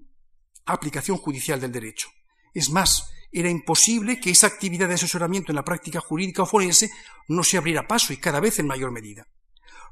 aplicación 0.64 1.18
judicial 1.18 1.61
del 1.61 1.72
derecho. 1.72 2.09
Es 2.55 2.70
más, 2.70 3.11
era 3.31 3.51
imposible 3.51 4.20
que 4.20 4.31
esa 4.31 4.46
actividad 4.46 4.88
de 4.88 4.94
asesoramiento 4.94 5.53
en 5.53 5.57
la 5.57 5.64
práctica 5.64 6.01
jurídica 6.01 6.42
o 6.42 6.46
forense 6.46 6.90
no 7.29 7.44
se 7.44 7.59
abriera 7.59 7.87
paso 7.87 8.14
y 8.14 8.16
cada 8.16 8.40
vez 8.40 8.59
en 8.59 8.66
mayor 8.66 8.90
medida. 8.90 9.27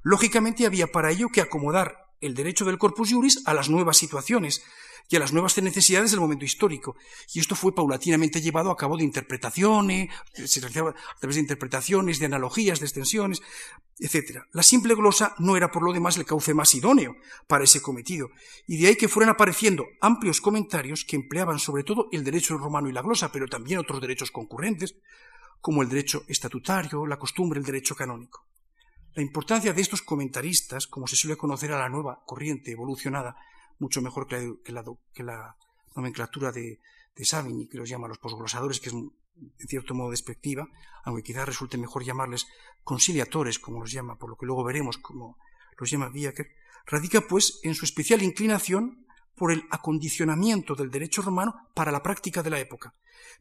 Lógicamente 0.09 0.67
había 0.67 0.87
para 0.87 1.11
ello 1.11 1.31
que 1.31 1.41
acomodar 1.41 2.13
el 2.21 2.37
derecho 2.37 2.65
del 2.65 2.79
corpus 2.79 3.13
juris 3.13 3.43
a 3.45 3.53
las 3.53 3.69
nuevas 3.69 3.97
situaciones 3.97 4.63
y 5.09 5.17
a 5.17 5.19
las 5.19 5.33
nuevas 5.33 5.61
necesidades 5.61 6.13
del 6.13 6.21
momento 6.21 6.45
histórico. 6.45 6.95
Y 7.35 7.41
esto 7.41 7.57
fue 7.57 7.75
paulatinamente 7.75 8.41
llevado 8.41 8.71
a 8.71 8.77
cabo 8.77 8.97
de 8.97 9.03
interpretaciones, 9.03 10.09
se 10.33 10.61
realizaba 10.61 10.91
a 10.91 11.19
través 11.19 11.35
de 11.35 11.41
interpretaciones, 11.41 12.21
de 12.21 12.27
analogías, 12.27 12.79
de 12.79 12.87
extensiones, 12.87 13.43
etc. 13.99 14.43
La 14.53 14.63
simple 14.63 14.95
glosa 14.95 15.35
no 15.41 15.57
era 15.57 15.73
por 15.73 15.83
lo 15.83 15.93
demás 15.93 16.17
el 16.17 16.25
cauce 16.25 16.55
más 16.55 16.73
idóneo 16.77 17.17
para 17.49 17.65
ese 17.65 17.83
cometido, 17.83 18.29
y 18.69 18.77
de 18.77 18.87
ahí 18.87 18.95
que 18.95 19.09
fueran 19.09 19.35
apareciendo 19.35 19.87
amplios 20.01 20.41
comentarios 20.41 21.05
que 21.05 21.17
empleaban 21.17 21.59
sobre 21.59 21.83
todo 21.83 22.07
el 22.13 22.23
derecho 22.23 22.57
romano 22.57 22.89
y 22.89 22.93
la 22.93 23.03
glosa, 23.03 23.33
pero 23.33 23.49
también 23.49 23.81
otros 23.81 24.01
derechos 24.01 24.31
concurrentes, 24.31 24.95
como 25.61 25.83
el 25.83 25.89
derecho 25.89 26.23
estatutario, 26.29 27.07
la 27.07 27.19
costumbre, 27.19 27.59
el 27.59 27.67
derecho 27.67 27.97
canónico. 27.97 28.47
La 29.17 29.23
importancia 29.23 29.73
de 29.73 29.81
estos 29.81 30.03
comentaristas, 30.03 30.87
como 30.87 31.07
se 31.07 31.17
suele 31.17 31.39
conocer 31.39 31.73
a 31.73 31.79
la 31.79 31.89
nueva 31.89 32.23
corriente 32.27 32.71
evolucionada, 32.71 33.35
mucho 33.79 34.03
mejor 34.03 34.29
que 34.29 34.73
la, 35.23 35.57
nomenclatura 35.95 36.53
de, 36.53 36.79
de 37.17 37.25
Savigny, 37.25 37.67
que 37.67 37.79
los 37.79 37.89
llama 37.89 38.09
los 38.09 38.19
posglosadores, 38.19 38.79
que 38.79 38.91
es 38.91 38.95
en 38.95 39.11
cierto 39.69 39.95
modo 39.95 40.11
despectiva, 40.11 40.69
aunque 41.03 41.23
quizás 41.23 41.47
resulte 41.47 41.79
mejor 41.79 42.05
llamarles 42.05 42.47
conciliatores, 42.85 43.59
como 43.59 43.81
los 43.81 43.91
llama, 43.91 44.19
por 44.19 44.29
lo 44.29 44.37
que 44.37 44.45
luego 44.45 44.63
veremos 44.65 44.99
como 44.99 45.39
los 45.79 45.91
llama 45.91 46.11
Viaker, 46.11 46.55
radica 46.85 47.23
pues 47.23 47.59
en 47.63 47.75
su 47.75 47.87
especial 47.87 48.21
inclinación 48.23 49.06
por 49.37 49.53
el 49.53 49.65
acondicionamiento 49.71 50.75
del 50.75 50.91
derecho 50.91 51.23
romano 51.23 51.69
para 51.75 51.93
la 51.93 52.03
práctica 52.03 52.43
de 52.43 52.51
la 52.51 52.59
época, 52.59 52.95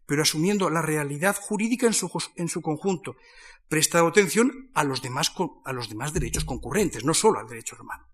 pero 0.06 0.22
asumiendo 0.22 0.70
la 0.70 0.82
realidad 0.82 1.36
jurídica 1.40 1.88
en 1.88 1.94
su, 1.94 2.62
conjunto, 2.62 3.16
prestando 3.70 4.10
atención 4.10 4.70
a 4.74 4.84
los, 4.84 5.02
demás, 5.02 5.34
derechos 6.14 6.44
concurrentes, 6.44 7.06
no 7.06 7.14
solo 7.14 7.40
al 7.40 7.48
derecho 7.48 7.76
romano. 7.76 8.06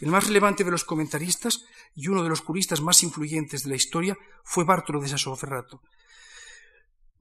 El 0.00 0.10
más 0.10 0.26
relevante 0.26 0.62
de 0.62 0.70
los 0.70 0.84
comentaristas 0.84 1.64
y 1.94 2.08
uno 2.08 2.22
de 2.22 2.28
los 2.28 2.40
juristas 2.40 2.80
más 2.80 3.02
influyentes 3.02 3.62
de 3.62 3.70
la 3.70 3.76
historia 3.76 4.16
fue 4.44 4.64
Bartolo 4.64 5.00
de 5.00 5.08
Sassoferrato. 5.08 5.80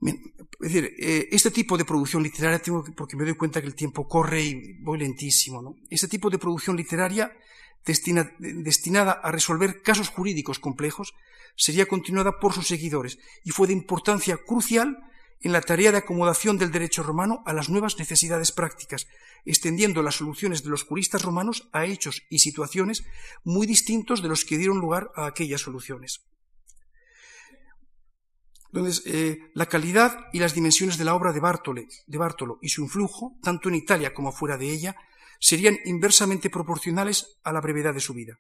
Es 0.02 0.74
decir, 0.74 0.96
eh, 1.00 1.28
este 1.32 1.52
tipo 1.52 1.78
de 1.78 1.86
producción 1.86 2.24
literaria, 2.24 2.60
tengo 2.60 2.84
porque 2.98 3.16
me 3.16 3.24
doy 3.24 3.36
cuenta 3.36 3.62
que 3.62 3.68
el 3.68 3.76
tiempo 3.76 4.08
corre 4.08 4.42
y 4.42 4.82
voy 4.82 4.98
lentísimo, 4.98 5.62
¿no? 5.62 5.76
Este 5.90 6.08
tipo 6.08 6.30
de 6.30 6.40
producción 6.40 6.76
literaria 6.76 7.32
destinada 7.86 9.12
a 9.12 9.32
resolver 9.32 9.82
casos 9.82 10.10
jurídicos 10.10 10.60
complejos 10.60 11.14
sería 11.56 11.86
continuada 11.86 12.40
por 12.40 12.54
sus 12.54 12.68
seguidores 12.68 13.18
y 13.44 13.52
fue 13.52 13.68
de 13.68 13.74
importancia 13.74 14.38
crucial 14.38 14.98
en 15.42 15.52
la 15.52 15.62
tarea 15.62 15.92
de 15.92 15.98
acomodación 15.98 16.58
del 16.58 16.72
derecho 16.72 17.04
romano 17.04 17.42
a 17.46 17.54
las 17.54 17.70
nuevas 17.70 17.98
necesidades 17.98 18.52
prácticas, 18.52 19.08
extendiendo 19.44 20.04
las 20.04 20.16
soluciones 20.16 20.64
de 20.64 20.70
los 20.70 20.84
juristas 20.84 21.24
romanos 21.24 21.68
a 21.74 21.86
hechos 21.86 22.22
y 22.30 22.40
situaciones 22.40 23.04
muy 23.44 23.66
distintos 23.66 24.22
de 24.22 24.30
los 24.30 24.46
que 24.46 24.58
dieron 24.58 24.80
lugar 24.80 25.12
a 25.16 25.26
aquellas 25.26 25.62
soluciones. 25.62 26.22
Entonces, 28.74 29.04
eh, 29.06 29.40
la 29.54 29.66
calidad 29.66 30.28
y 30.32 30.40
las 30.40 30.54
dimensiones 30.54 30.98
de 30.98 31.04
la 31.04 31.16
obra 31.16 31.34
de, 31.34 31.42
de 32.08 32.18
Bartolo 32.18 32.58
y 32.62 32.70
su 32.70 32.84
influjo, 32.84 33.38
tanto 33.44 33.68
en 33.68 33.76
Italia 33.76 34.14
como 34.14 34.32
fuera 34.32 34.58
de 34.58 34.72
ella, 34.72 34.96
serían 35.42 35.78
inversamente 35.84 36.50
proporcionales 36.50 37.39
a 37.44 37.52
la 37.52 37.60
brevedad 37.60 37.94
de 37.94 38.00
su 38.00 38.14
vida. 38.14 38.39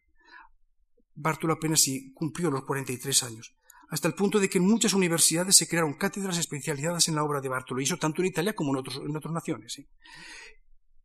Bartolo 1.15 1.53
apenas 1.53 1.81
si 1.81 2.13
cumplió 2.13 2.49
los 2.49 2.63
43 2.63 3.23
años 3.23 3.53
hasta 3.91 4.07
el 4.07 4.13
punto 4.13 4.39
de 4.39 4.49
que 4.49 4.57
en 4.57 4.65
muchas 4.65 4.93
universidades 4.93 5.57
se 5.57 5.67
crearon 5.67 5.95
cátedras 5.95 6.37
especializadas 6.37 7.09
en 7.09 7.15
la 7.15 7.25
obra 7.25 7.41
de 7.41 7.49
Bartolo, 7.49 7.81
y 7.81 7.83
eso 7.83 7.97
tanto 7.97 8.21
en 8.21 8.29
Italia 8.29 8.53
como 8.53 8.71
en, 8.71 8.77
otras 9.17 9.33
naciones. 9.33 9.83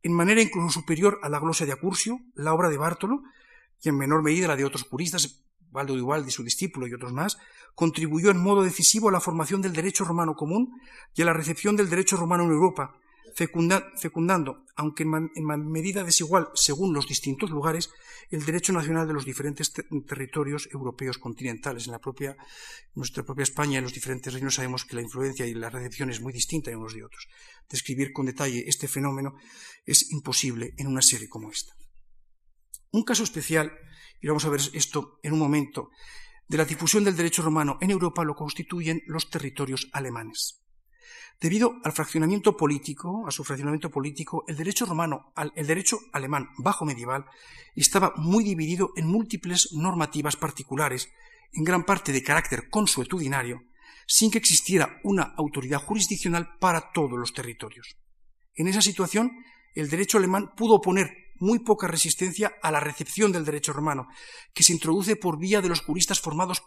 En 0.01 0.13
manera 0.13 0.41
incluso 0.41 0.79
superior 0.79 1.19
a 1.21 1.27
la 1.27 1.39
glosa 1.39 1.65
de 1.65 1.73
Acursio, 1.73 2.17
la 2.33 2.53
obra 2.53 2.69
de 2.69 2.77
Bartolo, 2.77 3.23
y 3.81 3.89
en 3.89 3.97
menor 3.97 4.23
medida 4.23 4.47
la 4.47 4.55
de 4.55 4.63
otros 4.63 4.83
juristas, 4.83 5.43
Valdo 5.69 5.95
de 5.95 6.01
Ubaldi, 6.01 6.31
su 6.31 6.45
discípulo 6.45 6.87
y 6.87 6.93
otros 6.93 7.11
más, 7.11 7.37
contribuyó 7.75 8.31
en 8.31 8.37
modo 8.37 8.63
decisivo 8.63 9.09
a 9.09 9.11
la 9.11 9.19
formación 9.19 9.61
del 9.61 9.73
derecho 9.73 10.05
romano 10.05 10.35
común 10.35 10.79
y 11.13 11.23
a 11.23 11.25
la 11.25 11.33
recepción 11.33 11.75
del 11.75 11.89
derecho 11.89 12.15
romano 12.15 12.45
en 12.45 12.51
Europa, 12.51 12.95
fecundando, 13.37 14.65
aunque 14.75 15.03
en, 15.03 15.45
medida 15.69 16.03
desigual 16.03 16.49
según 16.55 16.93
los 16.93 17.07
distintos 17.07 17.51
lugares, 17.51 17.91
el 18.31 18.43
derecho 18.43 18.73
nacional 18.73 19.07
de 19.07 19.13
los 19.13 19.25
diferentes 19.25 19.71
territorios 20.07 20.67
europeos 20.71 21.19
continentales. 21.19 21.85
En 21.85 21.91
la 21.91 21.99
propia, 21.99 22.35
nuestra 22.95 23.23
propia 23.23 23.43
España, 23.43 23.77
en 23.77 23.83
los 23.83 23.93
diferentes 23.93 24.33
reinos, 24.33 24.55
sabemos 24.55 24.85
que 24.85 24.95
la 24.95 25.03
influencia 25.03 25.45
y 25.45 25.53
la 25.53 25.69
recepción 25.69 26.09
es 26.09 26.19
muy 26.19 26.33
distinta 26.33 26.71
en 26.71 26.77
unos 26.77 26.95
de 26.95 27.03
otros. 27.03 27.27
Describir 27.69 28.11
con 28.11 28.25
detalle 28.25 28.63
este 28.67 28.87
fenómeno 28.87 29.35
es 29.85 30.11
imposible 30.11 30.73
en 30.77 30.87
una 30.87 31.03
serie 31.03 31.29
como 31.29 31.51
esta. 31.51 31.73
Un 32.91 33.03
caso 33.03 33.23
especial, 33.23 33.71
y 34.19 34.27
vamos 34.27 34.45
a 34.45 34.49
ver 34.49 34.61
esto 34.73 35.19
en 35.21 35.33
un 35.33 35.39
momento, 35.39 35.91
de 36.47 36.57
la 36.57 36.65
difusión 36.65 37.03
del 37.03 37.15
derecho 37.15 37.43
romano 37.43 37.77
en 37.81 37.91
Europa 37.91 38.23
lo 38.23 38.33
constituyen 38.33 39.03
los 39.05 39.29
territorios 39.29 39.89
alemanes. 39.91 40.66
Debido 41.39 41.75
al 41.83 41.91
fraccionamiento 41.91 42.57
político, 42.57 43.27
a 43.27 43.31
su 43.31 43.43
fraccionamiento 43.43 43.91
político, 43.91 44.43
el 44.47 44.57
derecho 44.57 44.85
romano, 44.85 45.33
el 45.55 45.67
derecho 45.67 45.99
alemán 46.13 46.49
bajo 46.57 46.85
medieval, 46.85 47.25
estaba 47.75 48.13
muy 48.15 48.43
dividido 48.43 48.91
en 48.95 49.07
múltiples 49.07 49.69
normativas 49.73 50.35
particulares, 50.35 51.09
en 51.53 51.63
gran 51.63 51.83
parte 51.83 52.11
de 52.11 52.23
carácter 52.23 52.69
consuetudinario, 52.69 53.61
sin 54.07 54.31
que 54.31 54.39
existiera 54.39 54.99
una 55.03 55.33
autoridad 55.37 55.81
jurisdiccional 55.81 56.57
para 56.59 56.91
todos 56.91 57.19
los 57.19 57.33
territorios. 57.33 57.97
En 58.55 58.67
esa 58.67 58.81
situación, 58.81 59.31
el 59.75 59.89
derecho 59.89 60.17
alemán 60.17 60.53
pudo 60.55 60.75
oponer 60.75 61.26
muy 61.39 61.59
poca 61.59 61.87
resistencia 61.87 62.53
a 62.61 62.71
la 62.71 62.79
recepción 62.79 63.31
del 63.31 63.45
derecho 63.45 63.73
romano, 63.73 64.07
que 64.53 64.63
se 64.63 64.73
introduce 64.73 65.15
por 65.15 65.37
vía 65.37 65.61
de 65.61 65.69
los 65.69 65.81
juristas 65.81 66.19
formados 66.19 66.63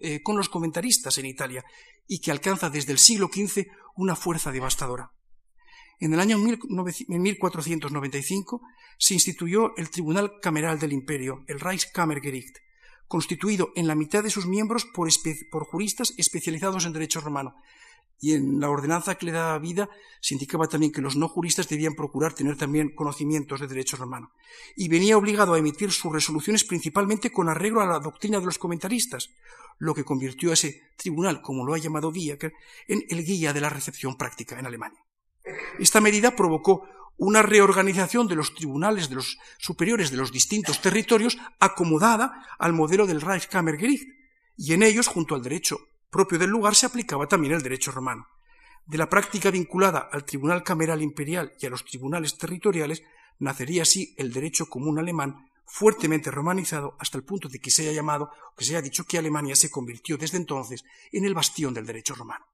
eh, 0.00 0.22
con 0.22 0.36
los 0.36 0.48
comentaristas 0.48 1.18
en 1.18 1.26
Italia 1.26 1.64
y 2.06 2.20
que 2.20 2.30
alcanza 2.30 2.70
desde 2.70 2.92
el 2.92 2.98
siglo 2.98 3.30
XV 3.32 3.66
una 3.96 4.16
fuerza 4.16 4.52
devastadora. 4.52 5.12
En 6.00 6.12
el 6.12 6.20
año 6.20 6.38
1495 6.38 8.60
se 8.98 9.14
instituyó 9.14 9.76
el 9.76 9.90
Tribunal 9.90 10.40
Cameral 10.42 10.78
del 10.78 10.92
Imperio, 10.92 11.44
el 11.46 11.60
Reichskammergericht, 11.60 12.58
constituido 13.06 13.70
en 13.76 13.86
la 13.86 13.94
mitad 13.94 14.22
de 14.22 14.30
sus 14.30 14.46
miembros 14.46 14.86
por, 14.86 15.08
por 15.50 15.64
juristas 15.64 16.14
especializados 16.16 16.84
en 16.84 16.92
derecho 16.92 17.20
romano, 17.20 17.54
y 18.20 18.32
en 18.32 18.60
la 18.60 18.70
ordenanza 18.70 19.16
que 19.16 19.26
le 19.26 19.32
daba 19.32 19.58
vida 19.58 19.88
se 20.20 20.34
indicaba 20.34 20.66
también 20.66 20.92
que 20.92 21.02
los 21.02 21.16
no 21.16 21.28
juristas 21.28 21.68
debían 21.68 21.94
procurar 21.94 22.32
tener 22.32 22.56
también 22.56 22.94
conocimientos 22.94 23.60
de 23.60 23.66
derecho 23.66 23.96
romano. 23.96 24.32
Y 24.76 24.88
venía 24.88 25.18
obligado 25.18 25.54
a 25.54 25.58
emitir 25.58 25.92
sus 25.92 26.12
resoluciones 26.12 26.64
principalmente 26.64 27.30
con 27.30 27.48
arreglo 27.48 27.80
a 27.80 27.86
la 27.86 27.98
doctrina 27.98 28.40
de 28.40 28.46
los 28.46 28.58
comentaristas, 28.58 29.30
lo 29.78 29.94
que 29.94 30.04
convirtió 30.04 30.50
a 30.50 30.54
ese 30.54 30.80
tribunal, 30.96 31.42
como 31.42 31.66
lo 31.66 31.74
ha 31.74 31.78
llamado 31.78 32.10
Wiecker, 32.10 32.52
en 32.88 33.04
el 33.08 33.24
guía 33.24 33.52
de 33.52 33.60
la 33.60 33.68
recepción 33.68 34.16
práctica 34.16 34.58
en 34.58 34.66
Alemania. 34.66 35.04
Esta 35.78 36.00
medida 36.00 36.36
provocó 36.36 36.88
una 37.16 37.42
reorganización 37.42 38.26
de 38.26 38.34
los 38.34 38.54
tribunales 38.54 39.08
de 39.08 39.16
los 39.16 39.38
superiores 39.58 40.10
de 40.10 40.16
los 40.16 40.32
distintos 40.32 40.80
territorios 40.80 41.38
acomodada 41.60 42.44
al 42.58 42.72
modelo 42.72 43.06
del 43.06 43.20
Reichskammergericht, 43.20 44.08
y 44.56 44.72
en 44.72 44.82
ellos, 44.82 45.08
junto 45.08 45.34
al 45.34 45.42
derecho 45.42 45.78
propio 46.14 46.38
del 46.38 46.50
lugar 46.50 46.76
se 46.76 46.86
aplicaba 46.86 47.26
también 47.26 47.54
el 47.54 47.62
derecho 47.62 47.90
romano. 47.90 48.28
De 48.86 48.96
la 48.96 49.08
práctica 49.08 49.50
vinculada 49.50 50.08
al 50.12 50.24
Tribunal 50.24 50.62
Cameral 50.62 51.02
Imperial 51.02 51.52
y 51.58 51.66
a 51.66 51.70
los 51.70 51.84
tribunales 51.84 52.38
territoriales 52.38 53.02
nacería 53.40 53.82
así 53.82 54.14
el 54.16 54.32
derecho 54.32 54.66
común 54.66 55.00
alemán 55.00 55.50
fuertemente 55.66 56.30
romanizado 56.30 56.96
hasta 57.00 57.18
el 57.18 57.24
punto 57.24 57.48
de 57.48 57.58
que 57.58 57.72
se 57.72 57.82
haya 57.82 57.90
llamado, 57.90 58.30
que 58.56 58.64
se 58.64 58.76
haya 58.76 58.82
dicho 58.82 59.04
que 59.06 59.18
Alemania 59.18 59.56
se 59.56 59.72
convirtió 59.72 60.16
desde 60.16 60.36
entonces 60.36 60.84
en 61.10 61.24
el 61.24 61.34
bastión 61.34 61.74
del 61.74 61.84
derecho 61.84 62.14
romano. 62.14 62.46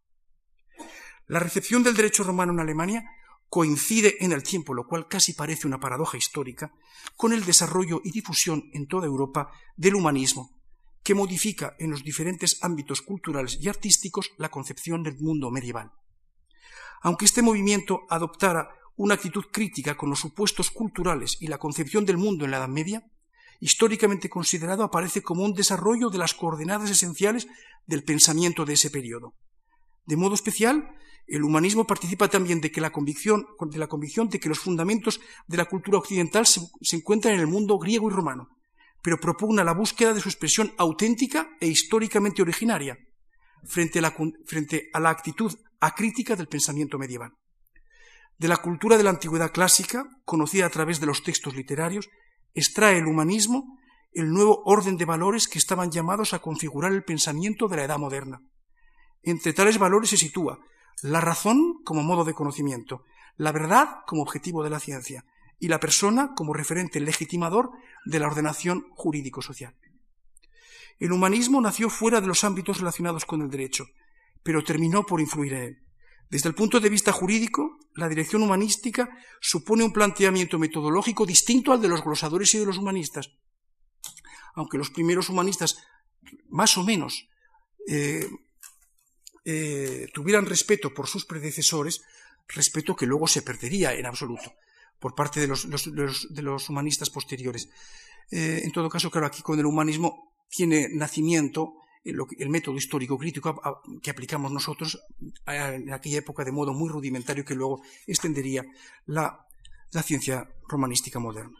La 1.26 1.38
recepción 1.38 1.82
del 1.82 1.94
derecho 1.94 2.24
romano 2.24 2.54
en 2.54 2.60
Alemania 2.60 3.04
coincide 3.50 4.24
en 4.24 4.32
el 4.32 4.42
tiempo, 4.42 4.72
lo 4.72 4.86
cual 4.86 5.06
casi 5.06 5.34
parece 5.34 5.66
una 5.66 5.80
paradoja 5.80 6.16
histórica, 6.16 6.72
con 7.14 7.34
el 7.34 7.44
desarrollo 7.44 8.00
y 8.04 8.10
difusión 8.10 8.70
en 8.72 8.86
toda 8.86 9.06
Europa 9.06 9.50
del 9.76 9.96
humanismo, 9.96 10.59
que 11.10 11.14
modifica 11.16 11.74
en 11.80 11.90
los 11.90 12.04
diferentes 12.04 12.62
ámbitos 12.62 13.02
culturales 13.02 13.58
y 13.60 13.68
artísticos 13.68 14.30
la 14.38 14.48
concepción 14.48 15.02
del 15.02 15.18
mundo 15.18 15.50
medieval. 15.50 15.90
Aunque 17.02 17.24
este 17.24 17.42
movimiento 17.42 18.02
adoptara 18.08 18.68
una 18.94 19.14
actitud 19.14 19.46
crítica 19.50 19.96
con 19.96 20.08
los 20.08 20.20
supuestos 20.20 20.70
culturales 20.70 21.36
y 21.40 21.48
la 21.48 21.58
concepción 21.58 22.06
del 22.06 22.16
mundo 22.16 22.44
en 22.44 22.52
la 22.52 22.58
Edad 22.58 22.68
Media, 22.68 23.10
históricamente 23.58 24.28
considerado 24.28 24.84
aparece 24.84 25.20
como 25.20 25.42
un 25.42 25.52
desarrollo 25.52 26.10
de 26.10 26.18
las 26.18 26.32
coordenadas 26.32 26.88
esenciales 26.88 27.48
del 27.86 28.04
pensamiento 28.04 28.64
de 28.64 28.74
ese 28.74 28.92
periodo. 28.92 29.34
De 30.06 30.16
modo 30.16 30.34
especial, 30.34 30.94
el 31.26 31.42
humanismo 31.42 31.88
participa 31.88 32.28
también 32.28 32.60
de, 32.60 32.70
que 32.70 32.80
la 32.80 32.92
convicción, 32.92 33.48
de 33.58 33.78
la 33.78 33.88
convicción 33.88 34.28
de 34.28 34.38
que 34.38 34.48
los 34.48 34.60
fundamentos 34.60 35.20
de 35.48 35.56
la 35.56 35.64
cultura 35.64 35.98
occidental 35.98 36.46
se 36.46 36.96
encuentran 36.96 37.34
en 37.34 37.40
el 37.40 37.48
mundo 37.48 37.78
griego 37.78 38.08
y 38.08 38.14
romano, 38.14 38.59
pero 39.02 39.18
propugna 39.18 39.64
la 39.64 39.74
búsqueda 39.74 40.12
de 40.12 40.20
su 40.20 40.28
expresión 40.28 40.72
auténtica 40.78 41.48
e 41.60 41.66
históricamente 41.66 42.42
originaria 42.42 42.98
frente 43.64 43.98
a 43.98 44.02
la, 44.02 44.14
frente 44.46 44.90
a 44.92 45.00
la 45.00 45.10
actitud 45.10 45.52
acrítica 45.80 46.36
del 46.36 46.48
pensamiento 46.48 46.98
medieval. 46.98 47.32
De 48.38 48.48
la 48.48 48.58
cultura 48.58 48.96
de 48.96 49.02
la 49.02 49.10
antigüedad 49.10 49.52
clásica, 49.52 50.04
conocida 50.24 50.66
a 50.66 50.70
través 50.70 51.00
de 51.00 51.06
los 51.06 51.22
textos 51.22 51.54
literarios, 51.54 52.08
extrae 52.54 52.98
el 52.98 53.06
humanismo 53.06 53.78
el 54.12 54.30
nuevo 54.30 54.62
orden 54.64 54.96
de 54.96 55.04
valores 55.04 55.46
que 55.46 55.58
estaban 55.58 55.90
llamados 55.90 56.34
a 56.34 56.40
configurar 56.40 56.92
el 56.92 57.04
pensamiento 57.04 57.68
de 57.68 57.76
la 57.76 57.84
edad 57.84 57.98
moderna. 57.98 58.40
Entre 59.22 59.52
tales 59.52 59.78
valores 59.78 60.10
se 60.10 60.16
sitúa 60.16 60.58
la 61.02 61.20
razón 61.20 61.82
como 61.84 62.02
modo 62.02 62.24
de 62.24 62.34
conocimiento, 62.34 63.04
la 63.36 63.52
verdad 63.52 63.98
como 64.06 64.22
objetivo 64.22 64.64
de 64.64 64.70
la 64.70 64.80
ciencia, 64.80 65.24
y 65.60 65.68
la 65.68 65.78
persona 65.78 66.32
como 66.34 66.54
referente 66.54 66.98
legitimador 66.98 67.70
de 68.06 68.18
la 68.18 68.26
ordenación 68.26 68.86
jurídico-social. 68.94 69.76
El 70.98 71.12
humanismo 71.12 71.60
nació 71.60 71.90
fuera 71.90 72.20
de 72.20 72.26
los 72.26 72.44
ámbitos 72.44 72.78
relacionados 72.78 73.26
con 73.26 73.42
el 73.42 73.50
derecho, 73.50 73.84
pero 74.42 74.64
terminó 74.64 75.04
por 75.04 75.20
influir 75.20 75.52
en 75.52 75.62
él. 75.62 75.78
Desde 76.30 76.48
el 76.48 76.54
punto 76.54 76.80
de 76.80 76.88
vista 76.88 77.12
jurídico, 77.12 77.78
la 77.94 78.08
dirección 78.08 78.42
humanística 78.42 79.10
supone 79.40 79.84
un 79.84 79.92
planteamiento 79.92 80.58
metodológico 80.58 81.26
distinto 81.26 81.72
al 81.72 81.80
de 81.82 81.88
los 81.88 82.02
glosadores 82.02 82.54
y 82.54 82.58
de 82.58 82.66
los 82.66 82.78
humanistas. 82.78 83.30
Aunque 84.54 84.78
los 84.78 84.90
primeros 84.90 85.28
humanistas, 85.28 85.76
más 86.48 86.78
o 86.78 86.84
menos, 86.84 87.28
eh, 87.86 88.26
eh, 89.44 90.06
tuvieran 90.14 90.46
respeto 90.46 90.94
por 90.94 91.06
sus 91.06 91.26
predecesores, 91.26 92.02
respeto 92.48 92.96
que 92.96 93.06
luego 93.06 93.26
se 93.26 93.42
perdería 93.42 93.94
en 93.94 94.06
absoluto 94.06 94.54
por 95.00 95.14
parte 95.14 95.40
de 95.40 95.48
los, 95.48 96.68
humanistas 96.68 97.10
posteriores. 97.10 97.68
Eh, 98.30 98.60
en 98.62 98.70
todo 98.70 98.88
caso, 98.88 99.10
claro, 99.10 99.26
aquí 99.26 99.42
con 99.42 99.58
el 99.58 99.66
humanismo 99.66 100.32
tiene 100.48 100.88
nacimiento 100.92 101.74
el, 102.04 102.48
método 102.48 102.76
histórico 102.76 103.18
crítico 103.18 103.60
que 104.02 104.10
aplicamos 104.10 104.52
nosotros 104.52 104.98
en 105.46 105.92
aquella 105.92 106.18
época 106.18 106.44
de 106.44 106.52
modo 106.52 106.72
muy 106.72 106.88
rudimentario 106.88 107.44
que 107.44 107.54
luego 107.54 107.82
extendería 108.06 108.64
la, 109.06 109.46
ciencia 110.04 110.48
romanística 110.68 111.18
moderna. 111.18 111.58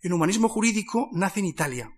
El 0.00 0.12
humanismo 0.12 0.48
jurídico 0.48 1.08
nace 1.12 1.40
en 1.40 1.46
Italia, 1.46 1.90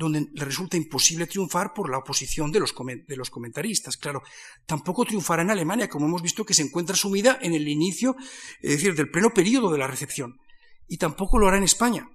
donde 0.00 0.30
le 0.32 0.44
resulta 0.46 0.78
imposible 0.78 1.26
triunfar 1.26 1.74
por 1.74 1.90
la 1.90 1.98
oposición 1.98 2.50
de 2.50 2.58
los, 2.58 2.74
de 3.06 3.16
los, 3.16 3.28
comentaristas. 3.28 3.98
Claro, 3.98 4.22
tampoco 4.64 5.04
triunfará 5.04 5.42
en 5.42 5.50
Alemania, 5.50 5.90
como 5.90 6.06
hemos 6.06 6.22
visto 6.22 6.44
que 6.46 6.54
se 6.54 6.62
encuentra 6.62 6.96
sumida 6.96 7.38
en 7.42 7.52
el 7.52 7.68
inicio, 7.68 8.16
es 8.62 8.70
decir, 8.70 8.94
del 8.94 9.10
pleno 9.10 9.34
periodo 9.34 9.70
de 9.70 9.76
la 9.76 9.86
recepción. 9.86 10.40
Y 10.88 10.96
tampoco 10.96 11.38
lo 11.38 11.48
hará 11.48 11.58
en 11.58 11.64
España, 11.64 12.08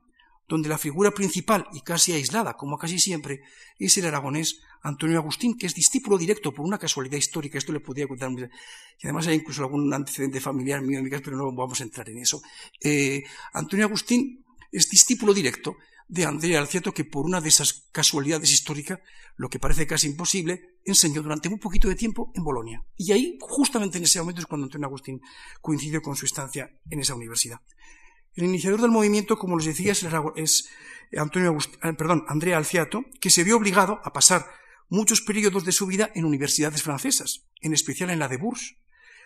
donde 0.48 0.68
la 0.68 0.80
figura 0.80 1.12
principal 1.12 1.68
y 1.74 1.82
casi 1.82 2.14
aislada, 2.14 2.56
como 2.56 2.80
casi 2.80 2.98
siempre, 2.98 3.42
es 3.78 3.96
el 4.00 4.08
aragonés 4.08 4.62
Antonio 4.82 5.20
Agustín, 5.20 5.56
que 5.56 5.68
es 5.68 5.76
discípulo 5.76 6.18
directo 6.18 6.52
por 6.52 6.66
una 6.66 6.80
casualidad 6.80 7.18
histórica, 7.18 7.60
esto 7.60 7.72
le 7.72 7.82
podría 7.82 8.08
contar, 8.08 8.32
y 8.32 9.06
además 9.06 9.28
hay 9.28 9.36
incluso 9.36 9.62
algún 9.62 9.94
antecedente 9.94 10.42
familiar 10.42 10.82
mío, 10.82 11.02
pero 11.24 11.38
no 11.38 11.54
vamos 11.54 11.82
a 11.82 11.84
entrar 11.84 12.10
en 12.10 12.18
eso. 12.18 12.42
Eh, 12.82 13.24
Antonio 13.54 13.86
Agustín 13.86 14.44
es 14.72 14.90
discípulo 14.90 15.36
directo 15.36 15.78
de 16.08 16.26
Andrea 16.26 16.60
Alciato, 16.60 16.94
que 16.94 17.06
por 17.06 17.26
una 17.26 17.42
de 17.42 17.50
esas 17.50 17.88
casualidades 17.92 18.52
históricas, 18.52 19.00
lo 19.38 19.50
que 19.50 19.60
parece 19.60 19.88
casi 19.88 20.08
imposible, 20.08 20.78
enseñó 20.84 21.22
durante 21.22 21.50
un 21.50 21.60
poquito 21.60 21.88
de 21.88 21.96
tiempo 21.96 22.32
en 22.36 22.44
Bolonia. 22.44 22.84
Y 22.96 23.12
ahí, 23.12 23.38
justamente 23.42 23.98
en 23.98 24.04
ese 24.04 24.20
momento, 24.20 24.42
es 24.42 24.48
cuando 24.48 24.66
Antonio 24.66 24.88
Agustín 24.88 25.22
coincidió 25.62 26.02
con 26.02 26.16
su 26.16 26.26
estancia 26.26 26.72
en 26.90 27.00
esa 27.00 27.16
universidad. 27.16 27.60
El 28.34 28.46
iniciador 28.46 28.82
del 28.82 28.92
movimiento, 28.92 29.38
como 29.38 29.58
les 29.58 29.66
decía, 29.66 29.94
es 29.94 30.70
Antonio 31.18 31.58
eh, 31.84 31.94
perdón, 31.94 32.26
Andrea 32.28 32.58
Alciato, 32.58 33.04
que 33.20 33.30
se 33.30 33.44
vio 33.44 33.58
obligado 33.58 34.00
a 34.04 34.12
pasar 34.12 34.46
muchos 34.90 35.22
periodos 35.22 35.66
de 35.66 35.72
su 35.72 35.88
vida 35.88 36.12
en 36.14 36.26
universidades 36.26 36.84
francesas, 36.84 37.46
en 37.62 37.74
especial 37.74 38.10
en 38.10 38.20
la 38.20 38.28
de 38.28 38.38
Bourges, 38.38 38.76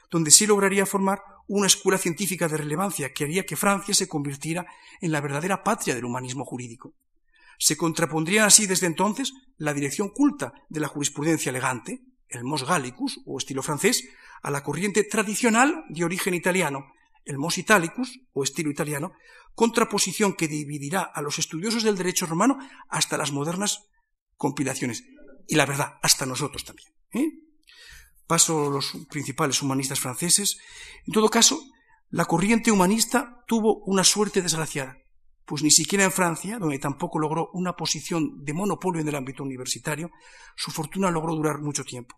donde 0.09 0.31
sí 0.31 0.47
lograría 0.47 0.85
formar 0.85 1.21
una 1.47 1.67
escuela 1.67 1.97
científica 1.97 2.47
de 2.47 2.57
relevancia 2.57 3.11
que 3.13 3.23
haría 3.23 3.45
que 3.45 3.55
Francia 3.55 3.93
se 3.93 4.07
convirtiera 4.07 4.67
en 5.01 5.11
la 5.11 5.21
verdadera 5.21 5.63
patria 5.63 5.95
del 5.95 6.05
humanismo 6.05 6.45
jurídico. 6.45 6.93
Se 7.57 7.75
contrapondría 7.75 8.45
así 8.45 8.67
desde 8.67 8.87
entonces 8.87 9.33
la 9.57 9.73
dirección 9.73 10.09
culta 10.09 10.53
de 10.69 10.79
la 10.79 10.87
jurisprudencia 10.87 11.49
elegante, 11.49 12.01
el 12.29 12.43
mos 12.43 12.65
gallicus 12.65 13.19
o 13.25 13.37
estilo 13.37 13.63
francés, 13.63 14.07
a 14.41 14.51
la 14.51 14.63
corriente 14.63 15.03
tradicional 15.03 15.83
de 15.89 16.05
origen 16.05 16.33
italiano, 16.33 16.85
el 17.25 17.37
mos 17.37 17.57
italicus 17.57 18.21
o 18.31 18.43
estilo 18.43 18.71
italiano, 18.71 19.11
contraposición 19.55 20.33
que 20.33 20.47
dividirá 20.47 21.01
a 21.01 21.21
los 21.21 21.39
estudiosos 21.39 21.83
del 21.83 21.97
derecho 21.97 22.25
romano 22.25 22.57
hasta 22.87 23.17
las 23.17 23.31
modernas 23.31 23.89
compilaciones. 24.37 25.03
Y 25.47 25.55
la 25.55 25.65
verdad, 25.65 25.95
hasta 26.01 26.25
nosotros 26.25 26.63
también. 26.63 26.93
¿eh? 27.11 27.48
Paso 28.29 28.69
los 28.69 28.93
principales 29.09 29.59
humanistas 29.63 29.99
franceses. 29.99 30.59
En 31.07 31.13
todo 31.13 31.29
caso, 31.29 31.59
la 32.11 32.25
corriente 32.25 32.71
humanista 32.71 33.43
tuvo 33.47 33.77
una 33.85 34.03
suerte 34.03 34.43
desgraciada, 34.43 34.99
pues 35.45 35.63
ni 35.63 35.71
siquiera 35.71 36.05
en 36.05 36.11
Francia, 36.11 36.59
donde 36.59 36.77
tampoco 36.77 37.17
logró 37.17 37.49
una 37.53 37.73
posición 37.73 38.45
de 38.45 38.53
monopolio 38.53 39.01
en 39.01 39.07
el 39.07 39.15
ámbito 39.15 39.41
universitario, 39.41 40.11
su 40.55 40.69
fortuna 40.69 41.09
logró 41.09 41.33
durar 41.33 41.59
mucho 41.59 41.83
tiempo. 41.83 42.17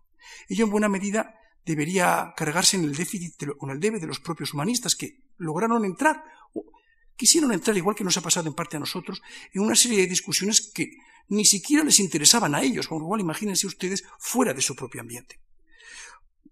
Ello 0.49 0.65
en 0.65 0.71
buena 0.71 0.89
medida 0.89 1.33
debería 1.65 2.33
cargarse 2.35 2.75
en 2.75 2.83
el 2.83 2.93
déficit 2.93 3.43
o 3.57 3.65
en 3.67 3.71
el 3.71 3.79
debe 3.79 4.01
de 4.01 4.07
los 4.07 4.19
propios 4.19 4.53
humanistas 4.53 4.97
que 4.97 5.23
lograron 5.37 5.85
entrar 5.85 6.25
o 6.53 6.73
quisieron 7.15 7.53
entrar 7.53 7.77
igual 7.77 7.95
que 7.95 8.03
nos 8.03 8.17
ha 8.17 8.21
pasado 8.21 8.49
en 8.49 8.53
parte 8.53 8.75
a 8.75 8.81
nosotros 8.81 9.21
en 9.53 9.61
una 9.61 9.77
serie 9.77 9.99
de 9.99 10.07
discusiones 10.07 10.73
que 10.73 10.89
ni 11.29 11.45
siquiera 11.45 11.85
les 11.85 12.01
interesaban 12.01 12.53
a 12.53 12.63
ellos, 12.63 12.89
con 12.89 12.99
lo 12.99 13.05
cual 13.05 13.21
imagínense 13.21 13.65
ustedes 13.65 14.03
fuera 14.19 14.53
de 14.53 14.61
su 14.61 14.75
propio 14.75 14.99
ambiente. 14.99 15.39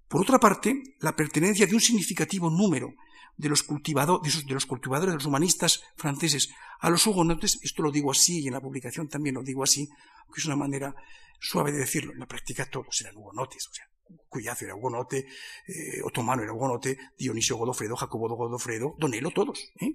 Por 0.09 0.21
otra 0.21 0.39
parte, 0.39 0.95
la 0.99 1.15
pertenencia 1.15 1.67
de 1.67 1.75
un 1.75 1.81
significativo 1.81 2.49
número 2.49 2.93
de 3.37 3.47
los, 3.47 3.63
cultivadores, 3.63 4.45
de 4.45 4.53
los 4.53 4.65
cultivadores, 4.65 5.13
de 5.13 5.17
los 5.17 5.25
humanistas 5.25 5.81
franceses 5.95 6.49
a 6.79 6.89
los 6.89 7.05
hugonotes, 7.05 7.59
esto 7.61 7.83
lo 7.83 7.91
digo 7.91 8.11
así 8.11 8.41
y 8.41 8.47
en 8.47 8.53
la 8.53 8.59
publicación 8.59 9.07
también 9.07 9.35
lo 9.35 9.43
digo 9.43 9.63
así, 9.63 9.87
que 10.33 10.41
es 10.41 10.45
una 10.45 10.55
manera 10.55 10.93
suave 11.39 11.71
de 11.71 11.77
decirlo, 11.77 12.11
en 12.11 12.19
la 12.19 12.25
práctica 12.25 12.65
todos 12.65 12.99
eran 13.01 13.15
hugonotes, 13.15 13.67
o 13.67 13.73
sea, 13.73 13.85
Cuyazo 14.27 14.65
era 14.65 14.75
hugonote, 14.75 15.27
eh, 15.67 16.01
Otomano 16.03 16.41
era 16.41 16.53
hugonote, 16.53 16.97
Dionisio 17.17 17.57
Godofredo, 17.57 17.95
Jacobo 17.95 18.35
Godofredo, 18.35 18.95
Donelo, 18.97 19.29
todos. 19.31 19.71
¿eh? 19.79 19.93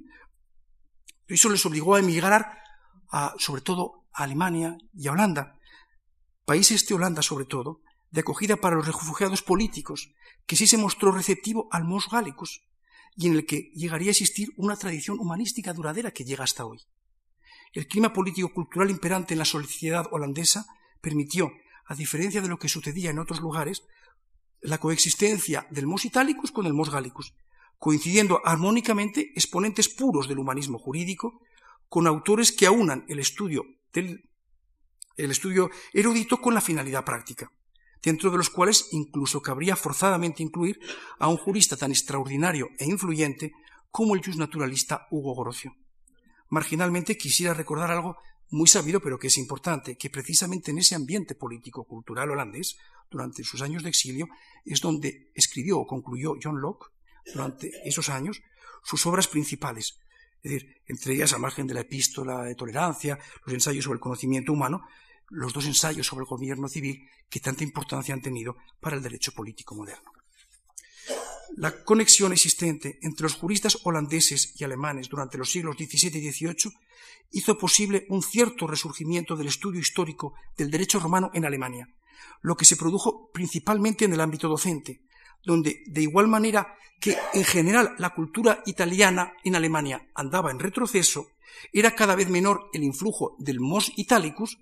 Eso 1.26 1.48
les 1.48 1.66
obligó 1.66 1.96
a 1.96 1.98
emigrar, 1.98 2.58
a, 3.10 3.34
sobre 3.38 3.62
todo 3.62 4.06
a 4.12 4.22
Alemania 4.22 4.76
y 4.92 5.08
a 5.08 5.12
Holanda, 5.12 5.58
países 6.44 6.86
de 6.86 6.94
Holanda 6.94 7.22
sobre 7.22 7.46
todo, 7.46 7.82
de 8.14 8.20
acogida 8.20 8.54
para 8.56 8.76
los 8.76 8.86
refugiados 8.86 9.42
políticos, 9.42 10.14
que 10.46 10.54
sí 10.54 10.68
se 10.68 10.78
mostró 10.78 11.10
receptivo 11.10 11.66
al 11.72 11.82
mos 11.82 12.08
gallicus, 12.08 12.62
y 13.16 13.26
en 13.26 13.34
el 13.34 13.44
que 13.44 13.72
llegaría 13.74 14.10
a 14.10 14.12
existir 14.12 14.50
una 14.56 14.76
tradición 14.76 15.18
humanística 15.18 15.72
duradera 15.72 16.12
que 16.12 16.24
llega 16.24 16.44
hasta 16.44 16.64
hoy. 16.64 16.78
El 17.72 17.88
clima 17.88 18.12
político-cultural 18.12 18.90
imperante 18.90 19.34
en 19.34 19.40
la 19.40 19.44
sociedad 19.44 20.06
holandesa 20.12 20.64
permitió, 21.00 21.50
a 21.86 21.96
diferencia 21.96 22.40
de 22.40 22.46
lo 22.46 22.56
que 22.56 22.68
sucedía 22.68 23.10
en 23.10 23.18
otros 23.18 23.40
lugares, 23.40 23.82
la 24.60 24.78
coexistencia 24.78 25.66
del 25.72 25.88
mos 25.88 26.04
italicus 26.04 26.52
con 26.52 26.66
el 26.66 26.72
mos 26.72 26.90
gallicus, 26.90 27.34
coincidiendo 27.80 28.40
armónicamente 28.44 29.32
exponentes 29.34 29.88
puros 29.88 30.28
del 30.28 30.38
humanismo 30.38 30.78
jurídico 30.78 31.40
con 31.88 32.06
autores 32.06 32.52
que 32.52 32.66
aunan 32.66 33.04
el 33.08 33.18
estudio, 33.18 33.64
del, 33.92 34.30
el 35.16 35.32
estudio 35.32 35.68
erudito 35.92 36.40
con 36.40 36.54
la 36.54 36.60
finalidad 36.60 37.04
práctica, 37.04 37.50
dentro 38.05 38.30
de 38.30 38.36
los 38.36 38.50
cuales 38.50 38.88
incluso 38.92 39.40
cabría 39.40 39.76
forzadamente 39.76 40.42
incluir 40.42 40.78
a 41.18 41.28
un 41.28 41.36
jurista 41.36 41.76
tan 41.76 41.90
extraordinario 41.90 42.68
e 42.78 42.84
influyente 42.84 43.52
como 43.90 44.14
el 44.14 44.22
naturalista 44.36 45.07
Hugo 45.11 45.34
Grocio. 45.34 45.72
Marginalmente 46.50 47.16
quisiera 47.16 47.55
recordar 47.55 47.90
algo 47.90 48.16
muy 48.50 48.68
sabido, 48.68 49.00
pero 49.00 49.18
que 49.18 49.28
es 49.28 49.38
importante, 49.38 49.96
que 49.96 50.11
precisamente 50.11 50.70
en 50.70 50.78
ese 50.78 50.94
ambiente 50.94 51.34
político-cultural 51.34 52.30
holandés, 52.30 52.76
durante 53.11 53.42
sus 53.42 53.62
años 53.62 53.82
de 53.82 53.88
exilio, 53.88 54.28
es 54.64 54.80
donde 54.80 55.30
escribió 55.34 55.78
o 55.78 55.86
concluyó 55.86 56.34
John 56.42 56.61
Locke, 56.61 56.86
durante 57.32 57.70
esos 57.88 58.11
años, 58.11 58.42
sus 58.82 59.07
obras 59.07 59.28
principales, 59.28 59.98
es 60.42 60.52
decir, 60.52 60.76
entre 60.86 61.14
ellas, 61.14 61.32
al 61.32 61.40
margen 61.40 61.66
de 61.66 61.72
la 61.72 61.80
epístola 61.80 62.42
de 62.42 62.55
tolerancia, 62.55 63.18
los 63.46 63.55
ensayos 63.55 63.84
sobre 63.84 63.96
el 63.96 64.00
conocimiento 64.00 64.52
humano, 64.52 64.82
los 65.35 65.53
dos 65.53 65.66
ensayos 65.66 66.07
sobre 66.07 66.22
el 66.22 66.28
gobierno 66.28 66.68
civil 66.68 67.09
que 67.28 67.41
tanta 67.41 67.64
importancia 67.64 68.14
han 68.14 68.22
tenido 68.22 68.57
para 68.80 68.97
el 68.97 69.03
derecho 69.03 69.32
político 69.32 69.74
moderno. 69.74 70.12
La 71.57 71.85
conexión 71.85 72.32
existente 72.32 72.99
entre 73.03 73.24
los 73.24 73.35
juristas 73.35 73.78
holandeses 73.85 74.55
y 74.59 74.64
alemanes 74.64 75.09
durante 75.09 75.39
los 75.39 75.51
siglos 75.51 75.76
XVII 75.76 76.18
y 76.18 76.32
XVIII 76.32 76.72
hizo 77.32 77.59
posible 77.59 78.07
un 78.09 78.22
cierto 78.22 78.66
resurgimiento 78.66 79.37
del 79.37 79.49
estudio 79.49 79.80
histórico 79.80 80.35
del 80.57 80.70
derecho 80.70 80.99
romano 80.99 81.30
en 81.35 81.45
Alemania, 81.45 81.89
lo 82.43 82.57
que 82.57 82.64
se 82.64 82.76
produjo 82.76 83.30
principalmente 83.32 84.05
en 84.05 84.12
el 84.12 84.20
ámbito 84.20 84.49
docente, 84.49 85.03
donde 85.45 85.82
de 85.87 86.03
igual 86.03 86.28
manera 86.28 86.76
que 87.01 87.16
en 87.35 87.45
general 87.45 87.95
la 87.99 88.11
cultura 88.11 88.62
italiana 88.66 89.35
en 89.45 89.55
Alemania 89.55 90.09
andaba 90.14 90.51
en 90.51 90.59
retroceso, 90.59 91.28
era 91.72 91.95
cada 91.95 92.16
vez 92.16 92.28
menor 92.28 92.68
el 92.72 92.82
influjo 92.82 93.37
del 93.39 93.61
mos 93.61 93.93
italicus 93.97 94.59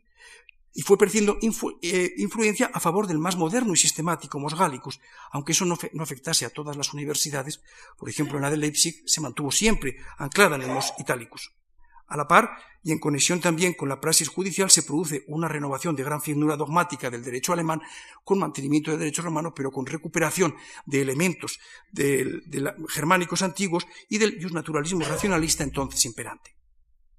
y 0.75 0.83
fue 0.83 0.97
perdiendo 0.97 1.39
eh, 1.83 2.15
influencia 2.17 2.71
a 2.73 2.81
favor 2.81 3.07
del 3.07 3.19
más 3.19 3.37
moderno 3.37 3.73
y 3.73 3.77
sistemático 3.77 4.39
mos 4.39 4.55
gallicus, 4.55 5.01
aunque 5.31 5.53
eso 5.53 5.65
no, 5.65 5.79
afectase 6.01 6.47
a 6.47 6.51
todas 6.51 6.77
las 6.77 6.93
universidades, 6.95 7.61
por 7.99 8.09
ejemplo 8.09 8.41
la 8.41 8.51
de 8.51 8.57
Leipzig 8.57 9.03
se 9.07 9.21
mantuvo 9.21 9.51
siempre 9.51 9.97
anclada 10.19 10.57
en 10.57 10.63
el 10.63 10.71
mos 10.71 10.93
italicus. 10.99 11.53
A 12.09 12.17
la 12.17 12.29
par, 12.29 12.51
y 12.83 12.93
en 12.93 12.99
conexión 12.99 13.41
también 13.41 13.73
con 13.73 13.89
la 13.89 13.99
praxis 13.99 14.29
judicial, 14.29 14.71
se 14.71 14.83
produce 14.83 15.25
una 15.29 15.49
renovación 15.49 15.97
de 15.97 16.03
gran 16.03 16.21
finura 16.21 16.57
dogmática 16.57 17.09
del 17.09 17.25
derecho 17.25 17.55
alemán 17.55 17.81
con 18.23 18.39
mantenimiento 18.39 18.91
del 18.91 19.01
derecho 19.01 19.23
romano, 19.23 19.55
pero 19.55 19.71
con 19.71 19.87
recuperación 19.87 20.55
de 20.85 21.01
elementos 21.01 21.59
germánicos 22.91 23.41
antiguos 23.41 23.87
y 24.11 24.19
del 24.19 24.39
naturalismo 24.53 25.01
racionalista 25.07 25.65
entonces 25.65 26.05
imperante. 26.05 26.62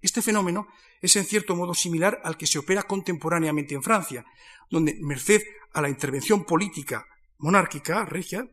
Este 0.04 0.22
fenómeno 0.22 0.68
es 1.02 1.16
en 1.16 1.24
cierto 1.24 1.56
modo 1.56 1.74
similar 1.74 2.20
al 2.26 2.36
que 2.36 2.46
se 2.46 2.60
opera 2.60 2.84
contemporáneamente 2.84 3.74
en 3.74 3.82
Francia, 3.82 4.26
donde, 4.70 4.98
merced 5.00 5.42
a 5.74 5.82
la 5.82 5.88
intervención 5.88 6.44
política 6.44 7.08
monárquica 7.38 8.04
regia, 8.04 8.46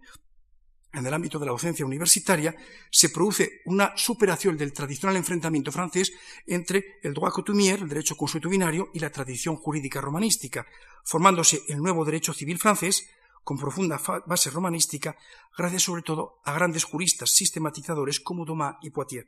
en 0.92 1.06
el 1.06 1.12
ámbito 1.12 1.40
de 1.40 1.46
la 1.46 1.52
docencia 1.52 1.84
universitaria, 1.84 2.54
se 2.88 3.10
produce 3.10 3.62
una 3.64 3.92
superación 3.96 4.56
del 4.56 4.72
tradicional 4.72 5.16
enfrentamiento 5.16 5.72
francés 5.72 6.12
entre 6.46 7.00
el 7.02 7.14
droit 7.14 7.32
coutumier, 7.32 7.80
el 7.80 7.88
derecho 7.88 8.16
consuetudinario, 8.16 8.90
y 8.94 9.00
la 9.00 9.10
tradición 9.10 9.56
jurídica 9.56 10.00
romanística, 10.00 10.66
formándose 11.04 11.62
el 11.68 11.78
nuevo 11.78 12.04
derecho 12.04 12.32
civil 12.32 12.58
francés, 12.58 13.08
con 13.42 13.58
profunda 13.58 14.00
base 14.26 14.50
romanística, 14.50 15.16
gracias 15.56 15.82
sobre 15.82 16.02
todo 16.02 16.40
a 16.44 16.52
grandes 16.52 16.84
juristas 16.84 17.32
sistematizadores 17.32 18.20
como 18.20 18.44
Dumas 18.44 18.76
y 18.82 18.90
Poitiers, 18.90 19.26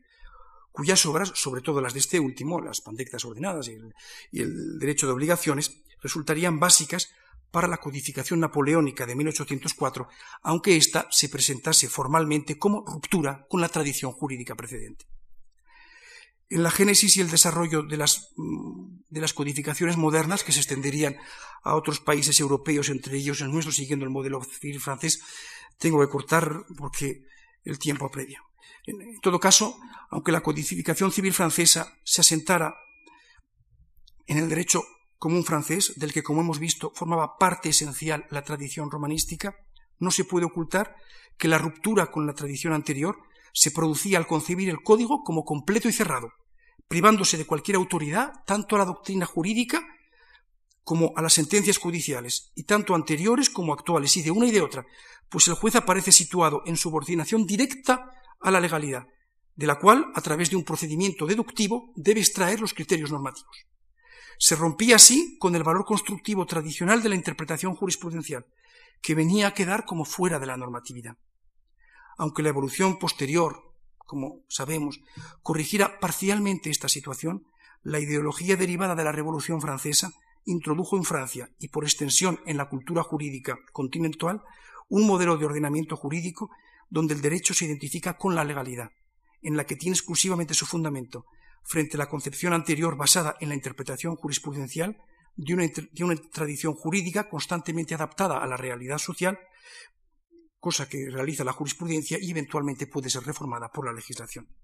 cuyas 0.72 1.04
obras, 1.06 1.32
sobre 1.34 1.60
todo 1.60 1.80
las 1.80 1.92
de 1.92 2.00
este 2.00 2.18
último, 2.18 2.60
las 2.60 2.80
pandectas 2.80 3.24
ordenadas 3.24 3.68
y 3.68 4.40
el, 4.40 4.78
derecho 4.78 5.06
de 5.06 5.12
obligaciones, 5.12 5.82
resultarían 6.02 6.58
básicas 6.58 7.10
para 7.50 7.68
la 7.68 7.76
codificación 7.76 8.40
napoleónica 8.40 9.06
de 9.06 9.14
1804, 9.14 10.08
aunque 10.42 10.76
ésta 10.76 11.06
se 11.10 11.28
presentase 11.28 11.88
formalmente 11.88 12.58
como 12.58 12.84
ruptura 12.86 13.46
con 13.48 13.60
la 13.60 13.68
tradición 13.68 14.12
jurídica 14.12 14.54
precedente. 14.56 15.06
en 16.48 16.62
la 16.62 16.70
génesis 16.70 17.16
y 17.16 17.22
el 17.22 17.30
desarrollo 17.30 17.82
de 17.82 17.96
las, 17.96 18.28
de 18.36 19.20
las 19.20 19.32
codificaciones 19.32 19.96
modernas 19.96 20.44
que 20.44 20.52
se 20.52 20.60
extenderían 20.60 21.16
a 21.62 21.74
otros 21.76 22.00
países 22.00 22.40
europeos, 22.40 22.90
entre 22.90 23.16
ellos 23.16 23.40
el 23.40 23.50
nuestro, 23.50 23.72
siguiendo 23.72 24.04
el 24.04 24.10
modelo 24.10 24.42
civil 24.44 24.78
francés, 24.78 25.22
tengo 25.78 26.00
que 26.00 26.10
cortar 26.10 26.64
porque 26.76 27.24
el 27.64 27.78
tiempo 27.78 28.04
apremia. 28.04 28.42
En 28.84 29.20
todo 29.20 29.38
caso, 29.38 29.78
aunque 30.10 30.32
la 30.32 30.42
codificación 30.42 31.12
civil 31.12 31.32
francesa 31.32 31.94
se 32.04 32.20
asentara 32.20 32.74
en 34.26 34.38
el 34.38 34.48
derecho 34.48 34.82
común 35.18 35.44
francés, 35.44 35.92
del 35.96 36.12
que, 36.12 36.22
como 36.22 36.40
hemos 36.40 36.58
visto, 36.58 36.92
formaba 36.94 37.36
parte 37.38 37.68
esencial 37.68 38.26
la 38.30 38.42
tradición 38.42 38.90
romanística, 38.90 39.54
no 40.00 40.10
se 40.10 40.24
puede 40.24 40.46
ocultar 40.46 40.96
que 41.38 41.48
la 41.48 41.58
ruptura 41.58 42.10
con 42.10 42.26
la 42.26 42.34
tradición 42.34 42.72
anterior 42.72 43.18
se 43.52 43.70
producía 43.70 44.18
al 44.18 44.26
concebir 44.26 44.68
el 44.68 44.82
código 44.82 45.22
como 45.22 45.44
completo 45.44 45.88
y 45.88 45.92
cerrado, 45.92 46.32
privándose 46.88 47.38
de 47.38 47.46
cualquier 47.46 47.76
autoridad 47.76 48.32
tanto 48.46 48.74
a 48.74 48.80
la 48.80 48.84
doctrina 48.84 49.26
jurídica 49.26 49.80
como 50.82 51.12
a 51.14 51.22
las 51.22 51.34
sentencias 51.34 51.78
judiciales, 51.78 52.50
y 52.56 52.64
tanto 52.64 52.96
anteriores 52.96 53.48
como 53.48 53.72
actuales, 53.72 54.16
y 54.16 54.22
de 54.22 54.32
una 54.32 54.46
y 54.46 54.50
de 54.50 54.60
otra, 54.60 54.84
pues 55.30 55.46
el 55.46 55.54
juez 55.54 55.76
aparece 55.76 56.10
situado 56.10 56.62
en 56.66 56.76
subordinación 56.76 57.46
directa 57.46 58.10
a 58.42 58.50
la 58.50 58.60
legalidad, 58.60 59.06
de 59.54 59.66
la 59.66 59.78
cual, 59.78 60.06
a 60.14 60.20
través 60.20 60.50
de 60.50 60.56
un 60.56 60.64
procedimiento 60.64 61.26
deductivo, 61.26 61.92
debe 61.96 62.20
extraer 62.20 62.60
los 62.60 62.74
criterios 62.74 63.10
normativos. 63.10 63.66
Se 64.38 64.56
rompía 64.56 64.96
así 64.96 65.36
con 65.38 65.54
el 65.54 65.62
valor 65.62 65.84
constructivo 65.84 66.46
tradicional 66.46 67.02
de 67.02 67.10
la 67.10 67.14
interpretación 67.14 67.74
jurisprudencial, 67.74 68.46
que 69.00 69.14
venía 69.14 69.48
a 69.48 69.54
quedar 69.54 69.84
como 69.84 70.04
fuera 70.04 70.38
de 70.38 70.46
la 70.46 70.56
normatividad. 70.56 71.16
Aunque 72.18 72.42
la 72.42 72.48
evolución 72.48 72.98
posterior, 72.98 73.74
como 73.98 74.44
sabemos, 74.48 75.00
corrigiera 75.42 75.98
parcialmente 76.00 76.70
esta 76.70 76.88
situación, 76.88 77.46
la 77.82 77.98
ideología 77.98 78.56
derivada 78.56 78.94
de 78.94 79.04
la 79.04 79.12
Revolución 79.12 79.60
Francesa 79.60 80.12
introdujo 80.44 80.96
en 80.96 81.04
Francia 81.04 81.50
y 81.58 81.68
por 81.68 81.84
extensión 81.84 82.40
en 82.46 82.56
la 82.56 82.68
cultura 82.68 83.02
jurídica 83.02 83.58
continental 83.72 84.42
un 84.88 85.06
modelo 85.06 85.36
de 85.36 85.46
ordenamiento 85.46 85.96
jurídico 85.96 86.50
donde 86.92 87.14
el 87.14 87.22
derecho 87.22 87.54
se 87.54 87.64
identifica 87.64 88.18
con 88.18 88.34
la 88.34 88.44
legalidad, 88.44 88.90
en 89.40 89.56
la 89.56 89.64
que 89.64 89.76
tiene 89.76 89.96
exclusivamente 89.96 90.52
su 90.52 90.66
fundamento 90.66 91.24
frente 91.64 91.96
a 91.96 91.98
la 91.98 92.08
concepción 92.10 92.52
anterior 92.52 92.98
basada 92.98 93.34
en 93.40 93.48
la 93.48 93.54
interpretación 93.54 94.14
jurisprudencial 94.14 94.98
de 95.34 95.54
una, 95.54 96.16
tradición 96.30 96.74
jurídica 96.74 97.30
constantemente 97.30 97.94
adaptada 97.94 98.42
a 98.42 98.46
la 98.46 98.58
realidad 98.58 98.98
social, 98.98 99.38
cosa 100.58 100.86
que 100.86 101.08
realiza 101.10 101.44
la 101.44 101.54
jurisprudencia 101.54 102.18
y 102.20 102.30
eventualmente 102.30 102.86
puede 102.86 103.08
ser 103.08 103.22
reformada 103.22 103.70
por 103.70 103.86
la 103.86 103.94
legislación. 103.94 104.54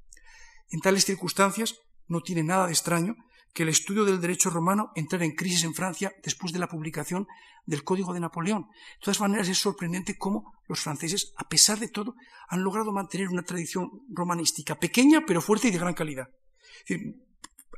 En 0.68 0.80
tales 0.80 1.06
circunstancias, 1.06 1.76
no 2.08 2.20
tiene 2.20 2.42
nada 2.42 2.66
de 2.66 2.72
extraño 2.72 3.16
que 3.52 3.62
el 3.62 3.70
estudio 3.70 4.04
del 4.04 4.20
derecho 4.20 4.50
romano 4.50 4.92
entrara 4.94 5.24
en 5.24 5.34
crisis 5.34 5.64
en 5.64 5.74
Francia 5.74 6.12
después 6.22 6.52
de 6.52 6.58
la 6.58 6.68
publicación 6.68 7.26
del 7.66 7.84
Código 7.84 8.14
de 8.14 8.20
Napoleón. 8.20 8.62
De 8.62 9.04
todas 9.04 9.20
maneras, 9.20 9.48
es 9.48 9.58
sorprendente 9.58 10.16
cómo 10.16 10.54
los 10.68 10.80
franceses, 10.80 11.32
a 11.36 11.48
pesar 11.48 11.78
de 11.78 11.88
todo, 11.88 12.14
han 12.48 12.62
logrado 12.62 12.92
mantener 12.92 13.28
una 13.28 13.42
tradición 13.42 13.90
romanística 14.08 14.78
pequeña 14.78 15.24
pero 15.26 15.42
fuerte 15.42 15.68
y 15.68 15.70
de 15.70 15.78
gran 15.78 15.94
calidad 15.94 16.28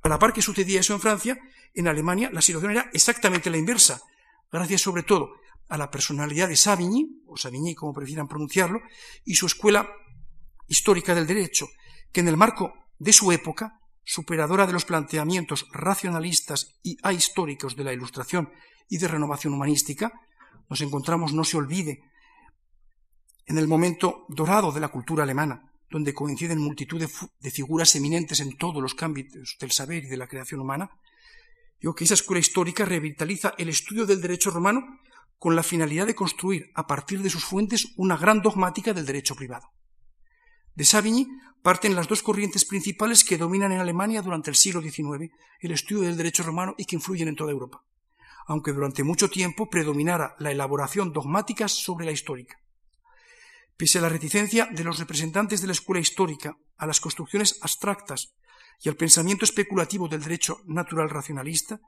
a 0.02 0.08
la 0.08 0.18
par 0.18 0.32
que 0.32 0.42
sucedía 0.42 0.80
eso 0.80 0.94
en 0.94 1.00
Francia, 1.00 1.38
en 1.74 1.88
Alemania 1.88 2.30
la 2.32 2.42
situación 2.42 2.72
era 2.72 2.90
exactamente 2.92 3.50
la 3.50 3.58
inversa, 3.58 4.00
gracias 4.50 4.82
sobre 4.82 5.02
todo 5.02 5.32
a 5.68 5.76
la 5.76 5.90
personalidad 5.90 6.48
de 6.48 6.56
Savigny, 6.56 7.22
o 7.26 7.36
Savigny 7.36 7.74
como 7.74 7.92
prefieran 7.92 8.26
pronunciarlo, 8.26 8.80
y 9.24 9.34
su 9.34 9.46
escuela 9.46 9.88
histórica 10.66 11.14
del 11.14 11.26
derecho, 11.26 11.68
que 12.12 12.20
en 12.20 12.28
el 12.28 12.36
marco 12.36 12.72
de 12.98 13.12
su 13.12 13.30
época, 13.30 13.79
superadora 14.10 14.66
de 14.66 14.72
los 14.72 14.84
planteamientos 14.84 15.68
racionalistas 15.70 16.74
y 16.82 16.96
ahistóricos 17.04 17.76
de 17.76 17.84
la 17.84 17.92
Ilustración 17.92 18.50
y 18.88 18.98
de 18.98 19.06
renovación 19.06 19.54
humanística, 19.54 20.10
nos 20.68 20.80
encontramos, 20.80 21.32
no 21.32 21.44
se 21.44 21.56
olvide, 21.56 22.00
en 23.46 23.56
el 23.56 23.68
momento 23.68 24.24
dorado 24.28 24.72
de 24.72 24.80
la 24.80 24.88
cultura 24.88 25.22
alemana, 25.22 25.62
donde 25.88 26.12
coinciden 26.12 26.58
multitud 26.58 27.00
de, 27.00 27.50
figuras 27.52 27.94
eminentes 27.94 28.40
en 28.40 28.56
todos 28.56 28.82
los 28.82 29.00
ámbitos 29.00 29.56
del 29.60 29.70
saber 29.70 30.02
y 30.04 30.08
de 30.08 30.16
la 30.16 30.26
creación 30.26 30.60
humana, 30.60 30.90
digo 31.80 31.94
que 31.94 32.02
esa 32.02 32.14
escuela 32.14 32.40
histórica 32.40 32.84
revitaliza 32.84 33.54
el 33.58 33.68
estudio 33.68 34.06
del 34.06 34.20
derecho 34.20 34.50
romano 34.50 34.82
con 35.38 35.54
la 35.54 35.62
finalidad 35.62 36.08
de 36.08 36.16
construir 36.16 36.72
a 36.74 36.88
partir 36.88 37.22
de 37.22 37.30
sus 37.30 37.44
fuentes 37.44 37.92
una 37.96 38.16
gran 38.16 38.42
dogmática 38.42 38.92
del 38.92 39.06
derecho 39.06 39.36
privado. 39.36 39.68
De 40.74 40.84
Savigny 40.84 41.26
parten 41.62 41.94
las 41.94 42.08
dos 42.08 42.22
corrientes 42.22 42.64
principales 42.64 43.24
que 43.24 43.38
dominan 43.38 43.72
en 43.72 43.80
Alemania 43.80 44.22
durante 44.22 44.50
el 44.50 44.56
siglo 44.56 44.80
XIX 44.80 45.30
el 45.60 45.72
estudio 45.72 46.02
del 46.02 46.16
derecho 46.16 46.42
romano 46.42 46.74
y 46.78 46.84
que 46.84 46.96
influyen 46.96 47.28
en 47.28 47.36
toda 47.36 47.52
Europa, 47.52 47.82
aunque 48.46 48.72
durante 48.72 49.04
mucho 49.04 49.28
tiempo 49.28 49.68
predominara 49.68 50.34
la 50.38 50.50
elaboración 50.50 51.12
dogmática 51.12 51.68
sobre 51.68 52.06
la 52.06 52.12
histórica. 52.12 52.56
Pese 53.76 53.98
a 53.98 54.02
la 54.02 54.08
reticencia 54.08 54.68
de 54.70 54.84
los 54.84 54.98
representantes 54.98 55.60
de 55.60 55.66
la 55.66 55.72
escuela 55.72 56.00
histórica 56.00 56.56
a 56.76 56.86
las 56.86 57.00
construcciones 57.00 57.58
abstractas 57.62 58.34
y 58.82 58.88
al 58.88 58.96
pensamiento 58.96 59.44
especulativo 59.44 60.08
del 60.08 60.22
derecho 60.22 60.58
natural 60.66 61.10
racionalista, 61.10 61.80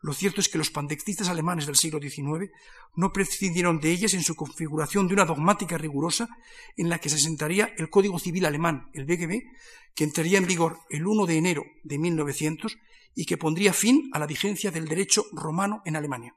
lo 0.00 0.12
cierto 0.12 0.40
es 0.40 0.48
que 0.48 0.58
los 0.58 0.70
pandectistas 0.70 1.28
alemanes 1.28 1.66
del 1.66 1.76
siglo 1.76 2.00
XIX 2.00 2.50
no 2.94 3.12
prescindieron 3.12 3.80
de 3.80 3.90
ellas 3.90 4.14
en 4.14 4.22
su 4.22 4.36
configuración 4.36 5.08
de 5.08 5.14
una 5.14 5.24
dogmática 5.24 5.76
rigurosa 5.76 6.28
en 6.76 6.88
la 6.88 6.98
que 6.98 7.08
se 7.08 7.16
asentaría 7.16 7.72
el 7.76 7.90
Código 7.90 8.18
Civil 8.18 8.46
alemán, 8.46 8.90
el 8.92 9.06
BGB, 9.06 9.42
que 9.94 10.04
entraría 10.04 10.38
en 10.38 10.46
vigor 10.46 10.78
el 10.90 11.06
1 11.06 11.26
de 11.26 11.36
enero 11.36 11.64
de 11.82 11.98
1900 11.98 12.78
y 13.14 13.24
que 13.24 13.36
pondría 13.36 13.72
fin 13.72 14.08
a 14.12 14.18
la 14.20 14.26
vigencia 14.26 14.70
del 14.70 14.86
derecho 14.86 15.24
romano 15.32 15.82
en 15.84 15.96
Alemania. 15.96 16.36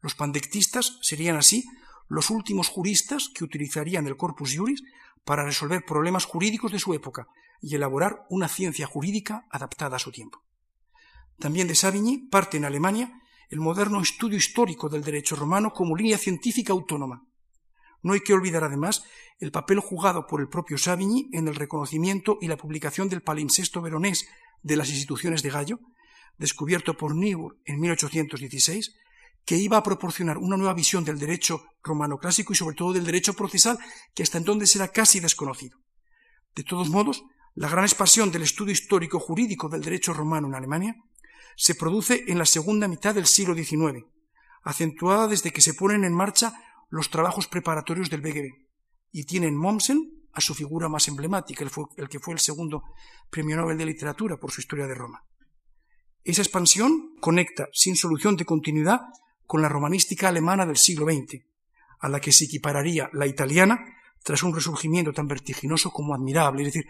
Los 0.00 0.16
pandectistas 0.16 0.98
serían 1.00 1.36
así 1.36 1.64
los 2.08 2.30
últimos 2.30 2.68
juristas 2.68 3.30
que 3.32 3.44
utilizarían 3.44 4.06
el 4.06 4.16
corpus 4.16 4.56
juris 4.56 4.82
para 5.24 5.44
resolver 5.44 5.84
problemas 5.84 6.24
jurídicos 6.24 6.72
de 6.72 6.78
su 6.80 6.92
época 6.94 7.28
y 7.62 7.76
elaborar 7.76 8.26
una 8.28 8.48
ciencia 8.48 8.86
jurídica 8.86 9.46
adaptada 9.50 9.96
a 9.96 10.00
su 10.00 10.10
tiempo. 10.10 10.42
También 11.38 11.68
de 11.68 11.74
Savigny 11.74 12.28
parte 12.28 12.56
en 12.56 12.64
Alemania 12.64 13.20
el 13.50 13.60
moderno 13.60 14.00
estudio 14.00 14.36
histórico 14.36 14.88
del 14.88 15.02
derecho 15.02 15.36
romano 15.36 15.72
como 15.72 15.96
línea 15.96 16.18
científica 16.18 16.72
autónoma. 16.72 17.26
No 18.02 18.12
hay 18.12 18.20
que 18.20 18.34
olvidar 18.34 18.64
además 18.64 19.04
el 19.38 19.50
papel 19.50 19.80
jugado 19.80 20.26
por 20.26 20.40
el 20.40 20.48
propio 20.48 20.78
Savigny 20.78 21.28
en 21.32 21.48
el 21.48 21.54
reconocimiento 21.54 22.38
y 22.40 22.48
la 22.48 22.56
publicación 22.56 23.08
del 23.08 23.22
palimpsesto 23.22 23.80
veronés 23.80 24.26
de 24.62 24.76
las 24.76 24.88
instituciones 24.90 25.42
de 25.42 25.50
Gallo, 25.50 25.80
descubierto 26.36 26.96
por 26.96 27.14
Niebuhr 27.14 27.58
en 27.64 27.80
1816 27.80 28.96
que 29.44 29.56
iba 29.56 29.76
a 29.76 29.82
proporcionar 29.82 30.38
una 30.38 30.56
nueva 30.56 30.74
visión 30.74 31.04
del 31.04 31.18
derecho 31.18 31.64
romano 31.82 32.18
clásico 32.18 32.52
y 32.52 32.56
sobre 32.56 32.76
todo 32.76 32.92
del 32.92 33.04
derecho 33.04 33.34
procesal 33.34 33.78
que 34.14 34.22
hasta 34.22 34.38
entonces 34.38 34.74
era 34.76 34.88
casi 34.88 35.20
desconocido. 35.20 35.78
De 36.54 36.64
todos 36.64 36.88
modos, 36.88 37.24
la 37.54 37.68
gran 37.68 37.84
expansión 37.84 38.30
del 38.30 38.42
estudio 38.42 38.72
histórico 38.72 39.20
jurídico 39.20 39.68
del 39.68 39.82
derecho 39.82 40.12
romano 40.12 40.48
en 40.48 40.54
Alemania 40.54 40.96
se 41.56 41.74
produce 41.74 42.24
en 42.28 42.38
la 42.38 42.46
segunda 42.46 42.88
mitad 42.88 43.14
del 43.14 43.26
siglo 43.26 43.54
XIX, 43.54 44.04
acentuada 44.62 45.28
desde 45.28 45.52
que 45.52 45.60
se 45.60 45.74
ponen 45.74 46.04
en 46.04 46.14
marcha 46.14 46.52
los 46.90 47.10
trabajos 47.10 47.46
preparatorios 47.46 48.10
del 48.10 48.20
BGB, 48.20 48.50
y 49.12 49.24
tienen 49.24 49.56
Mommsen 49.56 50.24
a 50.32 50.40
su 50.40 50.54
figura 50.54 50.88
más 50.88 51.06
emblemática, 51.08 51.64
el, 51.64 52.08
que 52.08 52.18
fue 52.18 52.34
el 52.34 52.40
segundo 52.40 52.82
premio 53.30 53.56
Nobel 53.56 53.78
de 53.78 53.86
Literatura 53.86 54.36
por 54.36 54.50
su 54.50 54.60
historia 54.60 54.86
de 54.86 54.94
Roma. 54.94 55.22
Esa 56.24 56.42
expansión 56.42 57.14
conecta, 57.20 57.68
sin 57.72 57.96
solución 57.96 58.36
de 58.36 58.44
continuidad, 58.44 59.00
con 59.46 59.62
la 59.62 59.68
romanística 59.68 60.28
alemana 60.28 60.66
del 60.66 60.76
siglo 60.76 61.06
XX, 61.06 61.44
a 62.00 62.08
la 62.08 62.20
que 62.20 62.32
se 62.32 62.46
equipararía 62.46 63.08
la 63.12 63.26
italiana 63.26 63.78
tras 64.24 64.42
un 64.42 64.54
resurgimiento 64.54 65.12
tan 65.12 65.28
vertiginoso 65.28 65.90
como 65.90 66.14
admirable. 66.14 66.62
Es 66.62 66.72
decir, 66.72 66.86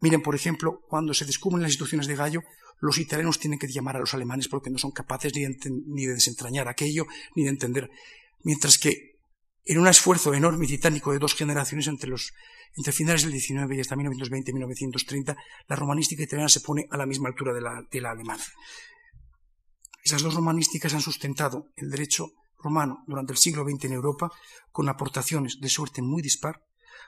miren, 0.00 0.22
por 0.22 0.34
ejemplo, 0.34 0.80
cuando 0.88 1.14
se 1.14 1.24
descubren 1.24 1.62
las 1.62 1.70
instituciones 1.70 2.06
de 2.06 2.16
Gallo, 2.16 2.42
los 2.80 2.98
italianos 2.98 3.38
tienen 3.38 3.58
que 3.58 3.68
llamar 3.68 3.96
a 3.96 4.00
los 4.00 4.14
alemanes 4.14 4.48
porque 4.48 4.70
no 4.70 4.78
son 4.78 4.90
capaces 4.90 5.34
ni 5.34 5.42
de, 5.42 5.56
ni 5.86 6.06
de 6.06 6.14
desentrañar 6.14 6.68
aquello, 6.68 7.06
ni 7.36 7.44
de 7.44 7.50
entender. 7.50 7.90
Mientras 8.42 8.78
que 8.78 9.18
en 9.64 9.78
un 9.78 9.86
esfuerzo 9.86 10.32
enorme 10.34 10.64
y 10.64 10.68
titánico 10.68 11.12
de 11.12 11.18
dos 11.18 11.34
generaciones 11.34 11.86
entre 11.86 12.08
los 12.08 12.32
entre 12.76 12.92
finales 12.92 13.22
del 13.22 13.32
XIX 13.32 13.66
y 13.74 13.80
hasta 13.80 13.96
1920 13.96 14.50
y 14.50 14.54
1930, 14.54 15.36
la 15.66 15.76
romanística 15.76 16.22
italiana 16.22 16.48
se 16.48 16.60
pone 16.60 16.86
a 16.90 16.96
la 16.96 17.06
misma 17.06 17.28
altura 17.28 17.52
de 17.52 17.60
la, 17.60 17.82
de 17.90 18.00
la 18.00 18.12
alemana. 18.12 18.44
Esas 20.04 20.22
dos 20.22 20.34
romanísticas 20.34 20.94
han 20.94 21.00
sustentado 21.00 21.66
el 21.76 21.90
derecho 21.90 22.32
romano 22.62 23.04
durante 23.06 23.32
el 23.32 23.38
siglo 23.38 23.64
XX 23.64 23.86
en 23.86 23.92
Europa 23.92 24.30
con 24.70 24.88
aportaciones 24.88 25.58
de 25.60 25.68
suerte 25.68 26.00
muy 26.00 26.22
dispar 26.22 26.62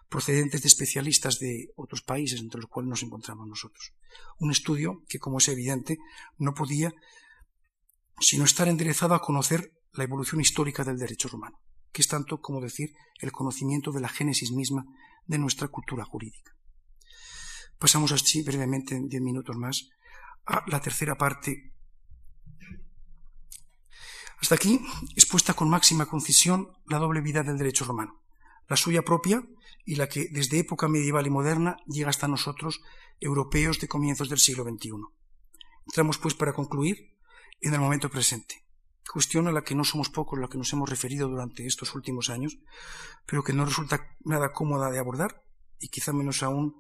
procedentes 0.09 0.63
de 0.63 0.69
especialistas 0.69 1.39
de 1.39 1.69
otros 1.77 2.03
países 2.03 2.41
entre 2.41 2.61
los 2.61 2.71
cuales 2.71 2.91
nos 2.91 3.03
encontramos 3.03 3.47
nosotros. 3.47 3.93
Un 4.39 4.51
estudio 4.51 5.03
que, 5.09 5.19
como 5.19 5.39
es 5.39 5.49
evidente, 5.49 5.99
no 6.39 6.55
podía 6.55 6.93
sino 8.21 8.45
estar 8.45 8.69
enderezado 8.69 9.15
a 9.15 9.21
conocer 9.21 9.73
la 9.93 10.05
evolución 10.05 10.41
histórica 10.41 10.85
del 10.85 10.99
derecho 10.99 11.29
romano, 11.29 11.61
que 11.93 12.03
es 12.03 12.09
tanto 12.09 12.41
como 12.41 12.61
decir 12.61 12.93
el 13.21 13.33
conocimiento 13.33 13.93
de 13.93 14.01
la 14.01 14.09
génesis 14.09 14.53
misma 14.53 14.85
de 15.27 15.39
nuestra 15.39 15.69
cultura 15.69 16.05
jurídica. 16.05 16.53
Pasamos 17.79 18.13
así 18.13 18.43
brevemente, 18.43 18.95
en 18.95 19.09
diez 19.09 19.23
minutos 19.23 19.57
más, 19.57 19.89
a 20.47 20.65
la 20.69 20.81
tercera 20.81 21.17
parte. 21.17 21.75
Hasta 24.41 24.55
aquí, 24.55 24.81
expuesta 25.17 25.55
con 25.55 25.69
máxima 25.69 26.07
concisión 26.07 26.69
la 26.87 26.99
doble 26.99 27.21
vida 27.21 27.43
del 27.43 27.59
derecho 27.59 27.85
romano, 27.85 28.22
la 28.73 28.77
suya 28.77 29.03
propia 29.03 29.45
y 29.85 29.97
la 29.97 30.09
que 30.09 30.29
desde 30.31 30.59
época 30.59 30.89
medieval 30.89 31.27
y 31.27 31.31
moderna 31.31 31.77
llega 31.87 32.09
hasta 32.09 32.27
nosotros, 32.27 32.81
europeos 33.21 33.79
de 33.81 33.87
comienzos 33.87 34.31
del 34.31 34.39
siglo 34.39 34.65
XXI. 34.65 34.93
Entramos, 35.89 36.17
pues, 36.17 36.35
para 36.35 36.55
concluir, 36.55 36.97
en 37.61 37.75
el 37.75 37.81
momento 37.81 38.09
presente, 38.09 38.65
cuestión 39.13 39.47
a 39.47 39.53
la 39.53 39.63
que 39.63 39.75
no 39.75 39.85
somos 39.85 40.09
pocos 40.09 40.39
los 40.39 40.49
que 40.49 40.57
nos 40.57 40.73
hemos 40.73 40.89
referido 40.89 41.29
durante 41.29 41.67
estos 41.67 41.95
últimos 41.95 42.31
años, 42.31 42.57
pero 43.27 43.45
que 43.45 43.53
no 43.53 43.67
resulta 43.67 44.17
nada 44.25 44.55
cómoda 44.55 44.91
de 44.91 44.99
abordar 44.99 45.43
y 45.79 45.89
quizá 45.89 46.15
menos 46.15 46.43
aún 46.43 46.75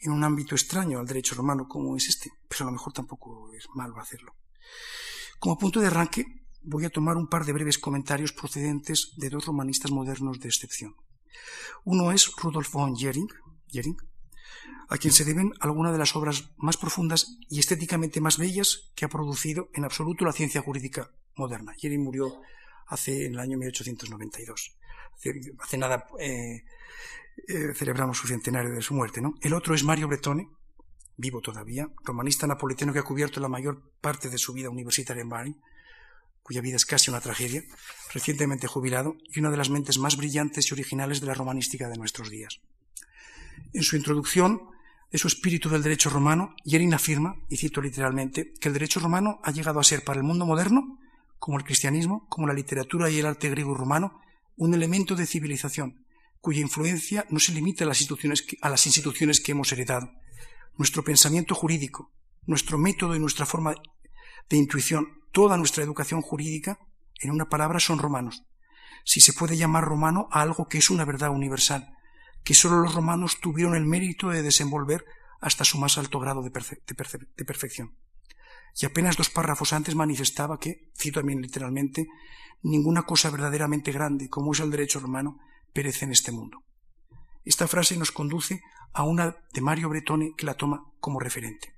en 0.00 0.12
un 0.12 0.22
ámbito 0.22 0.54
extraño 0.54 0.98
al 0.98 1.06
derecho 1.06 1.34
romano 1.34 1.66
como 1.66 1.96
es 1.96 2.08
este, 2.08 2.30
pero 2.46 2.64
a 2.64 2.66
lo 2.66 2.72
mejor 2.72 2.92
tampoco 2.92 3.50
es 3.54 3.66
malo 3.74 3.98
hacerlo. 3.98 4.34
Como 5.38 5.56
punto 5.56 5.80
de 5.80 5.86
arranque, 5.86 6.26
voy 6.62 6.84
a 6.84 6.90
tomar 6.90 7.16
un 7.16 7.28
par 7.28 7.46
de 7.46 7.54
breves 7.54 7.78
comentarios 7.78 8.34
procedentes 8.34 9.14
de 9.16 9.30
dos 9.30 9.46
romanistas 9.46 9.90
modernos 9.90 10.40
de 10.40 10.48
excepción. 10.48 10.94
Uno 11.84 12.12
es 12.12 12.30
Rudolf 12.36 12.70
von 12.72 12.96
Jering, 12.96 13.28
a 14.88 14.96
quien 14.96 15.12
se 15.12 15.24
deben 15.24 15.52
algunas 15.60 15.92
de 15.92 15.98
las 15.98 16.16
obras 16.16 16.50
más 16.56 16.76
profundas 16.76 17.38
y 17.48 17.58
estéticamente 17.60 18.20
más 18.20 18.38
bellas 18.38 18.90
que 18.94 19.04
ha 19.04 19.08
producido 19.08 19.68
en 19.74 19.84
absoluto 19.84 20.24
la 20.24 20.32
ciencia 20.32 20.62
jurídica 20.62 21.10
moderna. 21.36 21.74
Jering 21.78 22.02
murió 22.02 22.40
hace 22.86 23.26
en 23.26 23.34
el 23.34 23.40
año 23.40 23.58
1892. 23.58 24.76
Hace, 25.60 25.78
nada 25.78 26.06
eh, 26.18 26.64
eh, 27.48 27.74
celebramos 27.74 28.18
su 28.18 28.26
centenario 28.26 28.72
de 28.72 28.82
su 28.82 28.94
muerte. 28.94 29.20
¿no? 29.20 29.34
El 29.42 29.52
otro 29.52 29.74
es 29.74 29.84
Mario 29.84 30.08
Bretone, 30.08 30.48
vivo 31.16 31.40
todavía, 31.40 31.90
romanista 32.04 32.46
napolitano 32.46 32.92
que 32.92 33.00
ha 33.00 33.04
cubierto 33.04 33.40
la 33.40 33.48
mayor 33.48 33.82
parte 34.00 34.30
de 34.30 34.38
su 34.38 34.52
vida 34.52 34.70
universitaria 34.70 35.22
en 35.22 35.28
Bari, 35.28 35.56
cuya 36.48 36.62
vida 36.62 36.76
es 36.76 36.86
casi 36.86 37.10
una 37.10 37.20
tragedia, 37.20 37.62
recientemente 38.14 38.66
jubilado 38.66 39.18
y 39.34 39.38
una 39.38 39.50
de 39.50 39.58
las 39.58 39.68
mentes 39.68 39.98
más 39.98 40.16
brillantes 40.16 40.70
y 40.70 40.72
originales 40.72 41.20
de 41.20 41.26
la 41.26 41.34
romanística 41.34 41.90
de 41.90 41.98
nuestros 41.98 42.30
días. 42.30 42.60
En 43.74 43.82
su 43.82 43.96
introducción 43.96 44.62
de 45.12 45.18
su 45.18 45.28
espíritu 45.28 45.68
del 45.68 45.82
derecho 45.82 46.08
romano, 46.08 46.54
Yerin 46.64 46.94
afirma, 46.94 47.34
y 47.50 47.58
cito 47.58 47.82
literalmente, 47.82 48.54
que 48.58 48.68
el 48.68 48.72
derecho 48.72 48.98
romano 48.98 49.40
ha 49.44 49.50
llegado 49.50 49.78
a 49.78 49.84
ser 49.84 50.04
para 50.04 50.20
el 50.20 50.24
mundo 50.24 50.46
moderno, 50.46 50.98
como 51.38 51.58
el 51.58 51.64
cristianismo, 51.64 52.26
como 52.30 52.46
la 52.46 52.54
literatura 52.54 53.10
y 53.10 53.18
el 53.18 53.26
arte 53.26 53.50
griego 53.50 53.74
y 53.74 53.76
romano, 53.76 54.18
un 54.56 54.72
elemento 54.72 55.16
de 55.16 55.26
civilización, 55.26 56.06
cuya 56.40 56.62
influencia 56.62 57.26
no 57.28 57.40
se 57.40 57.52
limita 57.52 57.84
a 57.84 57.88
las 57.88 58.00
instituciones 58.00 58.40
que, 58.40 58.56
a 58.62 58.70
las 58.70 58.86
instituciones 58.86 59.40
que 59.40 59.52
hemos 59.52 59.70
heredado. 59.70 60.10
Nuestro 60.78 61.04
pensamiento 61.04 61.54
jurídico, 61.54 62.10
nuestro 62.46 62.78
método 62.78 63.14
y 63.14 63.18
nuestra 63.18 63.44
forma 63.44 63.74
de 64.48 64.56
intuición, 64.56 65.17
toda 65.32 65.56
nuestra 65.56 65.84
educación 65.84 66.22
jurídica, 66.22 66.78
en 67.20 67.30
una 67.30 67.48
palabra, 67.48 67.80
son 67.80 67.98
romanos. 67.98 68.44
Si 69.04 69.20
se 69.20 69.32
puede 69.32 69.56
llamar 69.56 69.84
romano 69.84 70.28
a 70.30 70.42
algo 70.42 70.68
que 70.68 70.78
es 70.78 70.90
una 70.90 71.04
verdad 71.04 71.30
universal, 71.30 71.94
que 72.44 72.54
sólo 72.54 72.78
los 72.78 72.94
romanos 72.94 73.40
tuvieron 73.40 73.74
el 73.74 73.86
mérito 73.86 74.28
de 74.28 74.42
desenvolver 74.42 75.04
hasta 75.40 75.64
su 75.64 75.78
más 75.78 75.98
alto 75.98 76.18
grado 76.18 76.42
de, 76.42 76.50
de 76.50 77.44
perfección. 77.44 77.96
Y 78.80 78.86
apenas 78.86 79.16
dos 79.16 79.30
párrafos 79.30 79.72
antes 79.72 79.94
manifestaba 79.94 80.58
que, 80.58 80.90
cito 80.96 81.20
también 81.20 81.40
literalmente, 81.40 82.06
ninguna 82.62 83.02
cosa 83.02 83.30
verdaderamente 83.30 83.92
grande 83.92 84.28
como 84.28 84.52
es 84.52 84.60
el 84.60 84.70
derecho 84.70 85.00
romano 85.00 85.38
perece 85.72 86.04
en 86.04 86.12
este 86.12 86.32
mundo. 86.32 86.62
Esta 87.44 87.66
frase 87.66 87.96
nos 87.96 88.12
conduce 88.12 88.60
a 88.92 89.04
una 89.04 89.36
de 89.52 89.60
Mario 89.60 89.88
Bretone 89.88 90.32
que 90.36 90.46
la 90.46 90.54
toma 90.54 90.84
como 91.00 91.20
referente. 91.20 91.74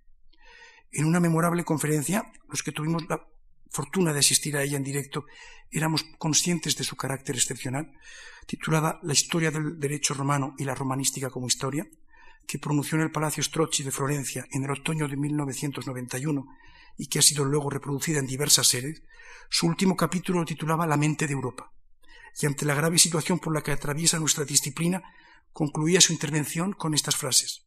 En 0.90 1.04
una 1.04 1.20
memorable 1.20 1.64
conferencia, 1.64 2.32
los 2.48 2.62
que 2.62 2.72
tuvimos 2.72 3.08
la 3.08 3.26
fortuna 3.70 4.12
de 4.12 4.18
asistir 4.18 4.56
a 4.56 4.62
ella 4.62 4.76
en 4.76 4.84
directo 4.84 5.24
éramos 5.70 6.04
conscientes 6.18 6.76
de 6.76 6.84
su 6.84 6.96
carácter 6.96 7.36
excepcional, 7.36 7.92
titulada 8.46 8.98
La 9.02 9.12
historia 9.12 9.50
del 9.50 9.78
derecho 9.78 10.14
romano 10.14 10.54
y 10.58 10.64
la 10.64 10.74
romanística 10.74 11.30
como 11.30 11.46
historia, 11.46 11.86
que 12.46 12.58
pronunció 12.58 12.96
en 12.96 13.02
el 13.02 13.12
Palacio 13.12 13.42
Strozzi 13.42 13.84
de 13.84 13.92
Florencia 13.92 14.46
en 14.50 14.64
el 14.64 14.72
otoño 14.72 15.06
de 15.06 15.16
1991 15.16 16.46
y 16.98 17.06
que 17.06 17.20
ha 17.20 17.22
sido 17.22 17.44
luego 17.44 17.70
reproducida 17.70 18.18
en 18.18 18.26
diversas 18.26 18.66
series, 18.66 19.02
su 19.48 19.66
último 19.66 19.96
capítulo 19.96 20.40
lo 20.40 20.44
titulaba 20.44 20.86
La 20.86 20.96
mente 20.96 21.26
de 21.26 21.32
Europa 21.32 21.72
y 22.40 22.46
ante 22.46 22.64
la 22.64 22.74
grave 22.74 22.98
situación 22.98 23.38
por 23.38 23.54
la 23.54 23.62
que 23.62 23.72
atraviesa 23.72 24.18
nuestra 24.18 24.44
disciplina, 24.44 25.02
concluía 25.52 26.00
su 26.00 26.12
intervención 26.12 26.72
con 26.72 26.94
estas 26.94 27.16
frases, 27.16 27.66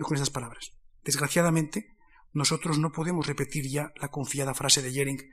con 0.00 0.16
estas 0.16 0.30
palabras. 0.30 0.72
Desgraciadamente, 1.04 1.96
nosotros 2.32 2.78
no 2.78 2.92
podemos 2.92 3.26
repetir 3.26 3.68
ya 3.68 3.92
la 4.00 4.08
confiada 4.08 4.54
frase 4.54 4.82
de 4.82 4.92
Jering, 4.92 5.30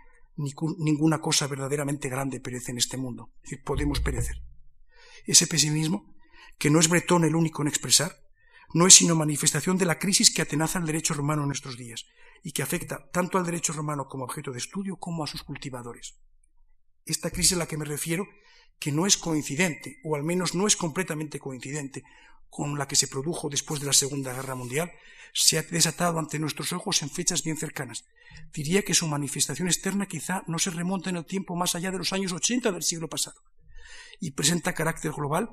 ninguna 0.77 1.19
cosa 1.19 1.47
verdaderamente 1.47 2.09
grande 2.09 2.39
perece 2.39 2.71
en 2.71 2.77
este 2.77 2.97
mundo, 2.97 3.31
podemos 3.63 3.99
perecer. 3.99 4.41
Ese 5.25 5.47
pesimismo, 5.47 6.15
que 6.57 6.69
no 6.69 6.79
es 6.79 6.89
Bretón 6.89 7.23
el 7.23 7.35
único 7.35 7.61
en 7.61 7.67
expresar, 7.67 8.15
no 8.73 8.87
es 8.87 8.95
sino 8.95 9.15
manifestación 9.15 9.77
de 9.77 9.85
la 9.85 9.99
crisis 9.99 10.33
que 10.33 10.41
atenaza 10.41 10.79
el 10.79 10.85
derecho 10.85 11.13
romano 11.13 11.43
en 11.43 11.47
nuestros 11.47 11.77
días 11.77 12.05
y 12.43 12.51
que 12.51 12.63
afecta 12.63 13.09
tanto 13.11 13.37
al 13.37 13.45
derecho 13.45 13.73
romano 13.73 14.07
como 14.07 14.25
objeto 14.25 14.51
de 14.51 14.57
estudio 14.57 14.97
como 14.97 15.23
a 15.23 15.27
sus 15.27 15.43
cultivadores 15.43 16.19
esta 17.05 17.29
crisis 17.29 17.53
a 17.53 17.57
la 17.57 17.67
que 17.67 17.77
me 17.77 17.85
refiero, 17.85 18.27
que 18.79 18.91
no 18.91 19.05
es 19.05 19.17
coincidente, 19.17 19.99
o 20.03 20.15
al 20.15 20.23
menos 20.23 20.55
no 20.55 20.67
es 20.67 20.75
completamente 20.75 21.39
coincidente 21.39 22.03
con 22.49 22.77
la 22.77 22.87
que 22.87 22.95
se 22.95 23.07
produjo 23.07 23.49
después 23.49 23.79
de 23.79 23.87
la 23.87 23.93
Segunda 23.93 24.33
Guerra 24.33 24.55
Mundial, 24.55 24.91
se 25.33 25.57
ha 25.57 25.63
desatado 25.63 26.19
ante 26.19 26.39
nuestros 26.39 26.71
ojos 26.71 27.01
en 27.01 27.09
fechas 27.09 27.43
bien 27.43 27.57
cercanas. 27.57 28.05
Diría 28.53 28.83
que 28.83 28.93
su 28.93 29.07
manifestación 29.07 29.67
externa 29.67 30.07
quizá 30.07 30.43
no 30.47 30.59
se 30.59 30.69
remonta 30.69 31.09
en 31.09 31.17
el 31.17 31.25
tiempo 31.25 31.55
más 31.55 31.75
allá 31.75 31.91
de 31.91 31.97
los 31.97 32.13
años 32.13 32.31
80 32.31 32.71
del 32.71 32.83
siglo 32.83 33.09
pasado, 33.09 33.41
y 34.19 34.31
presenta 34.31 34.73
carácter 34.73 35.11
global 35.11 35.49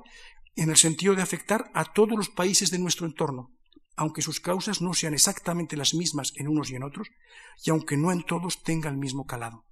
en 0.55 0.69
el 0.69 0.77
sentido 0.77 1.15
de 1.15 1.21
afectar 1.21 1.69
a 1.73 1.91
todos 1.91 2.17
los 2.17 2.29
países 2.29 2.71
de 2.71 2.79
nuestro 2.79 3.05
entorno, 3.05 3.51
aunque 3.95 4.21
sus 4.21 4.39
causas 4.39 4.81
no 4.81 4.93
sean 4.93 5.13
exactamente 5.13 5.75
las 5.75 5.93
mismas 5.93 6.31
en 6.35 6.47
unos 6.47 6.69
y 6.71 6.75
en 6.75 6.83
otros, 6.83 7.09
y 7.65 7.69
aunque 7.69 7.97
no 7.97 8.11
en 8.11 8.23
todos 8.23 8.63
tenga 8.63 8.89
el 8.89 8.97
mismo 8.97 9.25
calado 9.25 9.65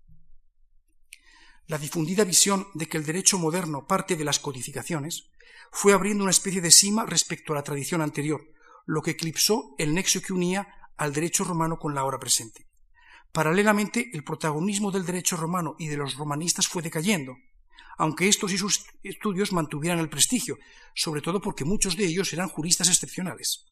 la 1.71 1.77
difundida 1.77 2.25
visión 2.25 2.67
de 2.73 2.89
que 2.89 2.97
el 2.97 3.05
derecho 3.05 3.39
moderno 3.39 3.87
parte 3.87 4.17
de 4.17 4.25
las 4.25 4.39
codificaciones 4.39 5.29
fue 5.71 5.93
abriendo 5.93 6.25
una 6.25 6.31
especie 6.31 6.59
de 6.59 6.69
cima 6.69 7.05
respecto 7.05 7.53
a 7.53 7.55
la 7.55 7.63
tradición 7.63 8.01
anterior, 8.01 8.41
lo 8.85 9.01
que 9.01 9.11
eclipsó 9.11 9.73
el 9.77 9.93
nexo 9.93 10.21
que 10.21 10.33
unía 10.33 10.67
al 10.97 11.13
derecho 11.13 11.45
romano 11.45 11.79
con 11.79 11.95
la 11.95 12.03
hora 12.03 12.19
presente. 12.19 12.67
Paralelamente, 13.31 14.09
el 14.11 14.25
protagonismo 14.25 14.91
del 14.91 15.05
derecho 15.05 15.37
romano 15.37 15.77
y 15.79 15.87
de 15.87 15.95
los 15.95 16.15
romanistas 16.15 16.67
fue 16.67 16.81
decayendo, 16.81 17.37
aunque 17.97 18.27
estos 18.27 18.51
y 18.51 18.57
sus 18.57 18.83
estudios 19.01 19.53
mantuvieran 19.53 19.99
el 19.99 20.09
prestigio, 20.09 20.57
sobre 20.93 21.21
todo 21.21 21.39
porque 21.39 21.63
muchos 21.63 21.95
de 21.95 22.03
ellos 22.03 22.33
eran 22.33 22.49
juristas 22.49 22.89
excepcionales. 22.89 23.63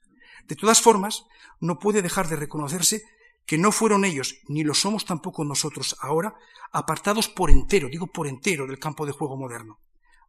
De 0.47 0.55
todas 0.55 0.79
formas, 0.79 1.25
no 1.59 1.79
puede 1.79 2.01
dejar 2.01 2.29
de 2.29 2.37
reconocerse 2.37 3.03
que 3.49 3.57
no 3.57 3.71
fueron 3.71 4.05
ellos, 4.05 4.35
ni 4.47 4.63
lo 4.63 4.75
somos 4.75 5.05
tampoco 5.05 5.43
nosotros 5.43 5.95
ahora, 6.01 6.35
apartados 6.71 7.27
por 7.27 7.49
entero, 7.49 7.89
digo 7.89 8.05
por 8.05 8.27
entero, 8.27 8.67
del 8.67 8.77
campo 8.77 9.07
de 9.07 9.11
juego 9.11 9.37
moderno. 9.37 9.79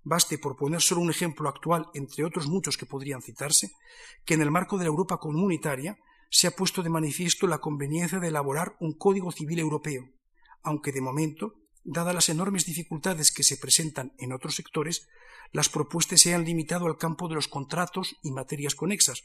Baste, 0.02 0.38
por 0.38 0.56
poner 0.56 0.80
solo 0.80 1.02
un 1.02 1.10
ejemplo 1.10 1.46
actual, 1.46 1.90
entre 1.92 2.24
otros 2.24 2.46
muchos 2.46 2.78
que 2.78 2.86
podrían 2.86 3.20
citarse, 3.20 3.72
que 4.24 4.32
en 4.32 4.40
el 4.40 4.50
marco 4.50 4.78
de 4.78 4.84
la 4.84 4.88
Europa 4.88 5.18
comunitaria 5.18 5.98
se 6.30 6.46
ha 6.46 6.56
puesto 6.56 6.82
de 6.82 6.88
manifiesto 6.88 7.46
la 7.46 7.58
conveniencia 7.58 8.20
de 8.20 8.28
elaborar 8.28 8.74
un 8.80 8.94
código 8.96 9.32
civil 9.32 9.58
europeo, 9.58 10.08
aunque 10.62 10.90
de 10.90 11.02
momento, 11.02 11.56
dadas 11.84 12.14
las 12.14 12.30
enormes 12.30 12.64
dificultades 12.64 13.32
que 13.32 13.42
se 13.42 13.58
presentan 13.58 14.14
en 14.16 14.32
otros 14.32 14.54
sectores, 14.54 15.08
las 15.52 15.68
propuestas 15.68 16.22
se 16.22 16.34
han 16.34 16.46
limitado 16.46 16.86
al 16.86 16.96
campo 16.96 17.28
de 17.28 17.34
los 17.34 17.48
contratos 17.48 18.16
y 18.22 18.30
materias 18.30 18.74
conexas, 18.74 19.24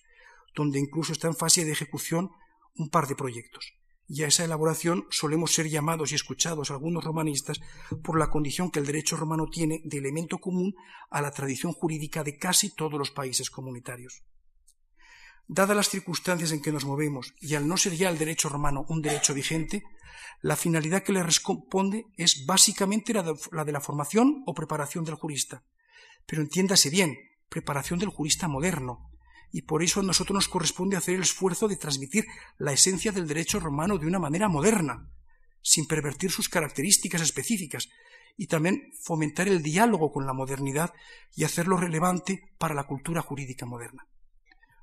donde 0.53 0.79
incluso 0.79 1.13
está 1.13 1.29
en 1.29 1.35
fase 1.37 1.63
de 1.63 1.71
ejecución 1.71 2.31
un 2.75 2.89
par 2.89 3.07
de 3.07 3.15
proyectos 3.15 3.73
y 4.07 4.23
a 4.23 4.27
esa 4.27 4.43
elaboración 4.43 5.05
solemos 5.09 5.53
ser 5.53 5.67
llamados 5.69 6.11
y 6.11 6.15
escuchados 6.15 6.71
algunos 6.71 7.03
romanistas 7.03 7.59
por 8.03 8.19
la 8.19 8.29
condición 8.29 8.69
que 8.69 8.79
el 8.79 8.85
derecho 8.85 9.17
romano 9.17 9.47
tiene 9.51 9.81
de 9.83 9.97
elemento 9.97 10.37
común 10.37 10.75
a 11.09 11.21
la 11.21 11.31
tradición 11.31 11.73
jurídica 11.73 12.23
de 12.23 12.37
casi 12.37 12.69
todos 12.69 12.99
los 12.99 13.11
países 13.11 13.49
comunitarios. 13.49 14.23
Dadas 15.47 15.75
las 15.75 15.89
circunstancias 15.89 16.51
en 16.51 16.61
que 16.61 16.71
nos 16.71 16.85
movemos 16.85 17.33
y 17.39 17.55
al 17.55 17.67
no 17.67 17.77
ser 17.77 17.95
ya 17.95 18.09
el 18.09 18.17
derecho 18.17 18.49
romano 18.49 18.85
un 18.89 19.01
derecho 19.01 19.33
vigente, 19.33 19.83
la 20.41 20.55
finalidad 20.55 21.03
que 21.03 21.13
le 21.13 21.23
responde 21.23 22.05
es 22.17 22.45
básicamente 22.45 23.13
la 23.13 23.23
de, 23.23 23.35
la 23.51 23.65
de 23.65 23.71
la 23.71 23.81
formación 23.81 24.43
o 24.45 24.53
preparación 24.53 25.03
del 25.03 25.15
jurista. 25.15 25.63
Pero 26.25 26.41
entiéndase 26.41 26.89
bien, 26.89 27.17
preparación 27.49 27.99
del 27.99 28.09
jurista 28.09 28.47
moderno, 28.47 29.14
y 29.51 29.63
por 29.63 29.83
eso 29.83 29.99
a 29.99 30.03
nosotros 30.03 30.35
nos 30.35 30.47
corresponde 30.47 30.97
hacer 30.97 31.15
el 31.15 31.21
esfuerzo 31.21 31.67
de 31.67 31.77
transmitir 31.77 32.25
la 32.57 32.73
esencia 32.73 33.11
del 33.11 33.27
derecho 33.27 33.59
romano 33.59 33.97
de 33.97 34.07
una 34.07 34.19
manera 34.19 34.47
moderna, 34.47 35.09
sin 35.61 35.87
pervertir 35.87 36.31
sus 36.31 36.49
características 36.49 37.21
específicas, 37.21 37.89
y 38.37 38.47
también 38.47 38.91
fomentar 39.01 39.47
el 39.47 39.61
diálogo 39.63 40.11
con 40.11 40.25
la 40.25 40.33
modernidad 40.33 40.93
y 41.35 41.43
hacerlo 41.43 41.77
relevante 41.77 42.41
para 42.57 42.75
la 42.75 42.83
cultura 42.83 43.21
jurídica 43.21 43.65
moderna. 43.65 44.07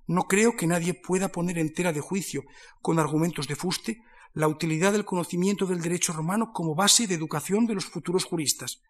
no 0.07 0.25
creo 0.25 0.57
que 0.57 0.67
nadie 0.67 0.95
pueda 0.95 1.29
poner 1.29 1.59
entera 1.59 1.93
de 1.93 2.01
juicio, 2.01 2.43
con 2.81 2.99
argumentos 2.99 3.47
de 3.47 3.55
fuste, 3.55 4.03
la 4.35 4.49
utilidad 4.49 4.93
del 4.93 5.05
conocimiento 5.05 5.65
del 5.67 5.81
derecho 5.81 6.13
romano 6.13 6.53
como 6.53 6.75
base 6.75 7.07
de 7.07 7.15
educación 7.15 7.67
de 7.67 7.75
los 7.75 7.87
futuros 7.87 8.25
juristas. 8.25 8.83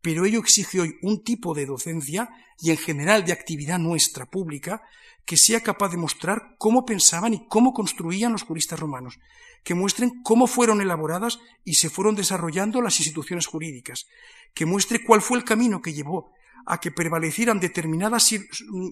Pero 0.00 0.24
ello 0.24 0.38
exige 0.38 0.80
hoy 0.80 0.94
un 1.02 1.22
tipo 1.24 1.54
de 1.54 1.66
docencia 1.66 2.28
y 2.60 2.70
en 2.70 2.76
general 2.76 3.24
de 3.24 3.32
actividad 3.32 3.78
nuestra 3.78 4.26
pública 4.26 4.82
que 5.24 5.36
sea 5.36 5.60
capaz 5.60 5.90
de 5.90 5.96
mostrar 5.96 6.56
cómo 6.58 6.84
pensaban 6.84 7.34
y 7.34 7.46
cómo 7.46 7.72
construían 7.72 8.32
los 8.32 8.42
juristas 8.42 8.80
romanos, 8.80 9.18
que 9.62 9.74
muestren 9.74 10.22
cómo 10.22 10.46
fueron 10.46 10.80
elaboradas 10.80 11.38
y 11.64 11.74
se 11.74 11.90
fueron 11.90 12.14
desarrollando 12.14 12.82
las 12.82 12.98
instituciones 12.98 13.46
jurídicas, 13.46 14.06
que 14.54 14.66
muestre 14.66 15.04
cuál 15.04 15.22
fue 15.22 15.38
el 15.38 15.44
camino 15.44 15.80
que 15.80 15.92
llevó 15.92 16.32
a 16.66 16.80
que 16.80 16.90
prevalecieran 16.90 17.60
determinadas 17.60 18.30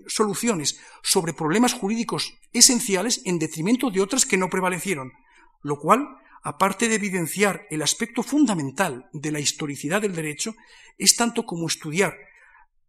soluciones 0.06 0.80
sobre 1.02 1.32
problemas 1.32 1.72
jurídicos 1.72 2.34
esenciales 2.52 3.22
en 3.24 3.38
detrimento 3.38 3.90
de 3.90 4.00
otras 4.00 4.26
que 4.26 4.36
no 4.36 4.48
prevalecieron, 4.48 5.12
lo 5.62 5.78
cual, 5.78 6.08
aparte 6.42 6.88
de 6.88 6.96
evidenciar 6.96 7.66
el 7.70 7.82
aspecto 7.82 8.22
fundamental 8.22 9.08
de 9.12 9.30
la 9.30 9.40
historicidad 9.40 10.02
del 10.02 10.14
derecho, 10.14 10.54
es 10.98 11.16
tanto 11.16 11.44
como 11.44 11.66
estudiar 11.66 12.16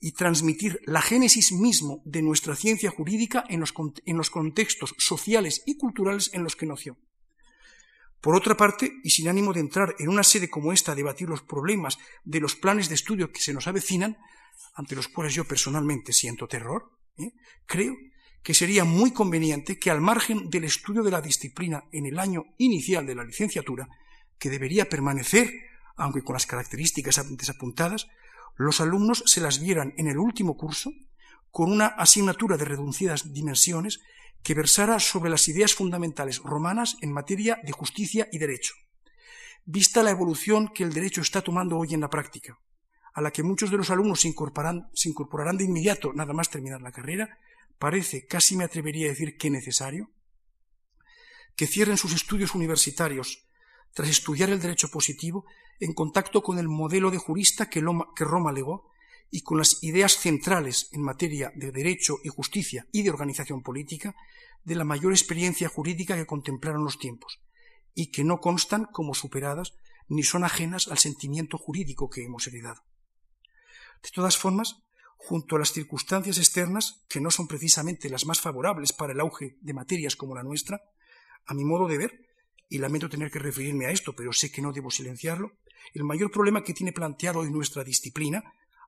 y 0.04 0.14
transmitir 0.14 0.82
la 0.86 1.02
génesis 1.02 1.54
mismo 1.54 2.02
de 2.06 2.24
nuestra 2.24 2.56
ciencia 2.56 2.90
jurídica 2.90 3.46
en 3.48 3.60
los, 3.60 3.72
en 4.04 4.18
los 4.18 4.32
contextos 4.32 4.96
sociales 4.98 5.62
y 5.68 5.78
culturales 5.78 6.32
en 6.34 6.44
los 6.44 6.56
que 6.56 6.66
nació. 6.66 6.98
Por 8.20 8.36
otra 8.36 8.58
parte, 8.58 8.92
y 9.04 9.12
sin 9.12 9.30
ánimo 9.30 9.54
de 9.54 9.60
entrar 9.60 9.96
en 10.00 10.10
una 10.10 10.24
sede 10.24 10.50
como 10.50 10.74
esta 10.74 10.92
a 10.92 10.96
debatir 10.96 11.30
los 11.30 11.44
problemas 11.44 12.00
de 12.24 12.40
los 12.40 12.56
planes 12.56 12.90
de 12.90 12.96
estudio 12.96 13.32
que 13.32 13.42
se 13.42 13.54
nos 13.54 13.68
avecinan, 13.68 14.18
ante 14.74 14.96
los 14.96 15.08
cuales 15.08 15.36
yo 15.36 15.46
personalmente 15.46 16.14
siento 16.14 16.48
terror, 16.48 16.92
¿eh? 17.18 17.34
creo 17.68 17.96
que 18.42 18.56
sería 18.56 18.86
muy 18.86 19.12
conveniente 19.12 19.78
que 19.78 19.92
al 19.92 20.02
margen 20.02 20.50
del 20.50 20.64
estudio 20.64 21.04
de 21.04 21.12
la 21.12 21.22
disciplina 21.22 21.84
en 21.92 22.08
el 22.08 22.18
año 22.18 22.46
inicial 22.58 23.06
de 23.06 23.16
la 23.16 23.24
licenciatura, 23.24 23.88
que 24.40 24.50
debería 24.50 24.90
permanecer, 24.90 25.52
aunque 25.96 26.24
con 26.24 26.34
las 26.34 26.48
características 26.48 27.20
antes 27.20 27.50
apuntadas, 27.52 28.08
los 28.56 28.82
alumnos 28.82 29.24
se 29.26 29.42
las 29.42 29.60
vieran 29.60 29.94
en 29.98 30.08
el 30.08 30.18
último 30.18 30.58
curso 30.58 30.92
con 31.52 31.72
una 31.72 31.88
asignatura 31.88 32.58
de 32.58 32.66
reducidas 32.66 33.34
dimensiones 33.34 34.00
que 34.44 34.54
versara 34.54 35.00
sobre 35.00 35.30
las 35.30 35.48
ideas 35.48 35.74
fundamentales 35.74 36.40
romanas 36.40 36.98
en 37.02 37.12
materia 37.12 37.60
de 37.64 37.72
justicia 37.72 38.28
y 38.32 38.40
derecho. 38.40 38.74
Vista 39.66 40.02
la 40.02 40.12
evolución 40.12 40.70
que 40.74 40.84
el 40.84 40.94
derecho 40.94 41.22
está 41.22 41.42
tomando 41.42 41.78
hoy 41.78 41.94
en 41.94 42.02
la 42.02 42.10
práctica, 42.10 42.58
a 43.14 43.22
la 43.22 43.32
que 43.32 43.44
muchos 43.44 43.70
de 43.70 43.78
los 43.78 43.90
alumnos 43.90 44.22
se 44.22 44.30
incorporarán, 44.30 44.90
se 44.94 45.10
incorporarán 45.10 45.58
de 45.58 45.66
inmediato 45.66 46.14
nada 46.14 46.34
más 46.34 46.50
terminar 46.50 46.82
la 46.82 46.92
carrera, 46.92 47.38
parece, 47.78 48.26
casi 48.26 48.56
me 48.56 48.64
atrevería 48.64 49.08
a 49.08 49.10
decir 49.10 49.38
que 49.38 49.50
necesario, 49.50 50.10
que 51.56 51.68
cierren 51.68 51.98
sus 51.98 52.14
estudios 52.14 52.56
universitarios 52.56 53.46
tras 53.94 54.10
estudiar 54.10 54.50
el 54.50 54.62
derecho 54.62 54.90
positivo 54.90 55.46
en 55.80 55.94
contacto 55.94 56.44
con 56.44 56.60
el 56.60 56.68
modelo 56.68 57.12
de 57.12 57.18
jurista 57.18 57.70
que, 57.70 57.82
Roma 57.82 58.52
legó 58.52 58.92
y 59.30 59.42
con 59.42 59.58
las 59.58 59.84
ideas 59.84 60.18
centrales 60.18 60.90
en 60.92 61.02
materia 61.02 61.52
de 61.56 61.72
derecho 61.72 62.18
y 62.24 62.30
justicia 62.30 62.88
y 62.92 63.02
de 63.04 63.10
organización 63.10 63.64
política 63.64 64.16
de 64.64 64.76
la 64.76 64.84
mayor 64.84 65.12
experiencia 65.12 65.70
jurídica 65.70 66.16
que 66.16 66.28
contemplaron 66.28 66.84
los 66.84 67.00
tiempos, 67.00 67.40
y 67.96 68.12
que 68.12 68.24
no 68.24 68.40
constan 68.40 68.86
como 68.86 69.16
superadas 69.16 69.74
ni 70.08 70.24
son 70.24 70.44
ajenas 70.44 70.88
al 70.88 70.98
sentimiento 70.98 71.58
jurídico 71.58 72.10
que 72.10 72.24
hemos 72.24 72.46
heredado. 72.48 72.84
De 74.04 74.10
todas 74.14 74.38
formas, 74.38 74.84
junto 75.18 75.56
a 75.56 75.60
las 75.60 75.72
circunstancias 75.72 76.38
externas, 76.38 77.06
que 77.08 77.22
no 77.22 77.32
son 77.32 77.48
precisamente 77.48 78.10
las 78.10 78.26
más 78.26 78.42
favorables 78.42 78.92
para 78.94 79.14
el 79.14 79.20
auge 79.20 79.58
de 79.62 79.74
materias 79.74 80.16
como 80.16 80.36
la 80.36 80.44
nuestra, 80.44 80.82
a 81.46 81.54
mi 81.54 81.64
modo 81.64 81.88
de 81.88 81.98
ver, 81.98 82.31
y 82.72 82.78
lamento 82.78 83.10
tener 83.10 83.30
que 83.30 83.38
referirme 83.38 83.86
a 83.86 83.92
esto, 83.92 84.16
pero 84.16 84.32
sé 84.32 84.50
que 84.50 84.62
no 84.62 84.72
debo 84.72 84.90
silenciarlo, 84.90 85.52
el 85.94 86.06
mayor 86.06 86.32
problema 86.32 86.64
que 86.64 86.74
tiene 86.74 86.94
planteado 86.94 87.40
hoy 87.40 87.52
nuestra 87.52 87.84
disciplina, 87.84 88.44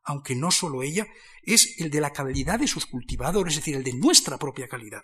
aunque 0.05 0.35
no 0.35 0.51
solo 0.51 0.83
ella, 0.83 1.05
es 1.43 1.79
el 1.79 1.91
de 1.91 1.99
la 1.99 2.13
calidad 2.13 2.59
de 2.59 2.67
sus 2.67 2.85
cultivadores, 2.85 3.53
es 3.53 3.59
decir, 3.59 3.75
el 3.75 3.83
de 3.83 3.93
nuestra 3.93 4.37
propia 4.37 4.69
calidad. 4.69 5.01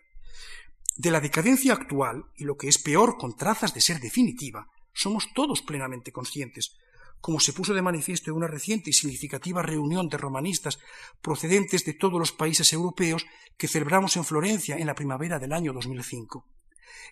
De 0.96 1.12
la 1.12 1.20
decadencia 1.20 1.74
actual, 1.74 2.24
y 2.38 2.46
lo 2.46 2.56
que 2.56 2.70
es 2.70 2.78
peor 2.78 3.18
con 3.18 3.36
trazas 3.36 3.74
de 3.74 3.82
ser 3.82 4.00
definitiva, 4.00 4.68
somos 4.94 5.34
todos 5.34 5.62
plenamente 5.62 6.14
conscientes, 6.14 6.78
como 7.20 7.42
se 7.42 7.52
puso 7.52 7.74
de 7.74 7.82
manifiesto 7.82 8.32
en 8.32 8.38
una 8.38 8.48
reciente 8.48 8.92
y 8.92 8.94
significativa 8.94 9.62
reunión 9.62 10.08
de 10.08 10.18
romanistas 10.18 10.80
procedentes 11.22 11.84
de 11.84 11.96
todos 11.96 12.18
los 12.18 12.32
países 12.32 12.72
europeos 12.72 13.26
que 13.58 13.68
celebramos 13.68 14.16
en 14.16 14.24
Florencia 14.24 14.78
en 14.78 14.88
la 14.88 14.96
primavera 14.96 15.38
del 15.38 15.52
año 15.52 15.74
2005. 15.74 16.46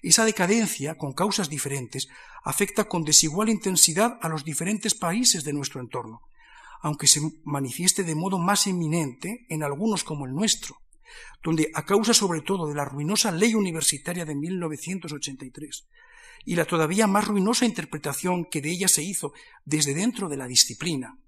Esa 0.01 0.25
decadencia, 0.25 0.95
con 0.95 1.13
causas 1.13 1.49
diferentes, 1.49 2.07
afecta 2.43 2.85
con 2.85 3.03
desigual 3.03 3.49
intensidad 3.49 4.19
a 4.21 4.29
los 4.29 4.43
diferentes 4.43 4.95
países 4.95 5.43
de 5.43 5.53
nuestro 5.53 5.81
entorno, 5.81 6.21
aunque 6.81 7.07
se 7.07 7.21
manifieste 7.43 8.03
de 8.03 8.15
modo 8.15 8.37
más 8.37 8.67
eminente 8.67 9.45
en 9.49 9.63
algunos 9.63 10.03
como 10.03 10.25
el 10.25 10.33
nuestro, 10.33 10.77
donde, 11.43 11.71
a 11.73 11.85
causa 11.85 12.13
sobre 12.13 12.41
todo 12.41 12.67
de 12.67 12.75
la 12.75 12.85
ruinosa 12.85 13.31
ley 13.31 13.53
universitaria 13.55 14.25
de 14.25 14.35
1983 14.35 15.87
y 16.45 16.55
la 16.55 16.65
todavía 16.65 17.07
más 17.07 17.27
ruinosa 17.27 17.65
interpretación 17.65 18.45
que 18.45 18.61
de 18.61 18.71
ella 18.71 18.87
se 18.87 19.03
hizo 19.03 19.33
desde 19.65 19.93
dentro 19.93 20.29
de 20.29 20.37
la 20.37 20.47
disciplina, 20.47 21.19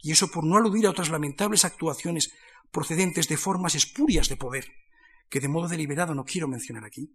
y 0.00 0.12
eso 0.12 0.30
por 0.30 0.44
no 0.44 0.56
aludir 0.56 0.86
a 0.86 0.90
otras 0.90 1.10
lamentables 1.10 1.64
actuaciones 1.64 2.32
procedentes 2.70 3.28
de 3.28 3.36
formas 3.36 3.74
espurias 3.74 4.28
de 4.28 4.36
poder, 4.36 4.72
que 5.28 5.40
de 5.40 5.48
modo 5.48 5.68
deliberado 5.68 6.14
no 6.14 6.24
quiero 6.24 6.48
mencionar 6.48 6.84
aquí, 6.84 7.12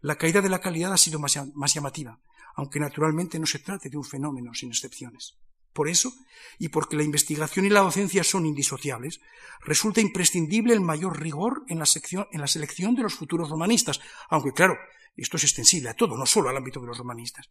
la 0.00 0.16
caída 0.16 0.40
de 0.40 0.48
la 0.48 0.60
calidad 0.60 0.92
ha 0.92 0.96
sido 0.96 1.18
más, 1.18 1.34
llamativa, 1.74 2.20
aunque 2.54 2.80
naturalmente 2.80 3.38
no 3.38 3.46
se 3.46 3.58
trate 3.58 3.90
de 3.90 3.96
un 3.96 4.04
fenómeno 4.04 4.54
sin 4.54 4.70
excepciones. 4.70 5.36
Por 5.72 5.88
eso, 5.88 6.12
y 6.58 6.68
porque 6.68 6.96
la 6.96 7.02
investigación 7.02 7.66
y 7.66 7.68
la 7.68 7.80
docencia 7.80 8.24
son 8.24 8.46
indisociables, 8.46 9.20
resulta 9.60 10.00
imprescindible 10.00 10.72
el 10.72 10.80
mayor 10.80 11.20
rigor 11.20 11.64
en 11.68 11.78
la, 11.78 11.84
en 12.32 12.40
la 12.40 12.46
selección 12.46 12.94
de 12.94 13.02
los 13.02 13.14
futuros 13.14 13.50
romanistas, 13.50 14.00
aunque 14.30 14.52
claro, 14.52 14.76
esto 15.16 15.36
es 15.36 15.44
extensible 15.44 15.90
a 15.90 15.94
todo, 15.94 16.16
no 16.16 16.26
solo 16.26 16.48
al 16.48 16.56
ámbito 16.56 16.80
de 16.80 16.86
los 16.86 16.98
romanistas. 16.98 17.50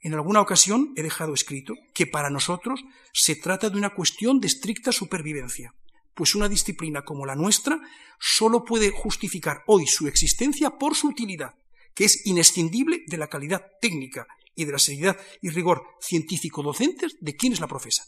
En 0.00 0.14
alguna 0.14 0.40
ocasión 0.40 0.92
he 0.96 1.02
dejado 1.02 1.32
escrito 1.32 1.74
que 1.94 2.06
para 2.06 2.28
nosotros 2.28 2.82
se 3.12 3.36
trata 3.36 3.70
de 3.70 3.78
una 3.78 3.90
cuestión 3.90 4.40
de 4.40 4.48
estricta 4.48 4.90
supervivencia, 4.90 5.74
pues 6.14 6.34
una 6.34 6.48
disciplina 6.48 7.02
como 7.02 7.24
la 7.24 7.36
nuestra 7.36 7.80
solo 8.18 8.64
puede 8.64 8.90
justificar 8.90 9.62
hoy 9.66 9.86
su 9.86 10.08
existencia 10.08 10.70
por 10.70 10.94
su 10.94 11.08
utilidad, 11.08 11.54
que 11.94 12.04
es 12.04 12.26
inescindible 12.26 13.02
de 13.06 13.16
la 13.16 13.28
calidad 13.28 13.66
técnica 13.80 14.26
y 14.54 14.64
de 14.64 14.72
la 14.72 14.78
seriedad 14.78 15.18
y 15.40 15.50
rigor 15.50 15.82
científico-docentes 16.00 17.16
de 17.20 17.36
quienes 17.36 17.60
la 17.60 17.68
profesan. 17.68 18.06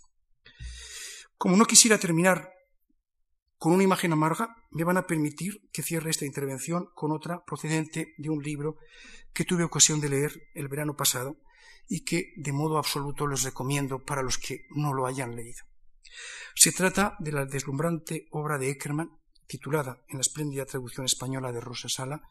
Como 1.37 1.57
no 1.57 1.65
quisiera 1.65 1.99
terminar 1.99 2.51
con 3.57 3.73
una 3.73 3.85
imagen 3.85 4.13
amarga, 4.13 4.55
me 4.71 4.85
van 4.85 4.99
a 4.99 5.07
permitir 5.07 5.69
que 5.73 5.83
cierre 5.83 6.11
esta 6.11 6.27
intervención 6.27 6.89
con 6.95 7.13
otra 7.13 7.45
procedente 7.45 8.15
de 8.19 8.31
un 8.31 8.43
libro 8.43 8.77
que 9.33 9.45
tuve 9.45 9.65
ocasión 9.65 10.01
de 10.01 10.11
leer 10.11 10.51
el 10.55 10.69
verano 10.69 10.97
pasado 10.97 11.41
y 11.89 12.05
que 12.05 12.33
de 12.37 12.53
modo 12.53 12.79
absoluto 12.79 13.27
les 13.27 13.43
recomiendo 13.43 14.05
para 14.05 14.23
los 14.23 14.39
que 14.39 14.67
no 14.71 14.93
lo 14.93 15.07
hayan 15.07 15.35
leído. 15.35 15.65
Se 16.55 16.73
trata 16.73 17.17
de 17.19 17.33
la 17.33 17.47
deslumbrante 17.47 18.27
obra 18.31 18.59
de 18.59 18.71
Eckermann, 18.71 19.11
titulada 19.47 20.03
en 20.09 20.19
la 20.19 20.23
espléndida 20.23 20.67
traducción 20.67 21.07
española 21.07 21.53
de 21.53 21.61
Rosa 21.61 21.89
Sala, 21.89 22.23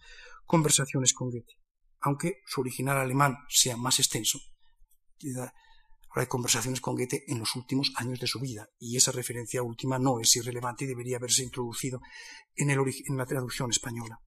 Conversaciones 0.45 1.13
con 1.13 1.29
Goethe, 1.29 1.57
aunque 2.01 2.41
su 2.45 2.61
original 2.61 2.97
alemán 2.97 3.37
sea 3.49 3.77
más 3.77 3.99
extenso. 3.99 4.39
Habla 6.09 6.25
de 6.25 6.27
conversaciones 6.27 6.81
con 6.81 6.95
Goethe 6.95 7.23
en 7.27 7.39
los 7.39 7.55
últimos 7.55 7.91
años 7.95 8.19
de 8.19 8.27
su 8.27 8.39
vida, 8.39 8.67
y 8.77 8.97
esa 8.97 9.11
referencia 9.11 9.63
última 9.63 9.97
no 9.97 10.19
es 10.19 10.35
irrelevante 10.35 10.85
y 10.85 10.87
debería 10.87 11.17
haberse 11.17 11.43
introducido 11.43 12.01
en 12.55 13.17
la 13.17 13.25
traducción 13.25 13.71
española. 13.71 14.19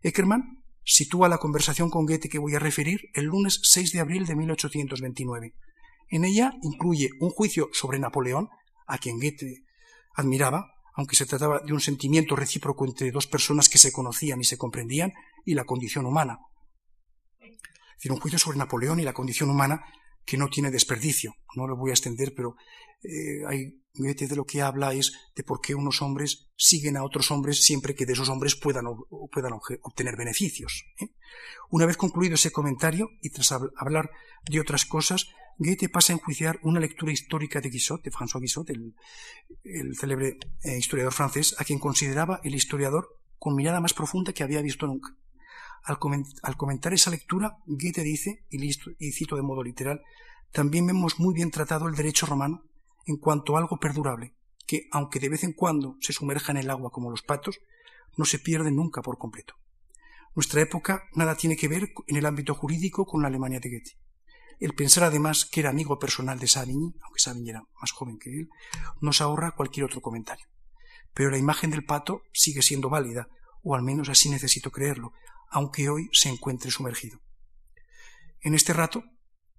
Eckermann 0.00 0.64
sitúa 0.84 1.28
la 1.28 1.38
conversación 1.38 1.90
con 1.90 2.06
Goethe 2.06 2.28
que 2.28 2.38
voy 2.38 2.54
a 2.54 2.58
referir 2.58 3.10
el 3.14 3.26
lunes 3.26 3.60
6 3.62 3.92
de 3.92 4.00
abril 4.00 4.26
de 4.26 4.34
1829. 4.34 5.54
En 6.08 6.24
ella 6.24 6.54
incluye 6.62 7.10
un 7.20 7.30
juicio 7.30 7.68
sobre 7.72 7.98
Napoleón, 7.98 8.48
a 8.86 8.98
quien 8.98 9.18
Goethe 9.18 9.64
admiraba, 10.14 10.72
aunque 10.98 11.14
se 11.14 11.26
trataba 11.26 11.60
de 11.60 11.72
un 11.72 11.80
sentimiento 11.80 12.34
recíproco 12.34 12.84
entre 12.84 13.12
dos 13.12 13.28
personas 13.28 13.68
que 13.68 13.78
se 13.78 13.92
conocían 13.92 14.40
y 14.40 14.44
se 14.44 14.58
comprendían, 14.58 15.12
y 15.44 15.54
la 15.54 15.62
condición 15.62 16.06
humana. 16.06 16.40
Es 17.38 17.98
decir, 17.98 18.10
un 18.10 18.18
juicio 18.18 18.36
sobre 18.36 18.58
Napoleón 18.58 18.98
y 18.98 19.04
la 19.04 19.12
condición 19.12 19.48
humana 19.48 19.84
que 20.26 20.36
no 20.36 20.48
tiene 20.48 20.72
desperdicio. 20.72 21.36
No 21.54 21.68
lo 21.68 21.76
voy 21.76 21.90
a 21.90 21.92
extender, 21.92 22.34
pero 22.34 22.56
eh, 23.04 23.46
hay, 23.46 23.80
de 23.94 24.36
lo 24.36 24.44
que 24.44 24.60
habla 24.60 24.92
es 24.92 25.12
de 25.36 25.44
por 25.44 25.60
qué 25.60 25.76
unos 25.76 26.02
hombres 26.02 26.48
siguen 26.56 26.96
a 26.96 27.04
otros 27.04 27.30
hombres 27.30 27.62
siempre 27.62 27.94
que 27.94 28.04
de 28.04 28.14
esos 28.14 28.28
hombres 28.28 28.56
puedan, 28.56 28.86
puedan 29.30 29.52
obtener 29.52 30.16
beneficios. 30.16 30.84
¿eh? 31.00 31.10
Una 31.70 31.86
vez 31.86 31.96
concluido 31.96 32.34
ese 32.34 32.50
comentario 32.50 33.08
y 33.22 33.30
tras 33.30 33.52
hablar 33.52 34.10
de 34.50 34.58
otras 34.58 34.84
cosas, 34.84 35.28
Goethe 35.60 35.88
pasa 35.88 36.12
a 36.12 36.16
enjuiciar 36.16 36.60
una 36.62 36.78
lectura 36.78 37.10
histórica 37.10 37.60
de 37.60 37.68
Guizot, 37.68 38.02
de 38.04 38.12
François 38.12 38.40
Guizot, 38.40 38.70
el, 38.70 38.94
célebre 39.96 40.38
eh, 40.62 40.78
historiador 40.78 41.12
francés, 41.12 41.56
a 41.58 41.64
quien 41.64 41.80
consideraba 41.80 42.40
el 42.44 42.54
historiador 42.54 43.18
con 43.38 43.56
mirada 43.56 43.80
más 43.80 43.92
profunda 43.92 44.32
que 44.32 44.44
había 44.44 44.62
visto 44.62 44.86
nunca. 44.86 45.16
Al, 45.82 45.98
comentar 46.56 46.92
esa 46.92 47.10
lectura, 47.10 47.58
Goethe 47.66 48.02
dice, 48.02 48.44
y 48.50 49.12
cito 49.12 49.34
de 49.34 49.42
modo 49.42 49.64
literal, 49.64 50.00
también 50.52 50.86
vemos 50.86 51.18
muy 51.18 51.34
bien 51.34 51.50
tratado 51.50 51.88
el 51.88 51.96
derecho 51.96 52.26
romano 52.26 52.62
en 53.06 53.16
cuanto 53.16 53.56
a 53.56 53.58
algo 53.58 53.78
perdurable, 53.78 54.34
que, 54.64 54.86
aunque 54.92 55.18
de 55.18 55.28
vez 55.28 55.42
en 55.42 55.54
cuando 55.54 55.96
se 56.00 56.12
sumerja 56.12 56.52
en 56.52 56.58
el 56.58 56.70
agua 56.70 56.90
como 56.90 57.10
los 57.10 57.22
patos, 57.22 57.58
no 58.16 58.24
se 58.24 58.38
pierde 58.38 58.70
nunca 58.70 59.02
por 59.02 59.18
completo. 59.18 59.54
Nuestra 60.36 60.60
época 60.60 61.02
nada 61.14 61.36
tiene 61.36 61.56
que 61.56 61.66
ver 61.66 61.92
en 62.06 62.16
el 62.16 62.26
ámbito 62.26 62.54
jurídico 62.54 63.06
con 63.06 63.22
la 63.22 63.28
Alemania 63.28 63.58
de 63.58 63.70
Goethe. 63.70 64.07
El 64.58 64.74
pensar 64.74 65.04
además 65.04 65.44
que 65.44 65.60
era 65.60 65.70
amigo 65.70 65.98
personal 65.98 66.38
de 66.38 66.48
Savigny, 66.48 66.94
aunque 67.02 67.20
Savigny 67.20 67.50
era 67.50 67.62
más 67.80 67.92
joven 67.92 68.18
que 68.18 68.30
él, 68.30 68.48
nos 69.00 69.20
ahorra 69.20 69.52
cualquier 69.52 69.86
otro 69.86 70.00
comentario. 70.00 70.46
Pero 71.14 71.30
la 71.30 71.38
imagen 71.38 71.70
del 71.70 71.84
pato 71.84 72.22
sigue 72.32 72.62
siendo 72.62 72.88
válida, 72.88 73.28
o 73.62 73.74
al 73.74 73.82
menos 73.82 74.08
así 74.08 74.28
necesito 74.28 74.70
creerlo, 74.70 75.12
aunque 75.50 75.88
hoy 75.88 76.08
se 76.12 76.28
encuentre 76.28 76.70
sumergido. 76.70 77.20
En 78.40 78.54
este 78.54 78.72
rato, 78.72 79.04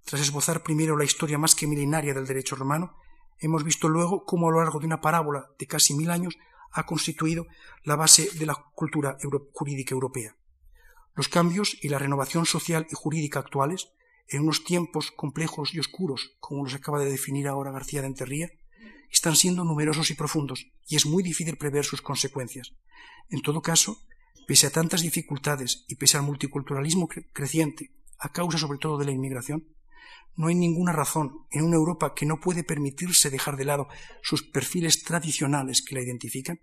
tras 0.04 0.20
esbozar 0.20 0.62
primero 0.62 0.96
la 0.96 1.04
historia 1.04 1.38
más 1.38 1.54
que 1.54 1.66
milenaria 1.66 2.14
del 2.14 2.26
derecho 2.26 2.56
romano, 2.56 2.96
hemos 3.38 3.64
visto 3.64 3.88
luego 3.88 4.24
cómo 4.24 4.48
a 4.48 4.52
lo 4.52 4.60
largo 4.60 4.80
de 4.80 4.86
una 4.86 5.00
parábola 5.00 5.46
de 5.58 5.66
casi 5.66 5.94
mil 5.94 6.10
años 6.10 6.36
ha 6.72 6.86
constituido 6.86 7.46
la 7.84 7.96
base 7.96 8.30
de 8.38 8.46
la 8.46 8.54
cultura 8.74 9.16
jurídica 9.52 9.94
europea. 9.94 10.36
Los 11.14 11.28
cambios 11.28 11.76
y 11.82 11.88
la 11.88 11.98
renovación 11.98 12.46
social 12.46 12.86
y 12.90 12.94
jurídica 12.94 13.40
actuales, 13.40 13.90
en 14.30 14.42
unos 14.42 14.64
tiempos 14.64 15.10
complejos 15.10 15.74
y 15.74 15.80
oscuros, 15.80 16.36
como 16.40 16.64
los 16.64 16.74
acaba 16.74 17.00
de 17.00 17.10
definir 17.10 17.48
ahora 17.48 17.72
García 17.72 18.00
de 18.00 18.06
Enterría, 18.06 18.50
están 19.10 19.34
siendo 19.34 19.64
numerosos 19.64 20.10
y 20.10 20.14
profundos, 20.14 20.66
y 20.86 20.96
es 20.96 21.04
muy 21.04 21.22
difícil 21.22 21.56
prever 21.56 21.84
sus 21.84 22.00
consecuencias. 22.00 22.72
En 23.28 23.42
todo 23.42 23.60
caso, 23.60 23.98
pese 24.46 24.68
a 24.68 24.70
tantas 24.70 25.02
dificultades 25.02 25.84
y 25.88 25.96
pese 25.96 26.16
al 26.16 26.22
multiculturalismo 26.22 27.08
creciente, 27.32 27.92
a 28.18 28.32
causa 28.32 28.58
sobre 28.58 28.78
todo 28.78 28.98
de 28.98 29.06
la 29.06 29.12
inmigración, 29.12 29.66
no 30.36 30.46
hay 30.46 30.54
ninguna 30.54 30.92
razón 30.92 31.46
en 31.50 31.64
una 31.64 31.76
Europa 31.76 32.14
que 32.14 32.24
no 32.24 32.40
puede 32.40 32.62
permitirse 32.62 33.30
dejar 33.30 33.56
de 33.56 33.64
lado 33.64 33.88
sus 34.22 34.42
perfiles 34.42 35.02
tradicionales 35.02 35.82
que 35.82 35.96
la 35.96 36.02
identifican, 36.02 36.60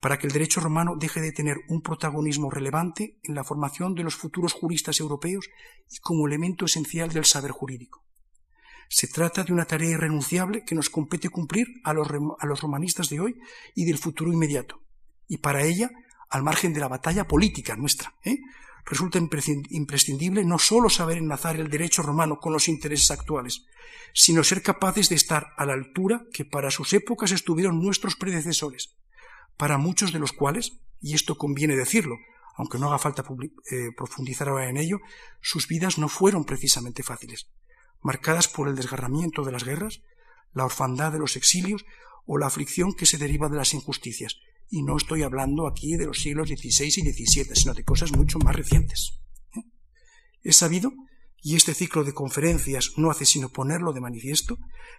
para 0.00 0.18
que 0.18 0.26
el 0.26 0.32
derecho 0.32 0.60
romano 0.60 0.96
deje 0.98 1.20
de 1.20 1.32
tener 1.32 1.58
un 1.68 1.82
protagonismo 1.82 2.50
relevante 2.50 3.18
en 3.22 3.34
la 3.34 3.44
formación 3.44 3.94
de 3.94 4.02
los 4.02 4.16
futuros 4.16 4.52
juristas 4.52 5.00
europeos 5.00 5.48
y 5.90 5.98
como 6.00 6.26
elemento 6.26 6.64
esencial 6.64 7.10
del 7.10 7.24
saber 7.24 7.50
jurídico. 7.50 8.04
Se 8.88 9.06
trata 9.06 9.44
de 9.44 9.52
una 9.52 9.64
tarea 9.64 9.90
irrenunciable 9.90 10.64
que 10.64 10.74
nos 10.74 10.90
compete 10.90 11.30
cumplir 11.30 11.66
a 11.84 11.92
los, 11.92 12.08
a 12.38 12.46
los 12.46 12.60
romanistas 12.60 13.08
de 13.08 13.20
hoy 13.20 13.40
y 13.74 13.84
del 13.84 13.98
futuro 13.98 14.32
inmediato, 14.32 14.82
y 15.28 15.38
para 15.38 15.62
ella, 15.62 15.90
al 16.28 16.42
margen 16.42 16.72
de 16.72 16.80
la 16.80 16.88
batalla 16.88 17.26
política 17.26 17.76
nuestra, 17.76 18.14
¿eh? 18.24 18.38
resulta 18.84 19.18
imprescindible 19.18 20.44
no 20.44 20.58
sólo 20.58 20.90
saber 20.90 21.18
enlazar 21.18 21.56
el 21.56 21.70
derecho 21.70 22.02
romano 22.02 22.38
con 22.38 22.52
los 22.52 22.68
intereses 22.68 23.10
actuales, 23.10 23.64
sino 24.12 24.44
ser 24.44 24.62
capaces 24.62 25.08
de 25.08 25.14
estar 25.14 25.52
a 25.56 25.64
la 25.64 25.74
altura 25.74 26.24
que 26.32 26.44
para 26.44 26.70
sus 26.70 26.92
épocas 26.92 27.32
estuvieron 27.32 27.80
nuestros 27.80 28.16
predecesores, 28.16 28.96
para 29.56 29.78
muchos 29.78 30.12
de 30.12 30.18
los 30.18 30.32
cuales, 30.32 30.78
y 31.00 31.14
esto 31.14 31.36
conviene 31.36 31.76
decirlo, 31.76 32.16
aunque 32.56 32.78
no 32.78 32.88
haga 32.88 32.98
falta 32.98 33.24
eh, 33.70 33.90
profundizar 33.96 34.48
ahora 34.48 34.68
en 34.68 34.76
ello, 34.76 35.00
sus 35.40 35.66
vidas 35.68 35.98
no 35.98 36.08
fueron 36.08 36.44
precisamente 36.44 37.02
fáciles, 37.02 37.48
marcadas 38.00 38.48
por 38.48 38.68
el 38.68 38.76
desgarramiento 38.76 39.44
de 39.44 39.52
las 39.52 39.64
guerras, 39.64 40.02
la 40.52 40.64
orfandad 40.64 41.12
de 41.12 41.18
los 41.18 41.36
exilios 41.36 41.84
o 42.26 42.38
la 42.38 42.46
aflicción 42.46 42.92
que 42.94 43.06
se 43.06 43.18
deriva 43.18 43.48
de 43.48 43.56
las 43.56 43.74
injusticias, 43.74 44.36
y 44.68 44.82
no 44.82 44.96
estoy 44.96 45.22
hablando 45.22 45.66
aquí 45.66 45.96
de 45.96 46.06
los 46.06 46.20
siglos 46.20 46.48
XVI 46.48 46.86
y 46.86 47.12
XVII, 47.12 47.54
sino 47.54 47.74
de 47.74 47.84
cosas 47.84 48.12
mucho 48.12 48.38
más 48.38 48.56
recientes. 48.56 49.20
¿eh? 49.54 49.62
Es 50.42 50.56
sabido, 50.56 50.92
y 51.42 51.56
este 51.56 51.74
ciclo 51.74 52.04
de 52.04 52.14
conferencias 52.14 52.92
no 52.96 53.10
hace 53.10 53.26
sino 53.26 53.50
ponerlo 53.50 53.92
de 53.92 54.00
manifiesto, 54.00 54.58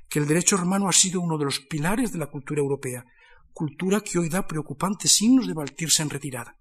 que 0.09 0.19
el 0.19 0.27
derecho 0.27 0.57
romano 0.57 0.89
ha 0.89 0.93
sido 0.93 1.21
uno 1.21 1.37
de 1.37 1.45
los 1.45 1.59
pilares 1.59 2.11
de 2.11 2.19
la 2.19 2.27
cultura 2.27 2.59
europea, 2.59 3.05
cultura 3.53 4.01
que 4.01 4.19
hoy 4.19 4.29
da 4.29 4.47
preocupantes 4.47 5.13
signos 5.13 5.47
de 5.47 5.53
baltirse 5.53 6.01
en 6.01 6.09
retirada. 6.09 6.57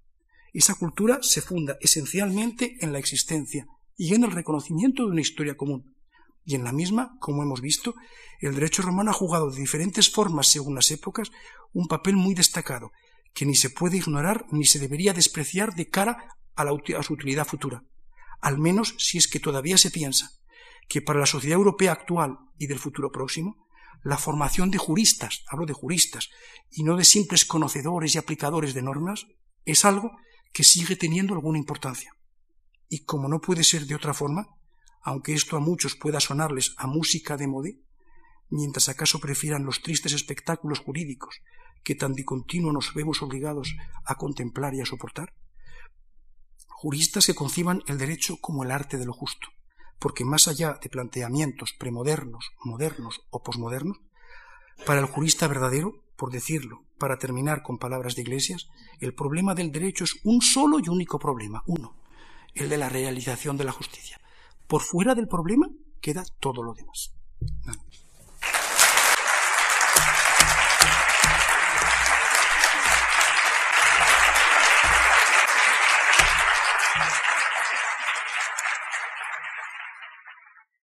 Esa 0.52 0.74
cultura 0.74 1.18
se 1.22 1.40
funda 1.40 1.78
esencialmente 1.80 2.76
en 2.80 2.92
la 2.92 2.98
existencia 2.98 3.66
y 3.96 4.14
en 4.14 4.24
el 4.24 4.30
reconocimiento 4.30 5.04
de 5.04 5.10
una 5.10 5.20
historia 5.20 5.56
común. 5.56 5.96
Y 6.44 6.54
en 6.54 6.64
la 6.64 6.72
misma, 6.72 7.16
como 7.20 7.42
hemos 7.42 7.60
visto, 7.60 7.94
el 8.40 8.54
derecho 8.54 8.82
romano 8.82 9.10
ha 9.10 9.14
jugado 9.14 9.50
de 9.50 9.60
diferentes 9.60 10.10
formas 10.10 10.48
según 10.48 10.74
las 10.74 10.90
épocas 10.90 11.30
un 11.72 11.86
papel 11.86 12.16
muy 12.16 12.34
destacado, 12.34 12.92
que 13.32 13.46
ni 13.46 13.54
se 13.54 13.70
puede 13.70 13.96
ignorar 13.96 14.44
ni 14.50 14.66
se 14.66 14.78
debería 14.78 15.14
despreciar 15.14 15.74
de 15.74 15.88
cara 15.88 16.36
a, 16.54 16.66
su 17.02 17.14
utilidad 17.14 17.46
futura, 17.46 17.84
al 18.40 18.58
menos 18.58 18.94
si 18.98 19.18
es 19.18 19.26
que 19.26 19.40
todavía 19.40 19.78
se 19.78 19.90
piensa 19.90 20.32
que 20.88 21.00
para 21.00 21.20
la 21.20 21.26
sociedad 21.26 21.56
europea 21.56 21.92
actual 21.92 22.38
y 22.58 22.66
del 22.66 22.78
futuro 22.78 23.10
próximo, 23.10 23.66
la 24.02 24.18
formación 24.18 24.70
de 24.70 24.78
juristas, 24.78 25.44
hablo 25.48 25.66
de 25.66 25.72
juristas, 25.72 26.28
y 26.70 26.82
no 26.82 26.96
de 26.96 27.04
simples 27.04 27.44
conocedores 27.44 28.14
y 28.14 28.18
aplicadores 28.18 28.74
de 28.74 28.82
normas, 28.82 29.26
es 29.64 29.84
algo 29.84 30.10
que 30.52 30.64
sigue 30.64 30.96
teniendo 30.96 31.34
alguna 31.34 31.58
importancia. 31.58 32.12
Y 32.88 33.04
como 33.04 33.28
no 33.28 33.40
puede 33.40 33.64
ser 33.64 33.86
de 33.86 33.94
otra 33.94 34.12
forma, 34.12 34.48
aunque 35.02 35.34
esto 35.34 35.56
a 35.56 35.60
muchos 35.60 35.96
pueda 35.96 36.20
sonarles 36.20 36.74
a 36.76 36.86
música 36.86 37.36
de 37.36 37.46
modé, 37.46 37.80
mientras 38.50 38.88
acaso 38.88 39.18
prefieran 39.18 39.64
los 39.64 39.82
tristes 39.82 40.12
espectáculos 40.12 40.80
jurídicos 40.80 41.40
que 41.82 41.94
tan 41.94 42.12
de 42.12 42.24
continuo 42.24 42.72
nos 42.72 42.94
vemos 42.94 43.22
obligados 43.22 43.74
a 44.04 44.14
contemplar 44.14 44.74
y 44.74 44.80
a 44.80 44.86
soportar? 44.86 45.34
Juristas 46.68 47.26
que 47.26 47.34
conciban 47.34 47.82
el 47.86 47.98
derecho 47.98 48.36
como 48.40 48.62
el 48.62 48.70
arte 48.70 48.98
de 48.98 49.06
lo 49.06 49.12
justo, 49.12 49.48
porque 50.02 50.24
más 50.24 50.48
allá 50.48 50.80
de 50.82 50.90
planteamientos 50.90 51.74
premodernos, 51.78 52.50
modernos 52.64 53.20
o 53.30 53.40
posmodernos, 53.44 54.00
para 54.84 54.98
el 54.98 55.06
jurista 55.06 55.46
verdadero, 55.46 56.02
por 56.16 56.32
decirlo, 56.32 56.82
para 56.98 57.18
terminar 57.18 57.62
con 57.62 57.78
palabras 57.78 58.16
de 58.16 58.22
iglesias, 58.22 58.68
el 58.98 59.14
problema 59.14 59.54
del 59.54 59.70
derecho 59.70 60.02
es 60.02 60.16
un 60.24 60.42
solo 60.42 60.80
y 60.80 60.88
único 60.88 61.20
problema, 61.20 61.62
uno, 61.66 61.94
el 62.54 62.68
de 62.68 62.78
la 62.78 62.88
realización 62.88 63.56
de 63.56 63.62
la 63.62 63.70
justicia. 63.70 64.20
Por 64.66 64.82
fuera 64.82 65.14
del 65.14 65.28
problema 65.28 65.68
queda 66.00 66.24
todo 66.40 66.64
lo 66.64 66.74
demás. 66.74 67.14